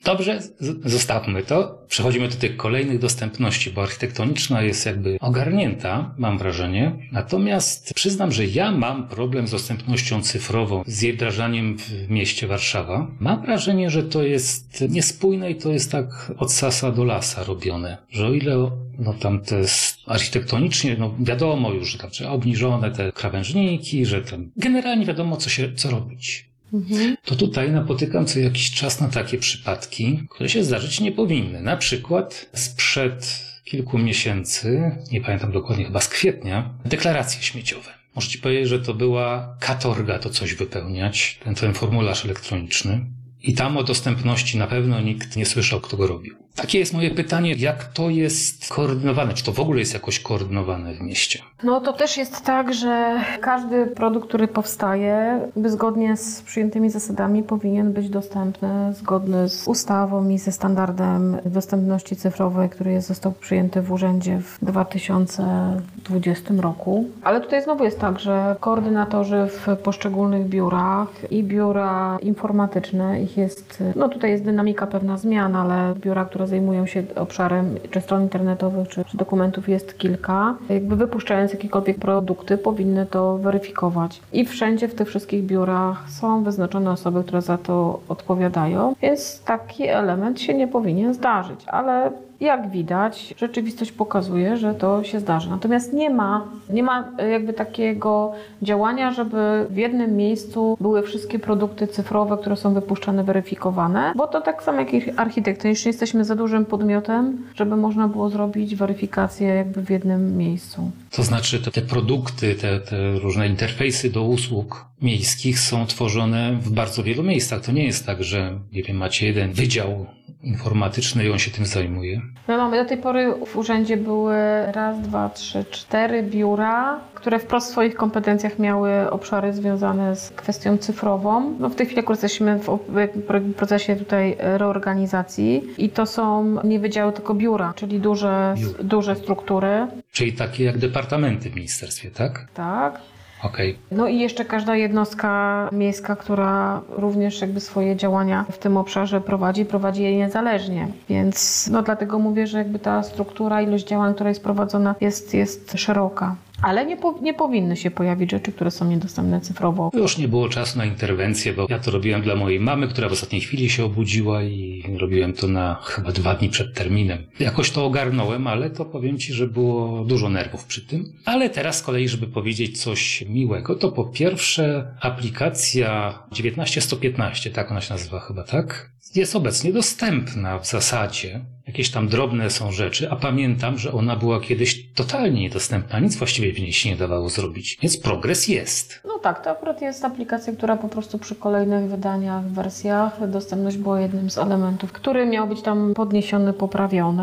Dobrze, 0.05 0.41
zostawmy 0.85 1.43
to. 1.43 1.79
Przechodzimy 1.89 2.29
do 2.29 2.35
tych 2.35 2.57
kolejnych 2.57 2.99
dostępności, 2.99 3.71
bo 3.71 3.83
architektoniczna 3.83 4.63
jest 4.63 4.87
jakby 4.87 5.17
ogarnięta, 5.21 6.15
mam 6.19 6.39
wrażenie. 6.39 7.09
Natomiast 7.13 7.95
przyznam, 7.95 8.33
że 8.33 8.47
ja 8.47 8.73
mam 8.73 9.09
problem 9.09 9.47
z 9.47 9.51
dostępnością 9.51 10.23
cyfrową, 10.23 10.83
z 10.87 11.03
jej 11.03 11.13
wdrażaniem 11.13 11.79
w 11.79 12.11
mieście 12.11 12.47
Warszawa. 12.47 13.11
Mam 13.21 13.43
wrażenie, 13.43 13.91
że 13.91 14.03
to 14.03 14.23
jest 14.23 14.85
niespójne 14.89 15.51
i 15.51 15.55
to 15.55 15.73
jest 15.73 15.93
tak 15.93 16.33
od 16.39 16.53
sasa 16.53 16.93
do 16.93 17.05
lasa 17.05 17.45
robione. 17.45 17.99
Że 18.11 18.27
o 18.27 18.33
ile 18.33 18.71
no 18.99 19.15
tam 19.15 19.41
jest 19.51 19.97
architektonicznie, 20.07 20.97
no 20.99 21.15
wiadomo 21.21 21.73
już, 21.73 21.93
że 21.93 21.99
tam 21.99 22.11
trzeba 22.11 22.31
obniżone 22.31 22.91
te 22.91 23.13
krawężniki, 23.13 24.07
że 24.07 24.23
tam 24.23 24.51
generalnie 24.57 25.07
wiadomo, 25.07 25.37
co 25.37 25.51
się, 25.51 25.73
co 25.75 25.91
robić. 25.91 26.50
Mhm. 26.73 27.17
To 27.25 27.37
tutaj 27.37 27.73
napotykam 27.73 28.27
co 28.27 28.39
jakiś 28.39 28.71
czas 28.71 29.01
na 29.01 29.09
takie 29.09 29.39
przypadki, 29.39 30.27
które 30.31 30.49
się 30.49 30.65
zdarzyć 30.65 31.01
nie 31.01 31.13
powinny. 31.13 31.63
Na 31.63 31.77
przykład 31.77 32.51
sprzed 32.55 33.45
kilku 33.65 33.99
miesięcy, 33.99 34.97
nie 35.13 35.21
pamiętam 35.21 35.53
dokładnie, 35.53 35.85
chyba 35.85 36.01
z 36.01 36.09
kwietnia, 36.09 36.75
deklaracje 36.85 37.43
śmieciowe. 37.43 37.91
Muszę 38.15 38.29
ci 38.29 38.39
powiedzieć, 38.39 38.69
że 38.69 38.81
to 38.81 38.95
była 38.95 39.57
katorga 39.61 40.19
to 40.19 40.31
coś 40.31 40.55
wypełniać, 40.55 41.39
ten, 41.45 41.55
ten 41.55 41.75
formularz 41.75 42.25
elektroniczny. 42.25 43.01
I 43.43 43.55
tam 43.55 43.77
o 43.77 43.85
dostępności 43.85 44.59
na 44.59 44.67
pewno 44.67 45.01
nikt 45.01 45.37
nie 45.37 45.47
słyszał, 45.47 45.81
kto 45.81 45.97
go 45.97 46.07
robił. 46.07 46.35
Takie 46.57 46.79
jest 46.79 46.95
moje 46.95 47.11
pytanie, 47.11 47.55
jak 47.59 47.85
to 47.85 48.11
jest 48.11 48.69
koordynowane? 48.69 49.35
Czy 49.35 49.45
to 49.45 49.53
w 49.53 49.61
ogóle 49.61 49.79
jest 49.79 49.95
jakoś 49.95 50.21
koordynowane 50.21 50.95
w 50.95 51.01
mieście? 51.01 51.39
No 51.65 51.81
to 51.81 51.93
też 51.93 52.17
jest 52.17 52.45
tak, 52.45 52.75
że 52.75 53.21
każdy 53.41 53.87
produkt, 53.87 54.29
który 54.29 54.49
powstaje, 54.49 55.41
zgodnie 55.65 56.17
z 56.17 56.43
przyjętymi 56.43 56.91
zasadami 56.91 57.43
powinien 57.43 57.93
być 57.93 58.09
dostępny, 58.09 58.95
zgodny 58.95 59.49
z 59.49 59.69
ustawą 59.69 60.29
i 60.29 60.39
ze 60.39 60.53
standardem 60.53 61.37
dostępności 61.45 62.17
cyfrowej, 62.17 62.69
który 62.69 62.93
jest, 62.93 63.09
został 63.09 63.33
przyjęty 63.33 63.83
w 63.83 63.93
urzędzie 63.93 64.39
w 64.41 64.59
2020 64.65 66.55
roku. 66.61 67.05
Ale 67.23 67.41
tutaj 67.41 67.63
znowu 67.63 67.85
jest 67.85 68.01
tak, 68.01 68.19
że 68.21 68.57
koordynatorzy 68.61 69.47
w 69.49 69.77
poszczególnych 69.77 70.49
biurach 70.49 71.09
i 71.31 71.45
biura 71.45 72.19
informatyczne, 72.23 73.23
ich 73.23 73.37
jest, 73.37 73.83
no 73.97 74.09
tutaj 74.09 74.31
jest 74.31 74.45
dynamika 74.45 74.87
pewna 74.87 75.17
zmian, 75.17 75.57
ale 75.57 75.95
biura, 75.95 76.25
które 76.25 76.40
zajmują 76.47 76.87
się 76.87 77.03
obszarem 77.17 77.75
czy 77.91 78.01
stron 78.01 78.23
internetowych, 78.23 78.89
czy 78.89 79.05
dokumentów 79.15 79.69
jest 79.69 79.99
kilka. 79.99 80.55
Jakby 80.69 80.97
wypuszczając 80.97 81.53
jakiekolwiek 81.53 81.99
produkty, 81.99 82.59
powinny 82.59 83.07
to 83.07 83.39
weryfikować. 83.39 84.21
I 84.33 84.45
wszędzie 84.45 84.89
w 84.89 84.95
tych 84.95 85.09
wszystkich 85.09 85.45
biurach 85.45 86.11
są 86.11 86.45
wyznaczone 86.45 86.91
osoby, 86.91 87.25
które 87.25 87.43
za 87.43 87.59
to 87.59 88.01
odpowiadają, 88.09 88.95
więc 89.03 89.43
taki 89.45 89.89
element 89.89 90.41
się 90.41 90.55
nie 90.55 90.69
powinien 90.69 91.15
zdarzyć, 91.15 91.61
ale 91.67 92.13
jak 92.41 92.71
widać, 92.71 93.35
rzeczywistość 93.39 93.93
pokazuje, 93.93 94.57
że 94.57 94.75
to 94.75 95.05
się 95.05 95.21
zdarzy. 95.21 95.51
Natomiast 95.51 95.93
nie 95.93 96.11
ma, 96.11 96.49
nie 96.71 96.83
ma 96.83 97.13
jakby 97.31 97.53
takiego 97.53 98.33
działania, 98.63 99.13
żeby 99.13 99.67
w 99.71 99.77
jednym 99.77 100.17
miejscu 100.17 100.77
były 100.81 101.03
wszystkie 101.03 101.39
produkty 101.39 101.87
cyfrowe, 101.87 102.39
które 102.39 102.57
są 102.57 102.75
wypuszczane, 102.75 103.25
weryfikowane, 103.25 104.13
bo 104.17 104.27
to 104.27 104.41
tak 104.41 104.63
samo 104.63 104.81
jak 104.81 104.91
architektonicznie 105.17 105.89
jesteśmy 105.89 106.25
za 106.25 106.37
dużym 106.37 106.67
podmiotem, 106.67 107.47
żeby 107.55 107.77
można 107.77 108.09
było 108.09 108.31
zrobić 108.31 108.77
weryfikację 108.77 109.49
jakby 109.49 109.83
w 109.83 109.91
jednym 109.91 110.37
miejscu. 110.37 110.91
To 111.11 111.23
znaczy 111.23 111.63
te, 111.63 111.71
te 111.71 111.83
produkty, 111.83 112.55
te, 112.55 112.81
te 112.81 113.19
różne 113.19 113.49
interfejsy 113.49 114.11
do 114.11 114.23
usług 114.23 114.87
miejskich 115.03 115.61
są 115.61 115.87
tworzone 115.87 116.53
w 116.53 116.71
bardzo 116.71 117.03
wielu 117.03 117.23
miejscach. 117.23 117.61
To 117.61 117.73
nie 117.73 117.85
jest 117.85 118.07
tak, 118.07 118.23
że 118.23 118.59
nie 118.73 118.83
wiem, 118.83 118.97
macie 118.97 119.27
jeden 119.27 119.53
wydział 119.53 120.07
informatyczny 120.43 121.25
i 121.25 121.31
on 121.31 121.39
się 121.39 121.51
tym 121.51 121.67
zajmuje. 121.67 122.21
My 122.49 122.57
mamy 122.57 122.83
do 122.83 122.89
tej 122.89 122.99
pory 122.99 123.35
w 123.47 123.57
urzędzie 123.57 123.97
były 123.97 124.37
raz, 124.73 125.01
dwa, 125.01 125.29
trzy, 125.29 125.65
cztery 125.71 126.23
biura, 126.23 127.01
które 127.15 127.39
wprost 127.39 127.69
w 127.69 127.71
swoich 127.71 127.95
kompetencjach 127.95 128.59
miały 128.59 129.11
obszary 129.11 129.53
związane 129.53 130.17
z 130.17 130.31
kwestią 130.31 130.79
cyfrową. 130.79 131.57
No 131.59 131.69
w 131.69 131.75
tej 131.75 131.87
chwili 131.87 132.01
akurat 132.01 132.23
jesteśmy 132.23 132.59
w 132.59 133.55
procesie 133.57 133.97
tutaj 133.97 134.37
reorganizacji 134.39 135.63
i 135.79 135.89
to 135.89 136.07
są 136.07 136.57
nie 136.65 136.81
wydziały, 136.81 137.13
tylko 137.13 137.35
biura, 137.35 137.73
czyli 137.77 138.01
duże, 138.01 138.55
duże 138.83 139.17
struktury. 139.17 139.87
Czyli 140.13 140.33
takie 140.33 140.65
jak 140.65 140.79
departamenty 140.79 141.51
w 141.51 141.55
ministerstwie, 141.55 142.11
tak? 142.11 142.47
Tak. 142.55 143.01
Okay. 143.43 143.75
No 143.91 144.09
i 144.09 144.19
jeszcze 144.19 144.45
każda 144.45 144.77
jednostka 144.77 145.69
miejska, 145.73 146.17
która 146.17 146.81
również 146.89 147.41
jakby 147.41 147.61
swoje 147.61 147.97
działania 147.97 148.45
w 148.51 148.59
tym 148.59 148.77
obszarze 148.77 149.21
prowadzi, 149.21 149.65
prowadzi 149.65 150.03
je 150.03 150.17
niezależnie. 150.17 150.89
Więc 151.09 151.69
no 151.73 151.83
dlatego 151.83 152.19
mówię, 152.19 152.47
że 152.47 152.59
jakby 152.59 152.79
ta 152.79 153.03
struktura, 153.03 153.63
ilość 153.63 153.87
działań, 153.87 154.15
która 154.15 154.29
jest 154.29 154.43
prowadzona 154.43 154.95
jest, 155.01 155.35
jest 155.35 155.73
szeroka. 155.77 156.37
Ale 156.63 156.87
nie, 156.87 156.97
po, 156.97 157.19
nie 157.23 157.35
powinny 157.35 157.77
się 157.77 157.91
pojawić 157.91 158.31
rzeczy, 158.31 158.53
które 158.53 158.71
są 158.71 158.85
niedostępne 158.85 159.41
cyfrowo. 159.41 159.91
Już 159.95 160.19
nie 160.19 160.29
było 160.29 160.49
czasu 160.49 160.79
na 160.79 160.85
interwencję, 160.85 161.53
bo 161.53 161.67
ja 161.69 161.79
to 161.79 161.91
robiłem 161.91 162.23
dla 162.23 162.37
mojej 162.37 162.61
mamy, 162.61 162.89
która 162.89 163.09
w 163.09 163.13
ostatniej 163.13 163.41
chwili 163.41 163.71
się 163.71 163.85
obudziła 163.85 164.43
i 164.43 164.85
robiłem 164.99 165.33
to 165.33 165.47
na 165.47 165.79
chyba 165.85 166.13
dwa 166.13 166.35
dni 166.35 166.49
przed 166.49 166.75
terminem. 166.75 167.27
Jakoś 167.41 167.71
to 167.71 167.85
ogarnąłem, 167.85 168.47
ale 168.47 168.71
to 168.71 168.85
powiem 168.85 169.19
Ci, 169.19 169.33
że 169.33 169.47
było 169.47 170.05
dużo 170.05 170.29
nerwów 170.29 170.65
przy 170.65 170.87
tym. 170.87 171.05
Ale 171.25 171.51
teraz 171.51 171.79
z 171.79 171.83
kolei, 171.83 172.09
żeby 172.09 172.27
powiedzieć 172.27 172.83
coś 172.83 173.25
miłego, 173.29 173.75
to 173.75 173.93
po 173.93 174.05
pierwsze 174.05 174.95
aplikacja 175.01 176.19
19115, 176.33 177.51
tak 177.51 177.71
ona 177.71 177.81
się 177.81 177.95
nazywa 177.95 178.21
chyba, 178.21 178.45
tak? 178.45 178.91
Jest 179.15 179.37
obecnie 179.37 179.73
dostępna 179.73 180.59
w 180.59 180.67
zasadzie 180.67 181.41
jakieś 181.67 181.91
tam 181.91 182.09
drobne 182.09 182.51
są 182.51 182.73
rzeczy, 182.73 183.11
a 183.11 183.17
pamiętam, 183.17 183.79
że 183.79 183.93
ona 183.93 184.17
była 184.17 184.41
kiedyś 184.41 184.93
totalnie 184.95 185.41
niedostępna, 185.41 186.01
nic 186.01 186.17
właściwie 186.17 186.53
w 186.53 186.61
niej 186.61 186.73
się 186.73 186.91
nie 186.91 186.97
dawało 186.97 187.29
zrobić, 187.29 187.79
więc 187.83 187.97
progres 187.97 188.49
jest. 188.49 189.01
No 189.05 189.19
tak, 189.19 189.45
to 189.45 189.51
akurat 189.51 189.83
jest 189.83 190.05
aplikacja, 190.05 190.53
która 190.53 190.77
po 190.77 190.89
prostu 190.89 191.19
przy 191.19 191.35
kolejnych 191.35 191.91
wydaniach, 191.91 192.45
wersjach, 192.45 193.31
dostępność 193.31 193.77
była 193.77 194.01
jednym 194.01 194.31
z 194.31 194.39
elementów, 194.39 194.93
który 194.93 195.27
miał 195.27 195.49
być 195.49 195.63
tam 195.63 195.95
podniesiony, 195.95 196.53
poprawiony, 196.53 197.23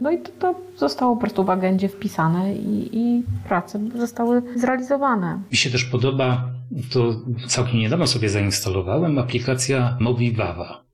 no 0.00 0.10
i 0.10 0.18
to, 0.18 0.30
to 0.38 0.54
zostało 0.76 1.16
po 1.16 1.20
prostu 1.20 1.44
w 1.44 1.50
agendzie 1.50 1.88
wpisane 1.88 2.54
i, 2.54 2.90
i 2.92 3.22
prace 3.48 3.80
zostały 3.98 4.42
zrealizowane. 4.56 5.42
Mi 5.50 5.56
się 5.56 5.70
też 5.70 5.84
podoba, 5.84 6.44
to 6.92 7.14
całkiem 7.48 7.78
niedawno 7.78 8.06
sobie 8.06 8.28
zainstalowałem, 8.28 9.18
aplikacja 9.18 9.96
Mobiwawa. 10.00 10.87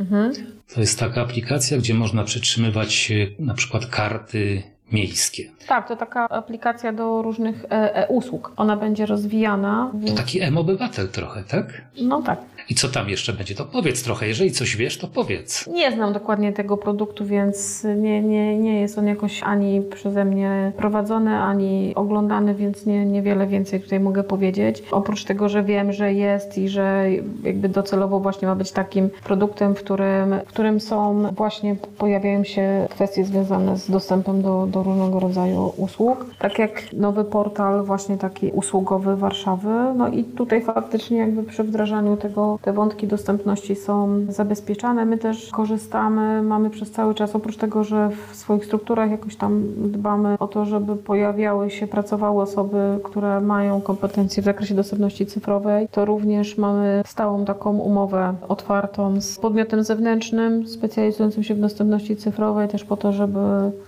Mhm. 0.00 0.32
To 0.74 0.80
jest 0.80 0.98
taka 0.98 1.22
aplikacja, 1.22 1.78
gdzie 1.78 1.94
można 1.94 2.24
przetrzymywać 2.24 3.12
e, 3.38 3.42
na 3.42 3.54
przykład 3.54 3.86
karty 3.86 4.62
miejskie. 4.92 5.50
Tak, 5.66 5.88
to 5.88 5.96
taka 5.96 6.28
aplikacja 6.28 6.92
do 6.92 7.22
różnych 7.22 7.64
e-usług. 7.70 8.48
E 8.48 8.56
Ona 8.56 8.76
będzie 8.76 9.06
rozwijana. 9.06 9.92
To 10.06 10.12
taki 10.12 10.40
M-obywatel 10.40 11.08
trochę, 11.08 11.44
tak? 11.44 11.82
No 12.02 12.22
tak. 12.22 12.38
I 12.70 12.74
co 12.74 12.88
tam 12.88 13.08
jeszcze 13.08 13.32
będzie? 13.32 13.54
To 13.54 13.64
powiedz 13.64 14.02
trochę. 14.02 14.28
Jeżeli 14.28 14.50
coś 14.50 14.76
wiesz, 14.76 14.98
to 14.98 15.08
powiedz. 15.08 15.66
Nie 15.66 15.92
znam 15.92 16.12
dokładnie 16.12 16.52
tego 16.52 16.76
produktu, 16.76 17.26
więc 17.26 17.84
nie, 17.96 18.22
nie, 18.22 18.58
nie 18.58 18.80
jest 18.80 18.98
on 18.98 19.06
jakoś 19.06 19.42
ani 19.42 19.82
przeze 19.82 20.24
mnie 20.24 20.72
prowadzony, 20.76 21.36
ani 21.36 21.92
oglądany, 21.94 22.54
więc 22.54 22.86
nie, 22.86 23.06
niewiele 23.06 23.46
więcej 23.46 23.80
tutaj 23.80 24.00
mogę 24.00 24.24
powiedzieć. 24.24 24.82
Oprócz 24.90 25.24
tego, 25.24 25.48
że 25.48 25.62
wiem, 25.62 25.92
że 25.92 26.12
jest 26.12 26.58
i 26.58 26.68
że 26.68 27.06
jakby 27.44 27.68
docelowo 27.68 28.20
właśnie 28.20 28.48
ma 28.48 28.54
być 28.54 28.72
takim 28.72 29.10
produktem, 29.24 29.74
w 29.74 29.78
którym, 29.78 30.34
w 30.46 30.48
którym 30.48 30.80
są 30.80 31.22
właśnie, 31.36 31.76
pojawiają 31.98 32.44
się 32.44 32.86
kwestie 32.90 33.24
związane 33.24 33.78
z 33.78 33.90
dostępem 33.90 34.42
do, 34.42 34.66
do 34.66 34.82
różnego 34.82 35.20
rodzaju 35.20 35.72
usług. 35.76 36.26
Tak 36.38 36.58
jak 36.58 36.92
nowy 36.92 37.24
portal 37.24 37.84
właśnie 37.84 38.18
taki 38.18 38.50
usługowy 38.50 39.16
Warszawy. 39.16 39.94
No 39.96 40.08
i 40.08 40.24
tutaj 40.24 40.62
faktycznie 40.62 41.18
jakby 41.18 41.42
przy 41.42 41.64
wdrażaniu 41.64 42.16
tego 42.16 42.59
te 42.62 42.72
wątki 42.72 43.06
dostępności 43.06 43.76
są 43.76 44.20
zabezpieczane. 44.28 45.04
My 45.04 45.18
też 45.18 45.50
korzystamy, 45.50 46.42
mamy 46.42 46.70
przez 46.70 46.90
cały 46.90 47.14
czas, 47.14 47.36
oprócz 47.36 47.56
tego, 47.56 47.84
że 47.84 48.10
w 48.32 48.36
swoich 48.36 48.64
strukturach 48.64 49.10
jakoś 49.10 49.36
tam 49.36 49.62
dbamy 49.76 50.36
o 50.38 50.48
to, 50.48 50.64
żeby 50.64 50.96
pojawiały 50.96 51.70
się, 51.70 51.86
pracowały 51.86 52.42
osoby, 52.42 52.98
które 53.04 53.40
mają 53.40 53.80
kompetencje 53.80 54.42
w 54.42 54.46
zakresie 54.46 54.74
dostępności 54.74 55.26
cyfrowej, 55.26 55.88
to 55.88 56.04
również 56.04 56.58
mamy 56.58 57.02
stałą 57.06 57.44
taką 57.44 57.78
umowę 57.78 58.34
otwartą 58.48 59.20
z 59.20 59.38
podmiotem 59.38 59.84
zewnętrznym 59.84 60.66
specjalizującym 60.68 61.42
się 61.42 61.54
w 61.54 61.60
dostępności 61.60 62.16
cyfrowej, 62.16 62.68
też 62.68 62.84
po 62.84 62.96
to, 62.96 63.12
żeby 63.12 63.40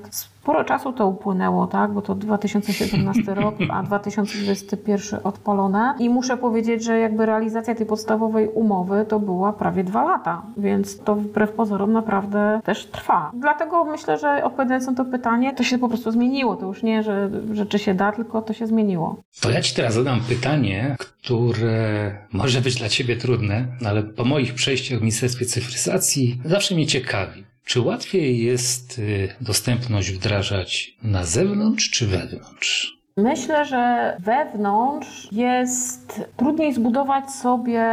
sporo 0.48 0.64
czasu 0.64 0.92
to 0.92 1.06
upłynęło, 1.06 1.66
tak? 1.66 1.92
Bo 1.92 2.02
to 2.02 2.14
2017 2.14 3.34
rok, 3.34 3.54
a 3.70 3.82
2021 3.82 5.20
odpalone. 5.24 5.94
I 5.98 6.10
muszę 6.10 6.36
powiedzieć, 6.36 6.84
że 6.84 6.98
jakby 6.98 7.26
realizacja 7.26 7.74
tej 7.74 7.86
podstawowej 7.86 8.48
umowy 8.48 9.06
to 9.08 9.20
była 9.20 9.52
prawie 9.52 9.84
dwa 9.84 10.04
lata, 10.04 10.42
więc 10.56 10.98
to 10.98 11.14
wbrew 11.14 11.52
pozorom 11.52 11.92
naprawdę 11.92 12.60
też 12.64 12.86
trwa. 12.86 13.30
Dlatego 13.34 13.84
myślę, 13.84 14.18
że 14.18 14.44
odpowiadając 14.44 14.86
na 14.86 14.94
to 14.94 15.04
pytanie, 15.04 15.54
to 15.54 15.62
się 15.62 15.78
po 15.78 15.88
prostu 15.88 16.10
zmieniło. 16.10 16.56
To 16.56 16.66
już 16.66 16.82
nie, 16.82 17.02
że, 17.02 17.30
że 17.52 17.66
czy 17.66 17.78
się 17.78 17.94
da, 17.94 18.12
tylko 18.12 18.42
to 18.42 18.52
się 18.52 18.66
zmieniło. 18.66 19.16
To 19.40 19.50
ja 19.50 19.60
Ci 19.60 19.74
teraz 19.74 19.94
zadam 19.94 20.20
pytanie, 20.20 20.96
które 20.98 22.12
może 22.32 22.60
być 22.60 22.76
dla 22.76 22.88
Ciebie 22.88 23.16
trudne, 23.16 23.66
ale 23.86 24.02
po 24.02 24.24
moich 24.24 24.54
przejściach 24.54 24.98
w 24.98 25.02
Ministerstwie 25.02 25.46
Cyfryzacji 25.46 26.40
zawsze 26.44 26.74
mnie 26.74 26.86
ciekawi. 26.86 27.48
Czy 27.68 27.80
łatwiej 27.80 28.42
jest 28.42 28.98
y, 28.98 29.34
dostępność 29.40 30.10
wdrażać 30.10 30.96
na 31.02 31.24
zewnątrz 31.24 31.90
czy 31.90 32.06
wewnątrz? 32.06 32.97
Myślę, 33.18 33.64
że 33.64 34.16
wewnątrz 34.18 35.32
jest 35.32 36.28
trudniej 36.36 36.74
zbudować 36.74 37.30
sobie 37.30 37.84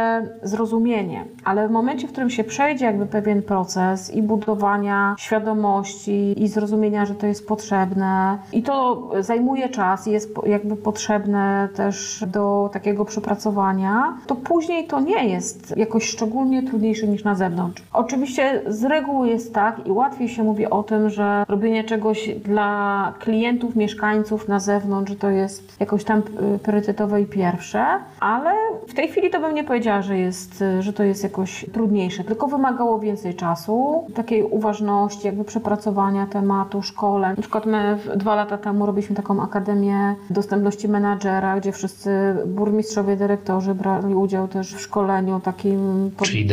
zrozumienie, 0.42 1.24
ale 1.44 1.68
w 1.68 1.70
momencie, 1.70 2.08
w 2.08 2.12
którym 2.12 2.30
się 2.30 2.44
przejdzie 2.44 2.84
jakby 2.84 3.06
pewien 3.06 3.42
proces 3.42 4.14
i 4.14 4.22
budowania 4.22 5.14
świadomości 5.18 6.42
i 6.42 6.48
zrozumienia, 6.48 7.06
że 7.06 7.14
to 7.14 7.26
jest 7.26 7.48
potrzebne 7.48 8.38
i 8.52 8.62
to 8.62 9.02
zajmuje 9.20 9.68
czas 9.68 10.06
i 10.06 10.10
jest 10.10 10.30
jakby 10.46 10.76
potrzebne 10.76 11.68
też 11.74 12.24
do 12.26 12.70
takiego 12.72 13.04
przepracowania, 13.04 14.16
to 14.26 14.34
później 14.34 14.86
to 14.86 15.00
nie 15.00 15.28
jest 15.28 15.76
jakoś 15.76 16.04
szczególnie 16.04 16.62
trudniejsze 16.62 17.06
niż 17.06 17.24
na 17.24 17.34
zewnątrz. 17.34 17.82
Oczywiście 17.92 18.62
z 18.66 18.84
reguły 18.84 19.28
jest 19.28 19.54
tak 19.54 19.86
i 19.86 19.92
łatwiej 19.92 20.28
się 20.28 20.44
mówi 20.44 20.66
o 20.66 20.82
tym, 20.82 21.10
że 21.10 21.44
robienie 21.48 21.84
czegoś 21.84 22.28
dla 22.28 23.12
klientów, 23.18 23.76
mieszkańców 23.76 24.48
na 24.48 24.60
zewnątrz, 24.60 25.15
że 25.16 25.20
to 25.20 25.30
jest 25.30 25.80
jakoś 25.80 26.04
tam 26.04 26.22
y, 26.54 26.58
priorytetowe 26.58 27.20
i 27.20 27.26
pierwsze, 27.26 27.86
ale 28.20 28.50
w 28.88 28.94
tej 28.94 29.08
chwili 29.08 29.30
to 29.30 29.40
bym 29.40 29.54
nie 29.54 29.64
powiedziała, 29.64 30.02
że, 30.02 30.18
jest, 30.18 30.62
y, 30.62 30.82
że 30.82 30.92
to 30.92 31.02
jest 31.02 31.22
jakoś 31.22 31.66
trudniejsze, 31.72 32.24
tylko 32.24 32.46
wymagało 32.46 32.98
więcej 32.98 33.34
czasu, 33.34 34.04
takiej 34.14 34.42
uważności, 34.42 35.26
jakby 35.26 35.44
przepracowania 35.44 36.26
tematu, 36.26 36.82
szkoleń. 36.82 37.30
Na 37.36 37.42
przykład 37.42 37.66
my 37.66 37.98
dwa 38.16 38.34
lata 38.34 38.58
temu 38.58 38.86
robiliśmy 38.86 39.16
taką 39.16 39.42
Akademię 39.42 40.14
Dostępności 40.30 40.88
Menadżera, 40.88 41.60
gdzie 41.60 41.72
wszyscy 41.72 42.10
burmistrzowie, 42.46 43.16
dyrektorzy 43.16 43.74
brali 43.74 44.14
udział 44.14 44.48
też 44.48 44.74
w 44.74 44.80
szkoleniu 44.80 45.40
takim 45.40 46.10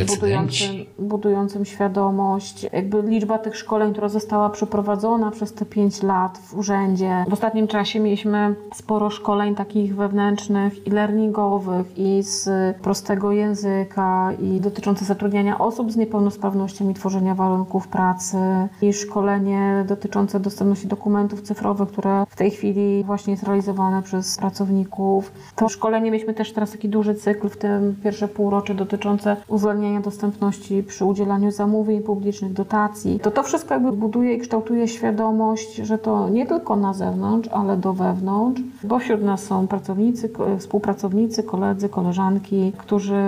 budującym, 0.07 0.70
budującym 0.99 1.66
świadomość. 1.66 2.68
Jakby 2.74 3.01
liczba 3.01 3.38
tych 3.38 3.57
szkoleń, 3.57 3.91
która 3.91 4.09
została 4.09 4.49
przeprowadzona 4.49 5.32
przez 5.32 5.53
te 5.53 5.66
pięć 5.66 6.03
lat 6.03 6.38
w 6.38 6.57
urzędzie. 6.57 7.26
W 7.30 7.34
ostatnim 7.34 7.68
czasie 7.68 7.99
mieliśmy 7.99 8.42
sporo 8.73 9.09
szkoleń 9.09 9.55
takich 9.55 9.95
wewnętrznych 9.95 10.87
i 10.87 10.89
learningowych 10.89 11.97
i 11.97 12.23
z 12.23 12.47
prostego 12.77 13.31
języka 13.31 14.31
i 14.41 14.61
dotyczące 14.61 15.05
zatrudniania 15.05 15.57
osób 15.57 15.91
z 15.91 15.95
niepełnosprawnościami, 15.95 16.93
tworzenia 16.93 17.35
warunków 17.35 17.87
pracy 17.87 18.37
i 18.81 18.93
szkolenie 18.93 19.85
dotyczące 19.87 20.39
dostępności 20.39 20.87
dokumentów 20.87 21.41
cyfrowych, 21.41 21.89
które 21.89 22.25
w 22.29 22.35
tej 22.35 22.51
chwili 22.51 23.03
właśnie 23.03 23.31
jest 23.31 23.43
realizowane 23.43 24.01
przez 24.01 24.37
pracowników. 24.37 25.31
To 25.55 25.69
szkolenie 25.69 26.11
mieliśmy 26.11 26.33
też 26.33 26.53
teraz 26.53 26.71
taki 26.71 26.89
duży 26.89 27.15
cykl 27.15 27.49
w 27.49 27.57
tym 27.57 27.95
pierwsze 28.03 28.27
półrocze 28.27 28.75
dotyczące 28.75 29.37
uwzględniania 29.47 30.01
dostępności 30.01 30.83
przy 30.83 31.05
udzielaniu 31.05 31.51
zamówień 31.51 32.01
publicznych, 32.01 32.53
dotacji. 32.53 33.19
To 33.19 33.31
to 33.31 33.43
wszystko 33.43 33.73
jakby 33.73 33.91
buduje 33.91 34.33
i 34.33 34.39
kształtuje 34.39 34.87
świadomość, 34.87 35.75
że 35.75 35.97
to 35.97 36.29
nie 36.29 36.45
tylko 36.45 36.75
na 36.75 36.93
zewnątrz, 36.93 37.49
ale 37.51 37.77
do 37.77 37.93
wewnątrz, 37.93 38.32
bo 38.84 38.99
wśród 38.99 39.23
nas 39.23 39.43
są 39.43 39.67
pracownicy, 39.67 40.29
współpracownicy, 40.59 41.43
koledzy, 41.43 41.89
koleżanki, 41.89 42.73
którzy 42.77 43.23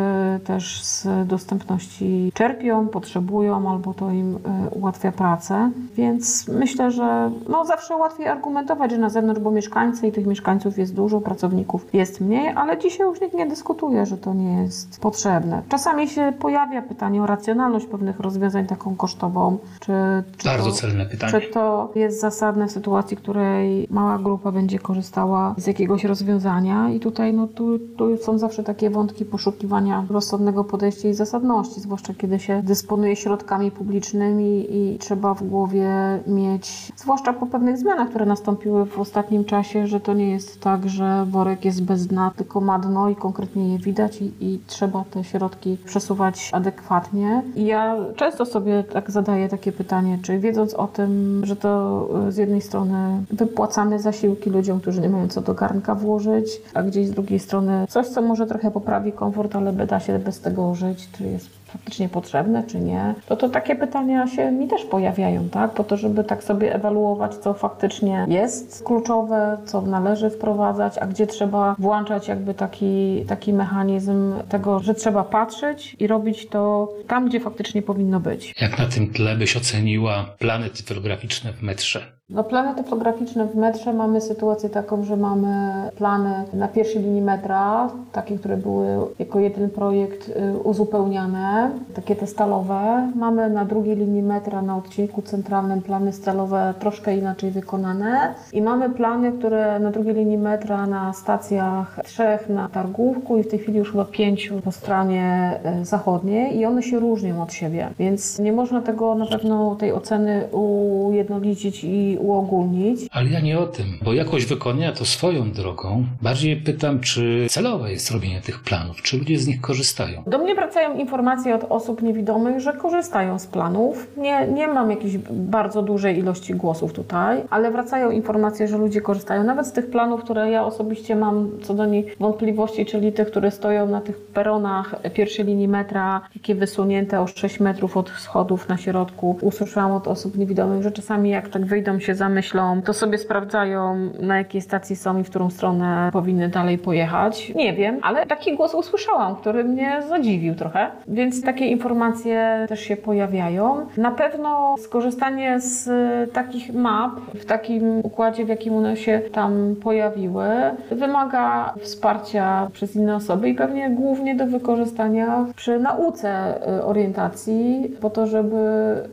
też 0.46 0.84
z 0.84 1.08
dostępności 1.28 2.32
czerpią, 2.34 2.88
potrzebują 2.88 3.72
albo 3.72 3.94
to 3.94 4.12
im 4.12 4.36
e, 4.36 4.70
ułatwia 4.70 5.12
pracę. 5.12 5.72
Więc 5.96 6.48
myślę, 6.48 6.92
że 6.92 7.32
no 7.50 7.66
zawsze 7.66 7.96
łatwiej 7.96 8.28
argumentować, 8.28 8.92
że 8.92 8.98
na 8.98 9.10
zewnątrz, 9.10 9.42
bo 9.42 9.52
mieszkańcy 9.52 10.08
i 10.08 10.12
tych 10.12 10.26
mieszkańców 10.26 10.78
jest 10.78 10.94
dużo, 10.94 11.22
pracowników 11.22 11.94
jest 11.94 12.22
mniej, 12.22 12.50
ale 12.50 12.78
dzisiaj 12.78 13.08
już 13.08 13.22
nikt 13.22 13.34
nie 13.34 13.46
dyskutuje, 13.46 14.06
że 14.06 14.18
to 14.18 14.34
nie 14.34 14.62
jest 14.62 15.02
potrzebne. 15.02 15.62
Czasami 15.70 16.08
się 16.08 16.34
pojawia 16.40 16.82
pytanie 16.82 17.24
o 17.24 17.26
racjonalność 17.26 17.86
pewnych 17.86 18.20
rozwiązań 18.20 18.68
taką 18.68 18.96
kosztową. 18.96 19.58
Czy, 19.80 19.94
czy 20.38 20.48
Bardzo 20.48 20.70
to, 20.70 20.76
celne 20.76 21.06
pytanie. 21.06 21.32
Czy 21.32 21.54
to 21.54 21.92
jest 21.96 22.22
zasadne 22.22 22.68
w 22.68 22.72
sytuacji, 22.72 23.18
w 23.18 23.20
której 23.20 23.88
mała 23.90 24.18
grupa 24.18 24.52
będzie 24.52 24.80
korzystała 24.96 25.56
z 25.58 25.68
jakiegoś 25.68 26.04
rozwiązania 26.04 26.90
i 26.90 27.00
tutaj 27.00 27.34
no, 27.34 27.48
tu, 27.48 27.80
tu 27.80 28.18
są 28.18 28.38
zawsze 28.38 28.64
takie 28.64 28.90
wątki 28.90 29.26
poszukiwania 29.26 30.06
rozsądnego 30.10 30.64
podejścia 30.64 31.10
i 31.10 31.14
zasadności, 31.14 31.82
zwłaszcza 31.82 32.14
kiedy 32.14 32.40
się 32.40 32.62
dysponuje 32.64 33.16
środkami 33.16 33.72
publicznymi 33.72 34.66
i 34.70 34.98
trzeba 35.00 35.34
w 35.34 35.44
głowie 35.44 35.90
mieć, 36.28 36.92
zwłaszcza 36.96 37.34
po 37.34 37.46
pewnych 37.46 37.78
zmianach, 37.78 38.10
które 38.10 38.26
nastąpiły 38.26 38.86
w 38.86 39.00
ostatnim 39.00 39.46
czasie, 39.46 39.88
że 39.88 40.00
to 40.00 40.14
nie 40.14 40.32
jest 40.32 40.62
tak, 40.62 40.90
że 40.90 41.26
worek 41.30 41.66
jest 41.66 41.84
bez 41.84 42.08
dna, 42.08 42.32
tylko 42.36 42.62
ma 42.62 42.80
dno 42.80 43.10
i 43.10 43.16
konkretnie 43.16 43.74
je 43.74 43.80
widać 43.80 44.22
i, 44.22 44.32
i 44.40 44.60
trzeba 44.68 45.04
te 45.12 45.24
środki 45.24 45.78
przesuwać 45.86 46.50
adekwatnie. 46.54 47.42
I 47.56 47.66
ja 47.66 47.96
często 48.16 48.46
sobie 48.46 48.84
tak 48.84 49.12
zadaję 49.12 49.50
takie 49.50 49.72
pytanie, 49.72 50.20
czy 50.22 50.40
wiedząc 50.40 50.74
o 50.74 50.88
tym, 50.88 51.42
że 51.46 51.56
to 51.56 52.10
z 52.30 52.38
jednej 52.38 52.62
strony 52.62 53.26
wypłacamy 53.32 54.00
zasiłki 54.00 54.50
ludziom, 54.50 54.82
którzy 54.86 55.02
nie 55.02 55.10
mają 55.10 55.28
co 55.28 55.42
do 55.42 55.54
garnka 55.54 55.96
włożyć, 55.96 56.46
a 56.74 56.84
gdzieś 56.84 57.08
z 57.08 57.12
drugiej 57.12 57.40
strony 57.40 57.86
coś, 57.90 58.08
co 58.08 58.22
może 58.22 58.46
trochę 58.46 58.72
poprawi 58.72 59.12
komfort, 59.12 59.56
ale 59.56 59.74
da 59.74 60.00
się 60.00 60.20
bez 60.20 60.42
tego 60.42 60.76
żyć, 60.76 61.10
czy 61.18 61.24
jest 61.24 61.50
faktycznie 61.66 62.10
potrzebne, 62.10 62.64
czy 62.68 62.80
nie, 62.80 63.16
to 63.28 63.36
to 63.36 63.50
takie 63.50 63.76
pytania 63.76 64.28
się 64.28 64.52
mi 64.52 64.68
też 64.68 64.84
pojawiają, 64.84 65.50
tak? 65.50 65.72
Po 65.72 65.84
to, 65.84 65.98
żeby 65.98 66.24
tak 66.24 66.44
sobie 66.44 66.76
ewaluować, 66.76 67.36
co 67.36 67.54
faktycznie 67.54 68.26
jest 68.30 68.84
kluczowe, 68.84 69.58
co 69.66 69.82
należy 69.82 70.30
wprowadzać, 70.30 70.98
a 70.98 71.08
gdzie 71.08 71.28
trzeba 71.28 71.76
włączać 71.80 72.28
jakby 72.28 72.54
taki, 72.54 73.26
taki 73.28 73.54
mechanizm 73.54 74.34
tego, 74.50 74.80
że 74.80 74.94
trzeba 74.94 75.24
patrzeć 75.24 75.96
i 76.00 76.08
robić 76.08 76.48
to 76.50 76.94
tam, 77.08 77.30
gdzie 77.30 77.40
faktycznie 77.40 77.82
powinno 77.82 78.20
być. 78.20 78.54
Jak 78.62 78.80
na 78.80 78.86
tym 78.86 79.14
tle 79.14 79.36
byś 79.36 79.58
oceniła 79.58 80.26
plany 80.40 80.70
typograficzne 80.70 81.54
w 81.54 81.62
metrze? 81.62 82.16
No, 82.30 82.44
plany 82.44 82.84
typograficzne 82.84 83.46
w 83.46 83.56
metrze 83.56 83.94
mamy 83.94 84.22
sytuację 84.22 84.70
taką, 84.70 85.04
że 85.04 85.18
mamy 85.18 85.74
plany 85.96 86.44
na 86.54 86.68
pierwszej 86.68 87.02
linii 87.02 87.22
metra, 87.22 87.90
takie, 88.12 88.38
które 88.38 88.58
były 88.58 88.88
jako 89.20 89.40
jeden 89.40 89.70
projekt 89.70 90.30
y, 90.30 90.58
uzupełniane, 90.64 91.72
takie 91.94 92.16
te 92.16 92.28
stalowe. 92.28 93.12
Mamy 93.16 93.50
na 93.50 93.66
drugiej 93.66 93.96
linii 93.96 94.22
metra 94.22 94.62
na 94.62 94.78
odcinku 94.78 95.22
centralnym 95.22 95.82
plany 95.82 96.14
stalowe 96.14 96.74
troszkę 96.80 97.18
inaczej 97.18 97.52
wykonane 97.52 98.34
i 98.54 98.62
mamy 98.62 98.90
plany, 98.90 99.32
które 99.32 99.80
na 99.80 99.92
drugiej 99.92 100.16
linii 100.16 100.38
metra 100.38 100.88
na 100.88 101.14
stacjach 101.14 102.00
trzech 102.04 102.50
na 102.50 102.70
Targówku 102.70 103.38
i 103.38 103.44
w 103.44 103.48
tej 103.48 103.60
chwili 103.60 103.80
już 103.80 103.92
chyba 103.92 104.06
pięciu 104.06 104.62
po 104.62 104.72
stronie 104.72 105.52
y, 105.82 105.86
zachodniej 105.86 106.58
i 106.58 106.66
one 106.66 106.84
się 106.84 107.00
różnią 107.00 107.44
od 107.44 107.54
siebie, 107.54 107.90
więc 108.00 108.40
nie 108.40 108.54
można 108.54 108.82
tego 108.82 109.16
na 109.16 109.26
pewno 109.26 109.76
tej 109.76 109.94
oceny 109.94 110.48
ujednolicić 110.52 111.84
i 111.84 112.15
uogólnić. 112.18 113.00
Ale 113.12 113.30
ja 113.30 113.40
nie 113.40 113.60
o 113.60 113.68
tym, 113.68 113.86
bo 114.02 114.14
jakość 114.14 114.46
wykonania 114.46 114.92
to 114.92 115.06
swoją 115.06 115.52
drogą. 115.52 116.06
Bardziej 116.22 116.58
pytam, 116.58 117.00
czy 117.00 117.48
celowe 117.50 117.92
jest 117.92 118.12
robienie 118.12 118.42
tych 118.42 118.64
planów, 118.64 119.02
czy 119.02 119.18
ludzie 119.18 119.38
z 119.38 119.48
nich 119.48 119.62
korzystają. 119.62 120.24
Do 120.28 120.38
mnie 120.38 120.56
wracają 120.56 120.98
informacje 120.98 121.56
od 121.56 121.64
osób 121.70 122.02
niewidomych, 122.02 122.60
że 122.60 122.74
korzystają 122.74 123.40
z 123.40 123.48
planów. 123.48 124.08
Nie, 124.18 124.48
nie 124.48 124.68
mam 124.68 124.90
jakiejś 124.90 125.18
bardzo 125.32 125.82
dużej 125.82 126.18
ilości 126.18 126.54
głosów 126.54 126.94
tutaj, 126.94 127.42
ale 127.50 127.72
wracają 127.72 128.12
informacje, 128.12 128.68
że 128.68 128.78
ludzie 128.78 129.02
korzystają 129.02 129.44
nawet 129.44 129.68
z 129.68 129.72
tych 129.72 129.90
planów, 129.90 130.24
które 130.24 130.52
ja 130.52 130.66
osobiście 130.66 131.16
mam 131.16 131.50
co 131.64 131.74
do 131.74 131.86
nich 131.86 132.16
wątpliwości, 132.20 132.86
czyli 132.86 133.14
tych, 133.14 133.28
które 133.28 133.52
stoją 133.52 133.88
na 133.88 134.02
tych 134.02 134.18
peronach 134.18 134.96
pierwszej 135.14 135.46
linii 135.46 135.68
metra, 135.68 136.22
takie 136.34 136.56
wysunięte 136.56 137.22
o 137.22 137.28
6 137.28 137.60
metrów 137.60 137.98
od 137.98 138.10
schodów 138.10 138.70
na 138.70 138.78
środku. 138.78 139.38
Usłyszałam 139.42 139.92
od 139.92 140.08
osób 140.08 140.38
niewidomych, 140.38 140.84
że 140.84 140.92
czasami 140.92 141.30
jak 141.30 141.50
tak 141.50 141.66
wyjdą 141.66 142.00
się 142.06 142.16
zamyślą, 142.16 142.82
to 142.82 142.94
sobie 142.94 143.18
sprawdzają, 143.18 144.10
na 144.20 144.38
jakiej 144.38 144.62
stacji 144.62 144.96
są 144.96 145.20
i 145.20 145.24
w 145.24 145.30
którą 145.30 145.50
stronę 145.50 146.10
powinny 146.14 146.50
dalej 146.50 146.78
pojechać. 146.78 147.52
Nie 147.56 147.74
wiem, 147.74 148.00
ale 148.02 148.26
taki 148.26 148.56
głos 148.56 148.74
usłyszałam, 148.74 149.36
który 149.36 149.64
mnie 149.64 150.04
zadziwił 150.10 150.56
trochę, 150.56 150.92
więc 151.08 151.42
takie 151.44 151.68
informacje 151.68 152.66
też 152.70 152.80
się 152.80 152.98
pojawiają. 152.98 153.86
Na 153.98 154.12
pewno 154.12 154.76
skorzystanie 154.78 155.60
z 155.60 155.90
takich 156.34 156.74
map 156.74 157.12
w 157.36 157.46
takim 157.46 158.00
układzie, 158.04 158.46
w 158.46 158.50
jakim 158.50 158.76
one 158.76 158.98
się 158.98 159.22
tam 159.32 159.76
pojawiły, 159.84 160.48
wymaga 160.92 161.74
wsparcia 161.80 162.68
przez 162.74 162.96
inne 162.96 163.16
osoby 163.16 163.50
i 163.50 163.56
pewnie 163.56 163.90
głównie 163.90 164.36
do 164.36 164.46
wykorzystania 164.46 165.46
przy 165.56 165.80
nauce 165.80 166.60
orientacji, 166.84 167.92
po 168.02 168.10
to, 168.10 168.28
żeby 168.28 168.56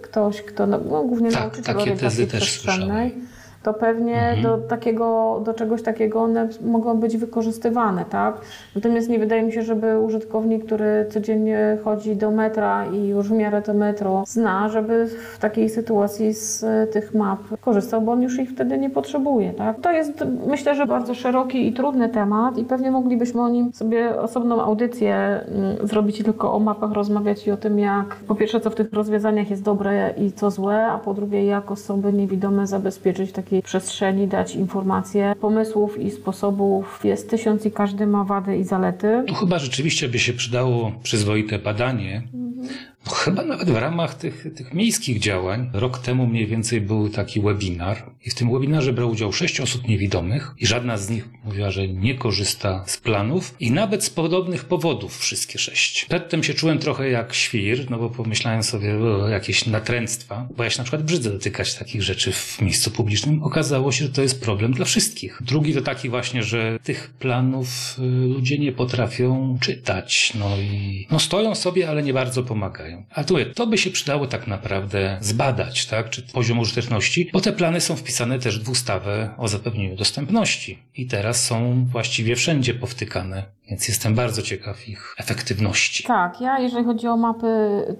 ktoś, 0.03 0.43
kto, 0.43 0.67
no, 0.67 0.79
głównie 0.79 1.31
tak, 1.31 1.41
nauczyciel 1.41 1.75
takie 1.75 1.97
tezy 1.97 2.27
też 2.27 2.63
Shalom. 2.83 3.32
To 3.63 3.75
pewnie 3.75 4.21
mhm. 4.21 4.43
do, 4.43 4.59
takiego, 4.59 5.41
do 5.45 5.55
czegoś 5.55 5.83
takiego 5.83 6.23
one 6.23 6.49
mogą 6.65 7.01
być 7.01 7.17
wykorzystywane, 7.17 8.05
tak? 8.05 8.41
Natomiast 8.75 9.09
nie 9.09 9.19
wydaje 9.19 9.43
mi 9.43 9.53
się, 9.53 9.63
żeby 9.63 9.99
użytkownik, 9.99 10.65
który 10.65 11.07
codziennie 11.11 11.79
chodzi 11.85 12.17
do 12.17 12.31
metra 12.31 12.87
i 12.87 13.09
już 13.09 13.29
w 13.29 13.33
miarę 13.33 13.63
to 13.63 13.75
metro 13.75 14.25
zna, 14.27 14.69
żeby 14.69 15.07
w 15.35 15.39
takiej 15.39 15.69
sytuacji 15.69 16.35
z 16.35 16.65
tych 16.93 17.15
map 17.15 17.39
korzystał, 17.61 18.03
bo 18.03 18.13
on 18.13 18.23
już 18.23 18.39
ich 18.39 18.51
wtedy 18.51 18.79
nie 18.79 18.91
potrzebuje, 18.91 19.53
tak? 19.53 19.81
To 19.81 19.93
jest 19.93 20.25
myślę, 20.47 20.75
że 20.75 20.87
bardzo 20.87 21.15
szeroki 21.15 21.69
i 21.69 21.73
trudny 21.73 22.09
temat 22.09 22.59
i 22.59 22.65
pewnie 22.65 22.91
moglibyśmy 22.91 23.43
o 23.43 23.49
nim 23.49 23.73
sobie 23.73 24.21
osobną 24.21 24.63
audycję 24.63 25.15
mm, 25.15 25.89
zrobić 25.89 26.23
tylko 26.23 26.55
o 26.55 26.59
mapach, 26.59 26.93
rozmawiać 26.93 27.47
i 27.47 27.51
o 27.51 27.57
tym, 27.57 27.79
jak 27.79 28.17
po 28.29 28.35
pierwsze, 28.35 28.61
co 28.61 28.71
w 28.71 28.75
tych 28.75 28.93
rozwiązaniach 28.93 29.51
jest 29.51 29.63
dobre 29.63 30.15
i 30.17 30.33
co 30.33 30.51
złe, 30.51 30.87
a 30.87 30.99
po 30.99 31.15
drugie, 31.15 31.47
jak 31.47 31.71
osoby 31.71 32.13
niewidome 32.13 32.67
zabezpieczyć 32.67 33.33
taki 33.33 33.52
takiej 33.53 33.63
przestrzeni 33.63 34.29
dać 34.29 34.55
informacje. 34.55 35.35
Pomysłów 35.41 36.01
i 36.01 36.11
sposobów 36.11 37.01
jest 37.05 37.31
tysiąc 37.31 37.67
i 37.67 37.71
każdy 37.71 38.07
ma 38.07 38.25
wady 38.25 38.57
i 38.57 38.65
zalety. 38.65 39.25
Tu 39.27 39.35
chyba 39.35 39.59
rzeczywiście 39.59 40.09
by 40.09 40.19
się 40.19 40.33
przydało 40.33 40.93
przyzwoite 41.03 41.59
badanie. 41.59 42.23
Mhm 42.35 42.92
chyba 43.11 43.43
nawet 43.45 43.71
w 43.71 43.77
ramach 43.77 44.15
tych, 44.15 44.47
tych 44.57 44.75
miejskich 44.75 45.19
działań. 45.19 45.71
Rok 45.73 45.99
temu 45.99 46.27
mniej 46.27 46.47
więcej 46.47 46.81
był 46.81 47.09
taki 47.09 47.41
webinar 47.41 48.11
i 48.25 48.31
w 48.31 48.35
tym 48.35 48.53
webinarze 48.53 48.93
brał 48.93 49.11
udział 49.11 49.33
sześć 49.33 49.61
osób 49.61 49.89
niewidomych 49.89 50.55
i 50.59 50.67
żadna 50.67 50.99
z 50.99 51.11
nich 51.11 51.29
mówiła, 51.45 51.71
że 51.71 51.89
nie 51.89 52.15
korzysta 52.15 52.85
z 52.87 52.97
planów 52.99 53.55
i 53.61 53.71
nawet 53.71 54.05
z 54.05 54.11
podobnych 54.11 54.65
powodów 54.65 55.19
wszystkie 55.19 55.59
sześć. 55.59 56.05
Przedtem 56.05 56.43
się 56.43 56.55
czułem 56.55 56.79
trochę 56.79 57.11
jak 57.11 57.35
świr, 57.35 57.91
no 57.91 57.99
bo 57.99 58.11
pomyślałem 58.11 58.63
sobie 58.63 58.95
o 58.95 59.29
jakieś 59.29 59.67
natręctwa, 59.67 60.49
bo 60.57 60.65
ja 60.65 60.71
się 60.71 60.79
na 60.79 60.85
przykład 60.85 61.03
brzydzę 61.03 61.31
dotykać 61.31 61.75
takich 61.75 62.03
rzeczy 62.03 62.33
w 62.33 62.61
miejscu 62.61 62.91
publicznym. 62.91 63.43
Okazało 63.43 63.93
się, 63.93 64.05
że 64.05 64.11
to 64.11 64.23
jest 64.23 64.43
problem 64.43 64.73
dla 64.73 64.85
wszystkich. 64.85 65.39
Drugi 65.41 65.75
to 65.75 65.83
taki 65.83 66.09
właśnie, 66.09 66.43
że 66.43 66.79
tych 66.83 67.11
planów 67.19 67.97
y, 67.99 68.03
ludzie 68.03 68.59
nie 68.59 68.73
potrafią 68.73 69.59
czytać, 69.61 70.33
no 70.35 70.57
i 70.57 71.07
no 71.11 71.19
stoją 71.19 71.55
sobie, 71.55 71.89
ale 71.89 72.03
nie 72.03 72.15
bardzo 72.15 72.43
pomagają. 72.43 72.92
Ale 73.11 73.27
tu 73.27 73.35
to 73.55 73.67
by 73.67 73.79
się 73.79 73.91
przydało 73.91 74.27
tak 74.27 74.47
naprawdę 74.47 75.19
zbadać, 75.21 75.87
tak? 75.87 76.11
Czy 76.11 76.23
poziom 76.23 76.59
użyteczności, 76.59 77.31
bo 77.33 77.41
te 77.41 77.53
plany 77.53 77.81
są 77.81 77.97
wpisane 77.97 78.39
też 78.39 78.61
w 78.61 78.71
ustawę 78.71 79.35
o 79.39 79.49
zapewnieniu 79.49 79.97
dostępności 79.97 80.79
i 80.97 81.07
teraz 81.07 81.45
są 81.45 81.85
właściwie 81.93 82.37
wszędzie 82.37 82.75
powtykane 82.75 83.43
Więc 83.73 83.89
jestem 83.89 84.15
bardzo 84.15 84.43
ciekaw 84.43 84.89
ich 84.89 85.15
efektywności. 85.19 86.05
Tak, 86.05 86.41
ja 86.41 86.59
jeżeli 86.59 86.85
chodzi 86.85 87.09
o 87.09 87.17
mapy 87.17 87.47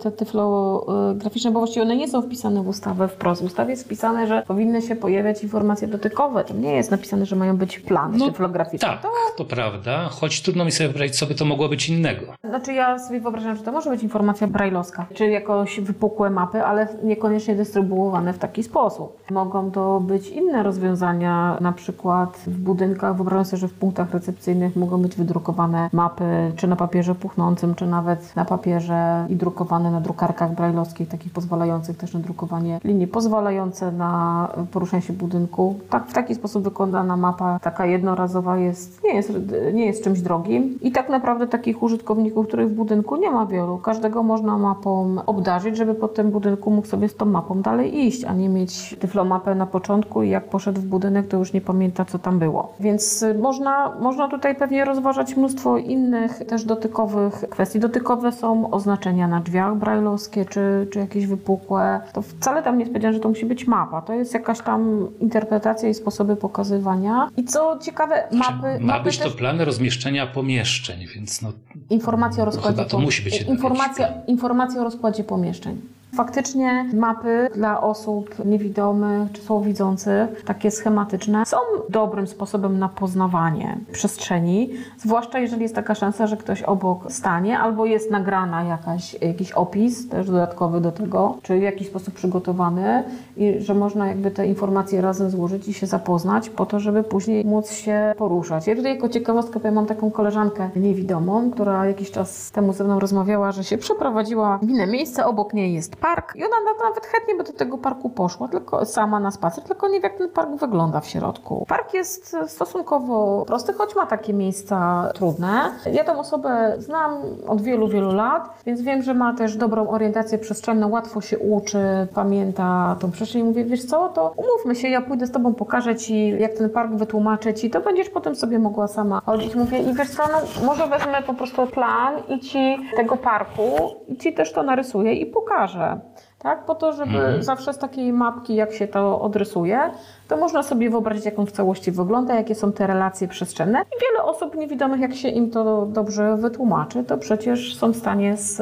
te 0.01 0.13
tyflograficzne, 0.13 1.51
bo 1.51 1.59
właściwie 1.59 1.83
one 1.83 1.97
nie 1.97 2.09
są 2.09 2.23
wpisane 2.23 2.63
w 2.63 2.69
ustawę 2.69 3.09
wprost. 3.09 3.43
W 3.43 3.45
ustawie 3.45 3.71
jest 3.71 3.85
wpisane, 3.85 4.27
że 4.27 4.43
powinny 4.47 4.83
się 4.83 4.97
pojawiać 4.97 5.43
informacje 5.43 5.89
dotykowe. 5.89 6.45
Tam 6.45 6.61
nie 6.61 6.73
jest 6.73 6.91
napisane, 6.91 7.27
że 7.27 7.37
mają 7.37 7.57
być 7.57 7.79
plany 7.79 8.19
No, 8.19 8.31
tyflograficzne. 8.31 8.89
Tak, 8.89 9.03
to 9.37 9.45
prawda, 9.45 10.09
choć 10.09 10.43
trudno 10.43 10.65
mi 10.65 10.73
sobie 10.73 10.89
wyobrazić, 10.89 11.19
co 11.19 11.27
by 11.27 11.35
to 11.35 11.45
mogło 11.45 11.69
być 11.69 11.89
innego. 11.89 12.23
Znaczy 12.45 12.73
ja 12.73 12.99
sobie 12.99 13.21
wyobrażam, 13.21 13.57
że 13.57 13.63
to 13.63 13.73
może 13.73 13.91
być 13.91 14.03
informacja 14.03 14.47
brajlowska, 14.47 15.07
czy 15.15 15.27
jakoś 15.27 15.81
wypukłe 15.81 16.31
mapy, 16.31 16.65
ale 16.65 16.89
niekoniecznie 17.03 17.55
dystrybuowane 17.55 18.33
w 18.33 18.39
taki 18.39 18.63
sposób. 18.63 19.31
Mogą 19.31 19.71
to 19.71 20.01
być 20.01 20.29
inne 20.29 20.63
rozwiązania, 20.63 21.59
na 21.61 21.73
przykład 21.73 22.43
w 22.47 22.59
budynkach, 22.83 23.17
wyobrażam 23.17 23.45
sobie, 23.45 23.61
że 23.61 23.69
w 23.69 23.75
punktach 23.75 24.11
recepcyjnych 24.11 24.77
mogą 24.77 25.03
być 25.03 25.17
wydrukowane 25.17 25.91
mapy, 25.93 26.53
czy 26.57 26.69
na 26.69 26.77
papierze 26.77 27.15
puchnącym, 27.15 27.75
czy 27.75 27.87
nawet 27.87 28.37
na 28.37 28.45
papierze 28.45 29.27
i 29.29 29.37
drukowane 29.37 29.91
na 29.91 30.01
drukarkach 30.01 30.55
brajlowskich, 30.55 31.09
takich 31.09 31.33
pozwalających 31.33 31.97
też 31.97 32.15
na 32.15 32.21
drukowanie 32.21 32.81
linii, 32.85 33.07
pozwalające 33.07 33.93
na 33.93 34.49
poruszanie 34.73 35.03
się 35.03 35.13
budynku. 35.13 35.75
Tak, 35.91 36.07
w 36.07 36.13
taki 36.13 36.35
sposób 36.35 36.65
wykonana 36.65 37.17
mapa, 37.17 37.59
taka 37.63 37.87
jednorazowa 37.87 38.57
jest, 38.57 39.05
nie 39.05 39.15
jest, 39.15 39.33
nie 39.73 39.87
jest 39.87 40.05
czymś 40.05 40.21
drogim 40.21 40.79
i 40.81 40.93
tak 40.93 41.09
naprawdę 41.09 41.47
takich 41.47 41.83
użytkowników, 41.83 42.47
których 42.47 42.69
w 42.69 42.75
budynku 42.75 43.17
nie 43.17 43.31
ma 43.31 43.47
wielu. 43.47 43.79
Każdego 43.79 44.23
można 44.23 44.59
mapą 44.59 45.17
obdarzyć, 45.27 45.77
żeby 45.77 45.95
po 45.95 46.09
tym 46.09 46.31
budynku 46.31 46.71
mógł 46.71 46.87
sobie 46.87 47.09
z 47.09 47.17
tą 47.17 47.27
mapą 47.27 47.63
dalej 47.63 48.07
iść, 48.07 48.25
a 48.25 48.35
nie 48.35 48.49
mieć 48.49 48.97
tyflomapę 49.01 49.55
na 49.55 49.67
początku 49.67 50.23
i 50.23 50.31
jak 50.31 50.45
poszedł 50.49 50.81
w 50.81 50.85
budynek, 50.85 51.29
to 51.29 51.37
już 51.37 51.53
nie 51.53 51.61
pamięta, 51.61 52.05
co 52.05 52.19
tam 52.19 52.39
było. 52.39 52.72
Więc 52.81 53.23
y, 53.23 53.35
można, 53.35 53.93
można 54.01 54.29
tutaj 54.29 54.55
pewnie 54.55 54.85
rozważać 54.85 55.37
mnóstwo 55.37 55.79
innych 55.79 56.39
też 56.39 56.65
dotykowych 56.65 57.35
kwestii. 57.51 57.81
Dotykowe 57.81 58.33
są 58.33 58.71
oznaczenia 58.71 59.29
na 59.29 59.41
drzwiach 59.41 59.77
brajlowskie, 59.77 60.45
czy, 60.45 60.89
czy 60.93 60.99
jakieś 60.99 61.27
wypukłe. 61.27 62.01
To 62.13 62.23
wcale 62.23 62.63
tam 62.63 62.75
nie 62.75 62.81
jest 62.81 62.93
powiedziane, 62.93 63.15
że 63.15 63.21
to 63.21 63.29
musi 63.29 63.47
być 63.47 63.67
mapa. 63.67 64.03
To 64.03 64.13
jest 64.13 64.35
jakaś 64.35 64.61
tam 64.61 65.09
interpretacja 65.21 65.89
i 65.89 65.95
sposoby 65.95 66.37
pokazywania. 66.37 67.29
I 67.37 67.45
co 67.45 67.79
ciekawe, 67.79 68.29
mapy... 68.33 68.81
Ma 68.81 68.93
mapy 68.93 69.05
być 69.05 69.19
to 69.19 69.25
też- 69.25 69.35
plan 69.35 69.61
rozmieszczenia 69.61 70.27
pomieszczeń, 70.27 71.07
więc 71.15 71.43
no, 71.43 71.53
Informacja 71.91 72.43
o 72.43 72.47
rozkładzie 72.47 72.85
to 72.85 72.99
musi 72.99 73.23
być 73.23 73.43
informacja, 73.43 74.09
informacja 74.27 74.81
o 74.81 74.85
rozkładzie 74.85 75.25
pomieszczeń. 75.25 75.81
Faktycznie 76.17 76.87
mapy 76.95 77.49
dla 77.55 77.81
osób 77.81 78.45
niewidomych 78.45 79.33
czy 79.33 79.43
słabowidzących, 79.43 80.45
takie 80.45 80.71
schematyczne, 80.71 81.47
są 81.47 81.57
dobrym 81.89 82.27
sposobem 82.27 82.79
na 82.79 82.89
poznawanie 82.89 83.79
przestrzeni, 83.93 84.71
zwłaszcza 84.99 85.39
jeżeli 85.39 85.63
jest 85.63 85.75
taka 85.75 85.95
szansa, 85.95 86.27
że 86.27 86.37
ktoś 86.37 86.63
obok 86.63 87.13
stanie 87.13 87.59
albo 87.59 87.87
jest 87.87 88.11
nagrana 88.11 88.63
jakaś, 88.65 89.17
jakiś 89.21 89.53
opis 89.53 90.09
też 90.09 90.27
dodatkowy 90.27 90.81
do 90.81 90.93
tego, 90.93 91.37
czy 91.43 91.59
w 91.59 91.63
jakiś 91.63 91.89
sposób 91.89 92.15
przygotowany 92.15 93.05
i 93.37 93.61
że 93.61 93.75
można 93.75 94.09
jakby 94.09 94.31
te 94.31 94.47
informacje 94.47 95.01
razem 95.01 95.31
złożyć 95.31 95.69
i 95.69 95.75
się 95.75 95.87
zapoznać 95.87 96.51
po 96.51 96.67
to, 96.67 96.81
żeby 96.81 97.03
później 97.03 97.45
móc 97.45 97.71
się 97.71 98.15
poruszać. 98.19 98.67
Ja 98.67 98.77
tutaj 98.77 98.95
jako 98.95 99.09
ciekawostkę 99.09 99.61
powiem, 99.61 99.75
mam 99.75 99.87
taką 99.87 100.11
koleżankę 100.11 100.71
niewidomą, 100.77 101.51
która 101.51 101.87
jakiś 101.87 102.11
czas 102.11 102.51
temu 102.51 102.73
ze 102.73 102.85
mną 102.85 103.01
rozmawiała, 103.01 103.53
że 103.53 103.65
się 103.65 103.79
przeprowadziła 103.79 104.59
w 104.59 104.69
inne 104.69 104.87
miejsce, 104.87 105.27
obok 105.27 105.55
niej 105.55 105.75
jest 105.75 105.97
park 106.03 106.37
i 106.37 106.45
ona 106.45 106.57
na- 106.57 106.89
nawet 106.89 107.07
chętnie 107.07 107.35
by 107.35 107.45
do 107.45 107.53
tego 107.53 107.79
parku 107.79 108.11
poszła, 108.11 108.49
tylko 108.49 108.85
sama 108.87 109.21
na 109.21 109.31
spacer, 109.31 109.65
tylko 109.65 109.89
nie 109.89 110.01
wie 110.01 110.09
jak 110.09 110.19
ten 110.19 110.29
park 110.31 110.51
wygląda 110.51 111.01
w 111.01 111.07
środku. 111.07 111.65
Park 111.69 111.95
jest 111.95 112.37
stosunkowo 112.47 113.45
prosty, 113.47 113.73
choć 113.73 113.97
ma 113.97 114.07
takie 114.07 114.33
miejsca 114.33 115.09
trudne. 115.15 115.63
Ja 115.93 116.05
tę 116.05 116.19
osobę 116.19 116.75
znam 116.79 117.17
od 117.49 117.63
wielu, 117.63 117.89
wielu 117.89 118.13
lat, 118.15 118.49
więc 118.67 118.83
wiem, 118.83 119.03
że 119.03 119.15
ma 119.15 119.35
też 119.35 119.57
dobrą 119.57 119.89
orientację 119.89 120.39
przestrzenną, 120.39 120.89
łatwo 120.91 121.21
się 121.21 121.39
uczy, 121.39 121.79
pamięta 122.15 122.97
tą 123.01 123.11
przestrzeń. 123.11 123.43
Mówię, 123.43 123.65
wiesz 123.65 123.85
co, 123.85 124.09
to 124.09 124.35
umówmy 124.37 124.75
się, 124.75 124.89
ja 124.89 125.01
pójdę 125.03 125.27
z 125.27 125.31
tobą, 125.33 125.55
pokażę 125.55 125.97
ci, 125.97 126.29
jak 126.41 126.53
ten 126.55 126.71
park 126.71 126.93
wytłumaczę 126.93 127.55
ci, 127.55 127.71
to 127.71 127.81
będziesz 127.81 128.09
potem 128.11 128.35
sobie 128.37 128.59
mogła 128.59 128.89
sama 128.89 129.21
chodzić. 129.27 129.55
Mówię, 129.55 129.79
i 129.79 129.95
wiesz 129.95 130.11
co, 130.11 130.23
no, 130.33 130.67
może 130.67 130.87
wezmę 130.87 131.23
po 131.27 131.35
prostu 131.35 131.67
plan 131.67 132.15
i 132.29 132.41
ci 132.41 132.79
tego 132.97 133.17
parku 133.17 133.63
i 134.09 134.17
ci 134.17 134.33
też 134.35 134.53
to 134.53 134.63
narysuję 134.63 135.13
i 135.15 135.27
pokażę. 135.27 135.92
Tak, 136.39 136.65
po 136.65 136.75
to, 136.75 136.93
żeby 136.93 137.19
Mhm. 137.19 137.43
zawsze 137.43 137.73
z 137.73 137.79
takiej 137.79 138.13
mapki, 138.13 138.55
jak 138.55 138.73
się 138.73 138.89
to 138.89 139.21
odrysuje, 139.21 139.91
to 140.33 140.37
można 140.37 140.63
sobie 140.63 140.91
wyobrazić, 140.91 141.25
jak 141.25 141.39
on 141.39 141.47
w 141.47 141.53
całości 141.53 141.93
wygląda, 141.93 142.35
jakie 142.35 142.55
są 142.55 142.73
te 142.73 142.87
relacje 142.87 143.29
przestrzenne. 143.29 143.79
I 143.79 144.01
wiele 144.03 144.25
osób 144.25 144.57
niewidomych, 144.57 145.01
jak 145.01 145.15
się 145.15 145.29
im 145.29 145.51
to 145.51 145.87
dobrze 145.87 146.37
wytłumaczy, 146.37 147.05
to 147.05 147.19
przecież 147.19 147.77
są 147.77 147.93
w 147.93 147.97
stanie 147.97 148.37
z 148.37 148.57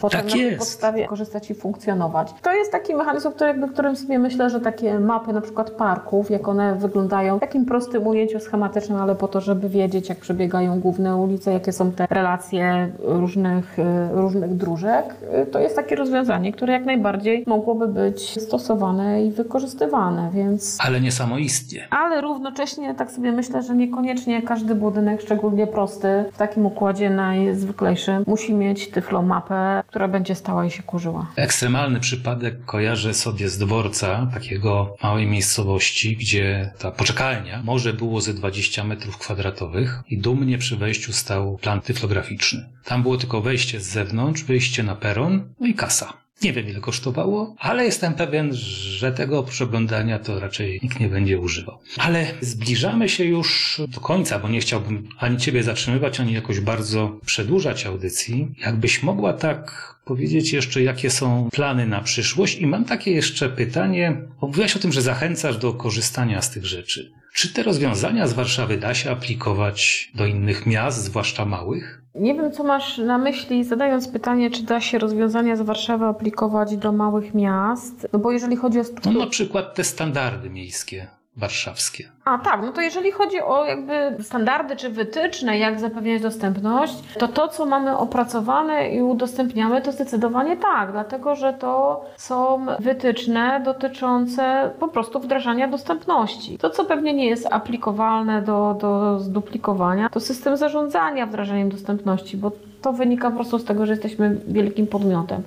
potem 0.00 0.20
Tak 0.20 0.30
na 0.30 0.36
tej 0.36 0.56
podstawie 0.56 1.06
korzystać 1.06 1.50
i 1.50 1.54
funkcjonować. 1.54 2.34
To 2.42 2.52
jest 2.52 2.72
taki 2.72 2.94
mechanizm, 2.94 3.30
który, 3.30 3.48
jakby, 3.48 3.68
którym 3.68 3.96
sobie 3.96 4.18
myślę, 4.18 4.50
że 4.50 4.60
takie 4.60 4.98
mapy 4.98 5.32
na 5.32 5.40
przykład 5.40 5.70
parków, 5.70 6.30
jak 6.30 6.48
one 6.48 6.74
wyglądają, 6.74 7.36
w 7.36 7.40
takim 7.40 7.66
prostym 7.66 8.06
ujęciu 8.06 8.40
schematycznym, 8.40 8.98
ale 8.98 9.14
po 9.14 9.28
to, 9.28 9.40
żeby 9.40 9.68
wiedzieć, 9.68 10.08
jak 10.08 10.18
przebiegają 10.18 10.80
główne 10.80 11.16
ulice, 11.16 11.52
jakie 11.52 11.72
są 11.72 11.92
te 11.92 12.06
relacje 12.10 12.92
różnych, 12.98 13.78
y, 13.78 13.84
różnych 14.12 14.56
dróżek, 14.56 15.04
y, 15.42 15.46
to 15.46 15.58
jest 15.58 15.76
takie 15.76 15.96
rozwiązanie, 15.96 16.52
które 16.52 16.72
jak 16.72 16.84
najbardziej 16.84 17.44
mogłoby 17.46 17.88
być 17.88 18.42
stosowane 18.42 19.24
i 19.24 19.30
wykorzystywane, 19.30 20.30
więc... 20.34 20.78
ale 20.80 21.00
nie 21.00 21.11
samoistnie. 21.12 21.88
Ale 21.90 22.20
równocześnie 22.20 22.94
tak 22.94 23.10
sobie 23.10 23.32
myślę, 23.32 23.62
że 23.62 23.74
niekoniecznie 23.74 24.42
każdy 24.42 24.74
budynek, 24.74 25.22
szczególnie 25.22 25.66
prosty, 25.66 26.24
w 26.32 26.36
takim 26.36 26.66
układzie 26.66 27.10
najzwyklejszym, 27.10 28.24
musi 28.26 28.54
mieć 28.54 28.90
tyflomapę, 28.90 29.82
która 29.86 30.08
będzie 30.08 30.34
stała 30.34 30.66
i 30.66 30.70
się 30.70 30.82
kurzyła. 30.82 31.26
Ekstremalny 31.36 32.00
przypadek 32.00 32.64
kojarzę 32.64 33.14
sobie 33.14 33.48
z 33.48 33.58
dworca, 33.58 34.26
takiego 34.34 34.96
małej 35.02 35.26
miejscowości, 35.26 36.16
gdzie 36.16 36.70
ta 36.78 36.90
poczekalnia 36.90 37.62
może 37.64 37.92
było 37.92 38.20
ze 38.20 38.34
20 38.34 38.84
metrów 38.84 39.18
kwadratowych 39.18 40.02
i 40.08 40.18
dumnie 40.18 40.58
przy 40.58 40.76
wejściu 40.76 41.12
stał 41.12 41.58
plan 41.58 41.80
tyflograficzny. 41.80 42.68
Tam 42.84 43.02
było 43.02 43.16
tylko 43.16 43.40
wejście 43.40 43.80
z 43.80 43.86
zewnątrz, 43.86 44.44
wyjście 44.44 44.82
na 44.82 44.96
peron, 44.96 45.54
no 45.60 45.66
i 45.66 45.74
kasa. 45.74 46.21
Nie 46.42 46.52
wiem 46.52 46.68
ile 46.68 46.80
kosztowało, 46.80 47.54
ale 47.58 47.84
jestem 47.84 48.14
pewien, 48.14 48.54
że 48.54 49.12
tego 49.12 49.42
przeglądania 49.42 50.18
to 50.18 50.40
raczej 50.40 50.80
nikt 50.82 51.00
nie 51.00 51.08
będzie 51.08 51.40
używał. 51.40 51.78
Ale 51.98 52.26
zbliżamy 52.40 53.08
się 53.08 53.24
już 53.24 53.80
do 53.88 54.00
końca, 54.00 54.38
bo 54.38 54.48
nie 54.48 54.60
chciałbym 54.60 55.08
ani 55.18 55.36
Ciebie 55.36 55.62
zatrzymywać, 55.62 56.20
ani 56.20 56.32
jakoś 56.32 56.60
bardzo 56.60 57.20
przedłużać 57.26 57.86
audycji. 57.86 58.54
Jakbyś 58.66 59.02
mogła 59.02 59.32
tak 59.32 59.94
powiedzieć 60.04 60.52
jeszcze, 60.52 60.82
jakie 60.82 61.10
są 61.10 61.48
plany 61.52 61.86
na 61.86 62.00
przyszłość? 62.00 62.58
I 62.58 62.66
mam 62.66 62.84
takie 62.84 63.10
jeszcze 63.10 63.48
pytanie. 63.48 64.16
Mówiłaś 64.40 64.76
o 64.76 64.78
tym, 64.78 64.92
że 64.92 65.02
zachęcasz 65.02 65.56
do 65.56 65.72
korzystania 65.72 66.42
z 66.42 66.50
tych 66.50 66.66
rzeczy. 66.66 67.12
Czy 67.34 67.54
te 67.54 67.62
rozwiązania 67.62 68.26
z 68.26 68.32
Warszawy 68.32 68.78
da 68.78 68.94
się 68.94 69.10
aplikować 69.10 70.10
do 70.14 70.26
innych 70.26 70.66
miast, 70.66 71.04
zwłaszcza 71.04 71.44
małych? 71.44 72.02
Nie 72.14 72.34
wiem, 72.34 72.52
co 72.52 72.64
masz 72.64 72.98
na 72.98 73.18
myśli, 73.18 73.64
zadając 73.64 74.08
pytanie, 74.08 74.50
czy 74.50 74.62
da 74.62 74.80
się 74.80 74.98
rozwiązania 74.98 75.56
z 75.56 75.62
Warszawy 75.62 76.04
aplikować 76.04 76.76
do 76.76 76.92
małych 76.92 77.34
miast. 77.34 78.08
No 78.12 78.18
bo 78.18 78.32
jeżeli 78.32 78.56
chodzi 78.56 78.80
o 78.80 78.82
No 79.04 79.12
na 79.12 79.26
przykład 79.26 79.74
te 79.74 79.84
standardy 79.84 80.50
miejskie, 80.50 81.06
warszawskie. 81.36 82.08
A 82.24 82.38
tak, 82.38 82.60
no 82.62 82.72
to 82.72 82.80
jeżeli 82.80 83.12
chodzi 83.12 83.40
o 83.40 83.64
jakby 83.64 84.16
standardy 84.22 84.76
czy 84.76 84.90
wytyczne, 84.90 85.58
jak 85.58 85.80
zapewniać 85.80 86.22
dostępność, 86.22 86.94
to 87.18 87.28
to, 87.28 87.48
co 87.48 87.66
mamy 87.66 87.96
opracowane 87.98 88.90
i 88.90 89.02
udostępniamy, 89.02 89.82
to 89.82 89.92
zdecydowanie 89.92 90.56
tak, 90.56 90.92
dlatego 90.92 91.34
że 91.34 91.52
to 91.52 92.04
są 92.16 92.66
wytyczne 92.78 93.60
dotyczące 93.64 94.70
po 94.80 94.88
prostu 94.88 95.20
wdrażania 95.20 95.68
dostępności. 95.68 96.58
To, 96.58 96.70
co 96.70 96.84
pewnie 96.84 97.14
nie 97.14 97.26
jest 97.26 97.46
aplikowalne 97.50 98.42
do, 98.42 98.76
do 98.80 99.20
zduplikowania, 99.20 100.08
to 100.08 100.20
system 100.20 100.56
zarządzania 100.56 101.26
wdrażaniem 101.26 101.68
dostępności, 101.68 102.36
bo 102.36 102.52
to 102.82 102.92
wynika 102.92 103.30
po 103.30 103.36
prostu 103.36 103.58
z 103.58 103.64
tego, 103.64 103.86
że 103.86 103.92
jesteśmy 103.92 104.36
wielkim 104.48 104.86
podmiotem. 104.86 105.42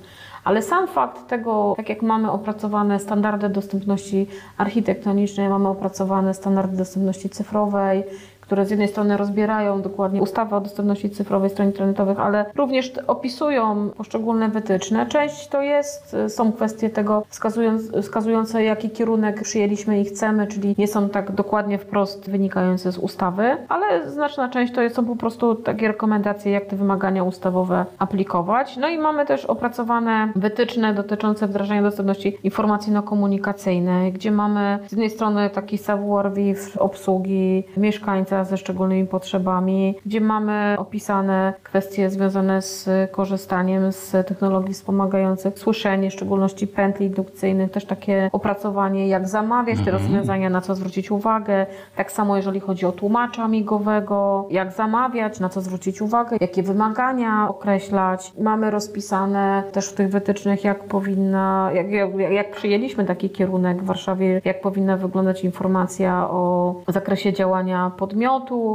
Ale 0.46 0.62
sam 0.62 0.88
fakt 0.88 1.26
tego, 1.28 1.74
tak 1.76 1.88
jak 1.88 2.02
mamy 2.02 2.30
opracowane 2.30 3.00
standardy 3.00 3.48
dostępności 3.48 4.26
architektonicznej, 4.58 5.48
mamy 5.48 5.68
opracowane 5.68 6.34
standardy 6.34 6.76
dostępności 6.76 7.28
cyfrowej, 7.30 8.04
które 8.46 8.66
z 8.66 8.70
jednej 8.70 8.88
strony 8.88 9.16
rozbierają 9.16 9.82
dokładnie 9.82 10.22
ustawę 10.22 10.56
o 10.56 10.60
dostępności 10.60 11.10
cyfrowej 11.10 11.50
stron 11.50 11.66
internetowych, 11.66 12.20
ale 12.20 12.46
również 12.56 12.92
opisują 13.06 13.90
poszczególne 13.96 14.48
wytyczne. 14.48 15.06
Część 15.06 15.48
to 15.48 15.62
jest, 15.62 16.14
y, 16.14 16.30
są 16.30 16.52
kwestie 16.52 16.90
tego 16.90 17.22
wskazując, 17.28 17.90
wskazujące, 18.02 18.64
jaki 18.64 18.90
kierunek 18.90 19.42
przyjęliśmy 19.42 20.00
i 20.00 20.04
chcemy, 20.04 20.46
czyli 20.46 20.74
nie 20.78 20.88
są 20.88 21.08
tak 21.08 21.32
dokładnie 21.32 21.78
wprost 21.78 22.30
wynikające 22.30 22.92
z 22.92 22.98
ustawy, 22.98 23.56
ale 23.68 24.10
znaczna 24.10 24.48
część 24.48 24.72
to 24.72 24.90
są 24.90 25.04
po 25.04 25.16
prostu 25.16 25.54
takie 25.54 25.88
rekomendacje, 25.88 26.52
jak 26.52 26.64
te 26.64 26.76
wymagania 26.76 27.24
ustawowe 27.24 27.84
aplikować. 27.98 28.76
No 28.76 28.88
i 28.88 28.98
mamy 28.98 29.26
też 29.26 29.44
opracowane 29.44 30.32
wytyczne 30.36 30.94
dotyczące 30.94 31.46
wdrażania 31.46 31.82
dostępności 31.82 32.38
informacyjno-komunikacyjnej, 32.44 34.12
gdzie 34.12 34.30
mamy 34.30 34.78
z 34.86 34.92
jednej 34.92 35.10
strony 35.10 35.50
taki 35.50 35.78
savoir 35.78 36.32
vivre 36.34 36.80
obsługi 36.80 37.64
mieszkańca 37.76 38.35
dziecka 38.36 38.44
ze 38.44 38.56
szczególnymi 38.56 39.06
potrzebami, 39.06 39.94
gdzie 40.06 40.20
mamy 40.20 40.76
opisane 40.78 41.54
kwestie 41.62 42.10
związane 42.10 42.62
z 42.62 42.88
korzystaniem 43.10 43.92
z 43.92 44.10
technologii 44.10 44.74
wspomagających, 44.74 45.58
słyszenie, 45.58 46.10
w 46.10 46.12
szczególności 46.12 46.66
pętli 46.66 47.06
indukcyjnych, 47.06 47.70
też 47.70 47.84
takie 47.84 48.30
opracowanie, 48.32 49.08
jak 49.08 49.28
zamawiać 49.28 49.78
te 49.84 49.90
rozwiązania, 49.90 50.50
na 50.50 50.60
co 50.60 50.74
zwrócić 50.74 51.10
uwagę. 51.10 51.66
Tak 51.96 52.12
samo 52.12 52.36
jeżeli 52.36 52.60
chodzi 52.60 52.86
o 52.86 52.92
tłumacza 52.92 53.48
migowego, 53.48 54.48
jak 54.50 54.72
zamawiać, 54.72 55.40
na 55.40 55.48
co 55.48 55.60
zwrócić 55.60 56.02
uwagę, 56.02 56.36
jakie 56.40 56.62
wymagania 56.62 57.48
określać. 57.48 58.32
Mamy 58.40 58.70
rozpisane 58.70 59.62
też 59.72 59.88
w 59.88 59.94
tych 59.94 60.10
wytycznych, 60.10 60.64
jak 60.64 60.84
powinna, 60.84 61.70
jak, 61.74 61.90
jak, 61.90 62.10
jak 62.30 62.50
przyjęliśmy 62.50 63.04
taki 63.04 63.30
kierunek 63.30 63.82
w 63.82 63.86
Warszawie, 63.86 64.40
jak 64.44 64.60
powinna 64.60 64.96
wyglądać 64.96 65.44
informacja 65.44 66.30
o 66.30 66.74
zakresie 66.88 67.32
działania 67.32 67.90
podmiotu, 67.96 68.25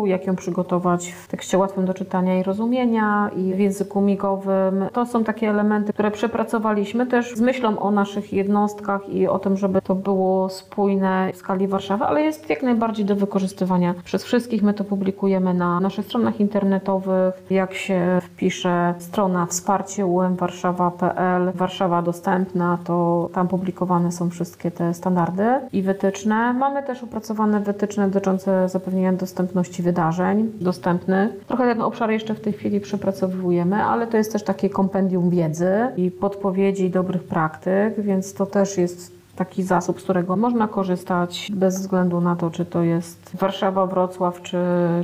jak 0.05 0.27
ją 0.27 0.35
przygotować 0.35 1.11
w 1.11 1.27
tekście 1.27 1.57
łatwym 1.57 1.85
do 1.85 1.93
czytania 1.93 2.39
i 2.39 2.43
rozumienia 2.43 3.31
i 3.35 3.53
w 3.53 3.59
języku 3.59 4.01
migowym. 4.01 4.85
To 4.93 5.05
są 5.05 5.23
takie 5.23 5.49
elementy, 5.49 5.93
które 5.93 6.11
przepracowaliśmy 6.11 7.05
też 7.05 7.35
z 7.35 7.41
myślą 7.41 7.79
o 7.79 7.91
naszych 7.91 8.33
jednostkach 8.33 9.09
i 9.09 9.27
o 9.27 9.39
tym, 9.39 9.57
żeby 9.57 9.81
to 9.81 9.95
było 9.95 10.49
spójne 10.49 11.31
w 11.33 11.37
skali 11.37 11.67
Warszawy, 11.67 12.05
ale 12.05 12.21
jest 12.21 12.49
jak 12.49 12.63
najbardziej 12.63 13.05
do 13.05 13.15
wykorzystywania 13.15 13.93
przez 14.03 14.23
wszystkich. 14.23 14.63
My 14.63 14.73
to 14.73 14.83
publikujemy 14.83 15.53
na 15.53 15.79
naszych 15.79 16.05
stronach 16.05 16.39
internetowych. 16.39 17.33
Jak 17.49 17.73
się 17.73 18.19
wpisze 18.21 18.93
strona 18.99 19.45
wsparcie 19.45 20.05
umwarszawa.pl, 20.05 21.51
Warszawa 21.55 22.01
dostępna, 22.01 22.77
to 22.83 23.29
tam 23.33 23.47
publikowane 23.47 24.11
są 24.11 24.29
wszystkie 24.29 24.71
te 24.71 24.93
standardy 24.93 25.43
i 25.73 25.81
wytyczne. 25.81 26.53
Mamy 26.53 26.83
też 26.83 27.03
opracowane 27.03 27.59
wytyczne 27.59 28.07
dotyczące 28.07 28.69
zapewnienia 28.69 29.13
dostępności 29.41 29.83
wydarzeń 29.83 30.51
dostępnych. 30.61 31.45
Trochę 31.47 31.73
ten 31.73 31.81
obszar 31.81 32.11
jeszcze 32.11 32.35
w 32.35 32.41
tej 32.41 32.53
chwili 32.53 32.79
przepracowujemy, 32.79 33.83
ale 33.83 34.07
to 34.07 34.17
jest 34.17 34.33
też 34.33 34.43
takie 34.43 34.69
kompendium 34.69 35.29
wiedzy 35.29 35.71
i 35.97 36.11
podpowiedzi 36.11 36.89
dobrych 36.89 37.23
praktyk, 37.23 38.01
więc 38.01 38.33
to 38.33 38.45
też 38.45 38.77
jest 38.77 39.21
taki 39.35 39.63
zasób, 39.63 40.01
z 40.01 40.03
którego 40.03 40.35
można 40.35 40.67
korzystać 40.67 41.51
bez 41.53 41.79
względu 41.79 42.21
na 42.21 42.35
to, 42.35 42.49
czy 42.49 42.65
to 42.65 42.81
jest 42.83 43.31
Warszawa, 43.33 43.85
Wrocław, 43.85 44.41
czy, 44.41 44.57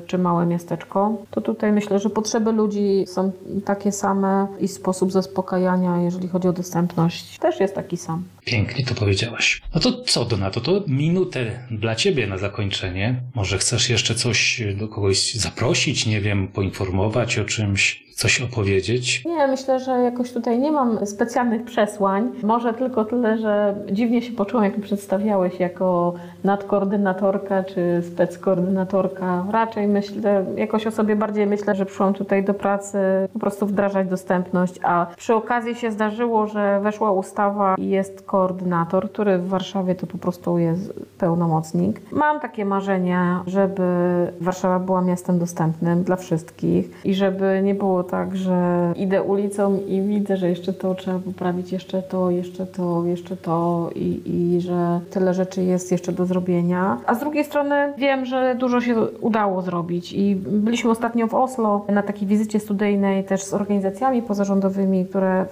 czy 0.08 0.18
małe 0.18 0.46
miasteczko. 0.46 1.16
To 1.32 1.42
tutaj 1.42 1.72
myślę, 1.72 2.00
że 2.00 2.10
potrzeby 2.10 2.52
ludzi 2.52 3.06
są 3.08 3.32
takie 3.66 3.92
same 3.92 4.48
i 4.60 4.68
sposób 4.68 5.12
zaspokajania, 5.12 6.02
jeżeli 6.02 6.28
chodzi 6.28 6.48
o 6.48 6.54
dostępność, 6.54 7.40
też 7.40 7.60
jest 7.60 7.76
taki 7.76 7.98
sam. 7.98 8.24
Pięknie 8.48 8.86
to 8.86 8.96
powiedziałaś. 8.96 9.62
No 9.76 9.82
to 9.82 10.02
co, 10.04 10.26
Donato, 10.26 10.62
to 10.62 10.84
minutę 10.88 11.46
dla 11.72 11.96
Ciebie 11.96 12.28
na 12.28 12.38
zakończenie. 12.38 13.16
Może 13.36 13.58
chcesz 13.58 13.90
jeszcze 13.90 14.16
coś 14.16 14.64
do 14.80 14.88
kogoś 14.88 15.34
zaprosić, 15.34 16.06
nie 16.06 16.22
wiem, 16.22 16.48
poinformować 16.48 17.40
o 17.40 17.46
czymś, 17.46 18.08
coś 18.18 18.42
opowiedzieć? 18.42 19.26
Nie, 19.26 19.48
myślę, 19.48 19.80
że 19.80 19.92
jakoś 19.92 20.32
tutaj 20.32 20.60
nie 20.60 20.72
mam 20.72 21.06
specjalnych 21.06 21.64
przesłań. 21.66 22.30
Może 22.44 22.74
tylko 22.74 23.06
tyle, 23.06 23.38
że 23.38 23.76
dziwnie 23.92 24.22
się 24.22 24.32
poczułam, 24.32 24.66
jak 24.66 24.82
przedstawiałeś 24.82 25.60
jako 25.60 26.14
nadkoordynatorka 26.44 27.64
czy 27.64 28.02
speckoordynatorka. 28.14 29.46
Raczej 29.52 29.88
myślę, 29.88 30.46
jakoś 30.56 30.88
o 30.88 30.92
sobie 30.92 31.16
bardziej 31.16 31.48
myślę, 31.48 31.76
że 31.76 31.86
przyszłam 31.86 32.14
tutaj 32.14 32.44
do 32.44 32.54
pracy 32.54 32.98
po 33.34 33.40
prostu 33.40 33.66
wdrażać 33.66 34.08
dostępność, 34.08 34.74
a 34.84 35.08
przy 35.18 35.34
okazji 35.34 35.76
się 35.76 35.92
zdarzyło, 35.92 36.48
że 36.48 36.80
weszła 36.84 37.12
ustawa 37.12 37.76
i 37.78 37.90
jest 37.90 38.22
koordynator, 38.38 39.12
który 39.12 39.38
w 39.38 39.48
Warszawie 39.48 39.96
to 39.96 40.08
po 40.08 40.18
prostu 40.18 40.58
jest 40.58 40.94
pełnomocnik. 41.18 42.02
Mam 42.12 42.40
takie 42.40 42.66
marzenia, 42.66 43.44
żeby 43.48 43.84
Warszawa 44.42 44.80
była 44.80 45.02
miastem 45.02 45.40
dostępnym 45.40 46.04
dla 46.04 46.16
wszystkich 46.16 47.06
i 47.06 47.14
żeby 47.16 47.62
nie 47.64 47.76
było 47.76 48.04
tak, 48.04 48.36
że 48.36 48.94
idę 48.96 49.24
ulicą 49.24 49.80
i 49.88 50.02
widzę, 50.02 50.38
że 50.38 50.50
jeszcze 50.50 50.74
to 50.74 50.96
trzeba 50.96 51.20
poprawić, 51.20 51.72
jeszcze 51.72 52.02
to, 52.02 52.32
jeszcze 52.32 52.66
to, 52.66 53.04
jeszcze 53.06 53.38
to 53.38 53.90
i, 53.96 54.22
i 54.26 54.62
że 54.62 55.00
tyle 55.10 55.34
rzeczy 55.34 55.64
jest 55.64 55.92
jeszcze 55.92 56.12
do 56.12 56.26
zrobienia. 56.26 56.98
A 57.06 57.16
z 57.16 57.20
drugiej 57.20 57.46
strony 57.46 57.94
wiem, 57.98 58.26
że 58.26 58.56
dużo 58.56 58.82
się 58.82 59.02
udało 59.22 59.62
zrobić 59.62 60.14
i 60.14 60.36
byliśmy 60.36 60.90
ostatnio 60.92 61.28
w 61.28 61.34
Oslo 61.34 61.86
na 61.90 62.04
takiej 62.04 62.28
wizycie 62.28 62.60
studyjnej 62.60 63.24
też 63.24 63.44
z 63.44 63.54
organizacjami 63.54 64.22
pozarządowymi, 64.22 65.06
które 65.06 65.46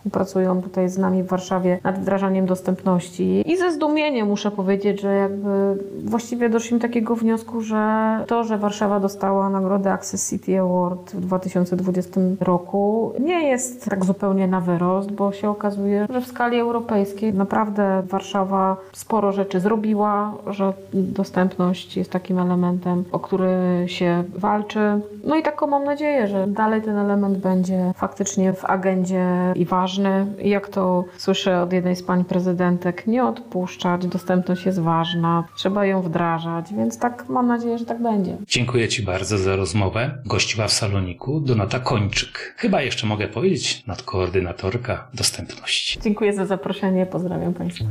współpracują 0.00 0.62
tutaj 0.62 0.88
z 0.88 0.98
nami 0.98 1.22
w 1.22 1.26
Warszawie 1.26 1.78
nad 1.84 1.98
wdrażaniem 1.98 2.46
dostępności. 2.46 3.52
I 3.52 3.56
ze 3.56 3.72
zdumieniem 3.72 4.28
muszę 4.28 4.50
powiedzieć, 4.50 5.00
że 5.00 5.14
jakby 5.14 5.76
właściwie 6.04 6.48
doszliśmy 6.48 6.78
do 6.78 6.82
takiego 6.82 7.16
wniosku, 7.16 7.60
że 7.60 7.84
to, 8.26 8.44
że 8.44 8.58
Warszawa 8.58 9.00
dostała 9.00 9.50
nagrodę 9.50 9.92
Access 9.92 10.30
City 10.30 10.60
Award 10.60 11.14
w 11.14 11.20
2020 11.20 12.20
roku 12.40 13.12
nie 13.20 13.48
jest 13.48 13.84
tak 13.84 14.04
zupełnie 14.04 14.46
na 14.46 14.60
wyrost, 14.60 15.12
bo 15.12 15.32
się 15.32 15.50
okazuje, 15.50 16.06
że 16.10 16.20
w 16.20 16.26
skali 16.26 16.58
europejskiej 16.58 17.34
naprawdę 17.34 18.02
Warszawa 18.08 18.76
sporo 18.92 19.32
rzeczy 19.32 19.60
zrobiła, 19.60 20.32
że 20.46 20.72
dostępność 20.92 21.96
jest 21.96 22.10
takim 22.10 22.38
elementem, 22.38 23.04
o 23.12 23.18
który 23.18 23.84
się 23.86 24.24
walczy. 24.38 25.00
No 25.24 25.36
i 25.36 25.42
taką 25.42 25.66
mam 25.66 25.84
nadzieję, 25.84 26.26
że 26.26 26.46
dalej 26.46 26.82
ten 26.82 26.98
element 26.98 27.38
będzie 27.38 27.92
faktycznie 27.96 28.52
w 28.52 28.64
agendzie 28.64 29.26
i 29.54 29.64
ważny 29.64 29.89
ważny. 29.90 30.26
Jak 30.42 30.68
to 30.68 31.04
słyszę 31.16 31.62
od 31.62 31.72
jednej 31.72 31.96
z 31.96 32.02
pań 32.02 32.24
prezydentek, 32.24 33.06
nie 33.06 33.24
odpuszczać, 33.24 34.06
dostępność 34.06 34.66
jest 34.66 34.80
ważna, 34.80 35.44
trzeba 35.56 35.86
ją 35.86 36.02
wdrażać, 36.02 36.66
więc 36.74 36.98
tak 36.98 37.28
mam 37.28 37.46
nadzieję, 37.46 37.78
że 37.78 37.86
tak 37.86 38.02
będzie. 38.02 38.36
Dziękuję 38.46 38.88
Ci 38.88 39.02
bardzo 39.02 39.38
za 39.38 39.56
rozmowę. 39.56 40.18
Gościła 40.26 40.68
w 40.68 40.72
saloniku 40.72 41.40
Donata 41.40 41.80
Kończyk. 41.80 42.54
Chyba 42.56 42.82
jeszcze 42.82 43.06
mogę 43.06 43.28
powiedzieć 43.28 43.86
nadkoordynatorka 43.86 45.08
dostępności. 45.14 46.00
Dziękuję 46.00 46.32
za 46.32 46.46
zaproszenie, 46.46 47.06
pozdrawiam 47.06 47.54
Państwa. 47.54 47.84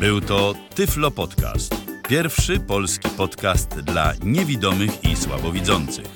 Był 0.00 0.20
to 0.20 0.54
Tyflo 0.74 1.10
Podcast. 1.10 1.74
Pierwszy 2.08 2.60
polski 2.60 3.08
podcast 3.16 3.80
dla 3.80 4.12
niewidomych 4.24 5.04
i 5.04 5.16
słabowidzących. 5.16 6.15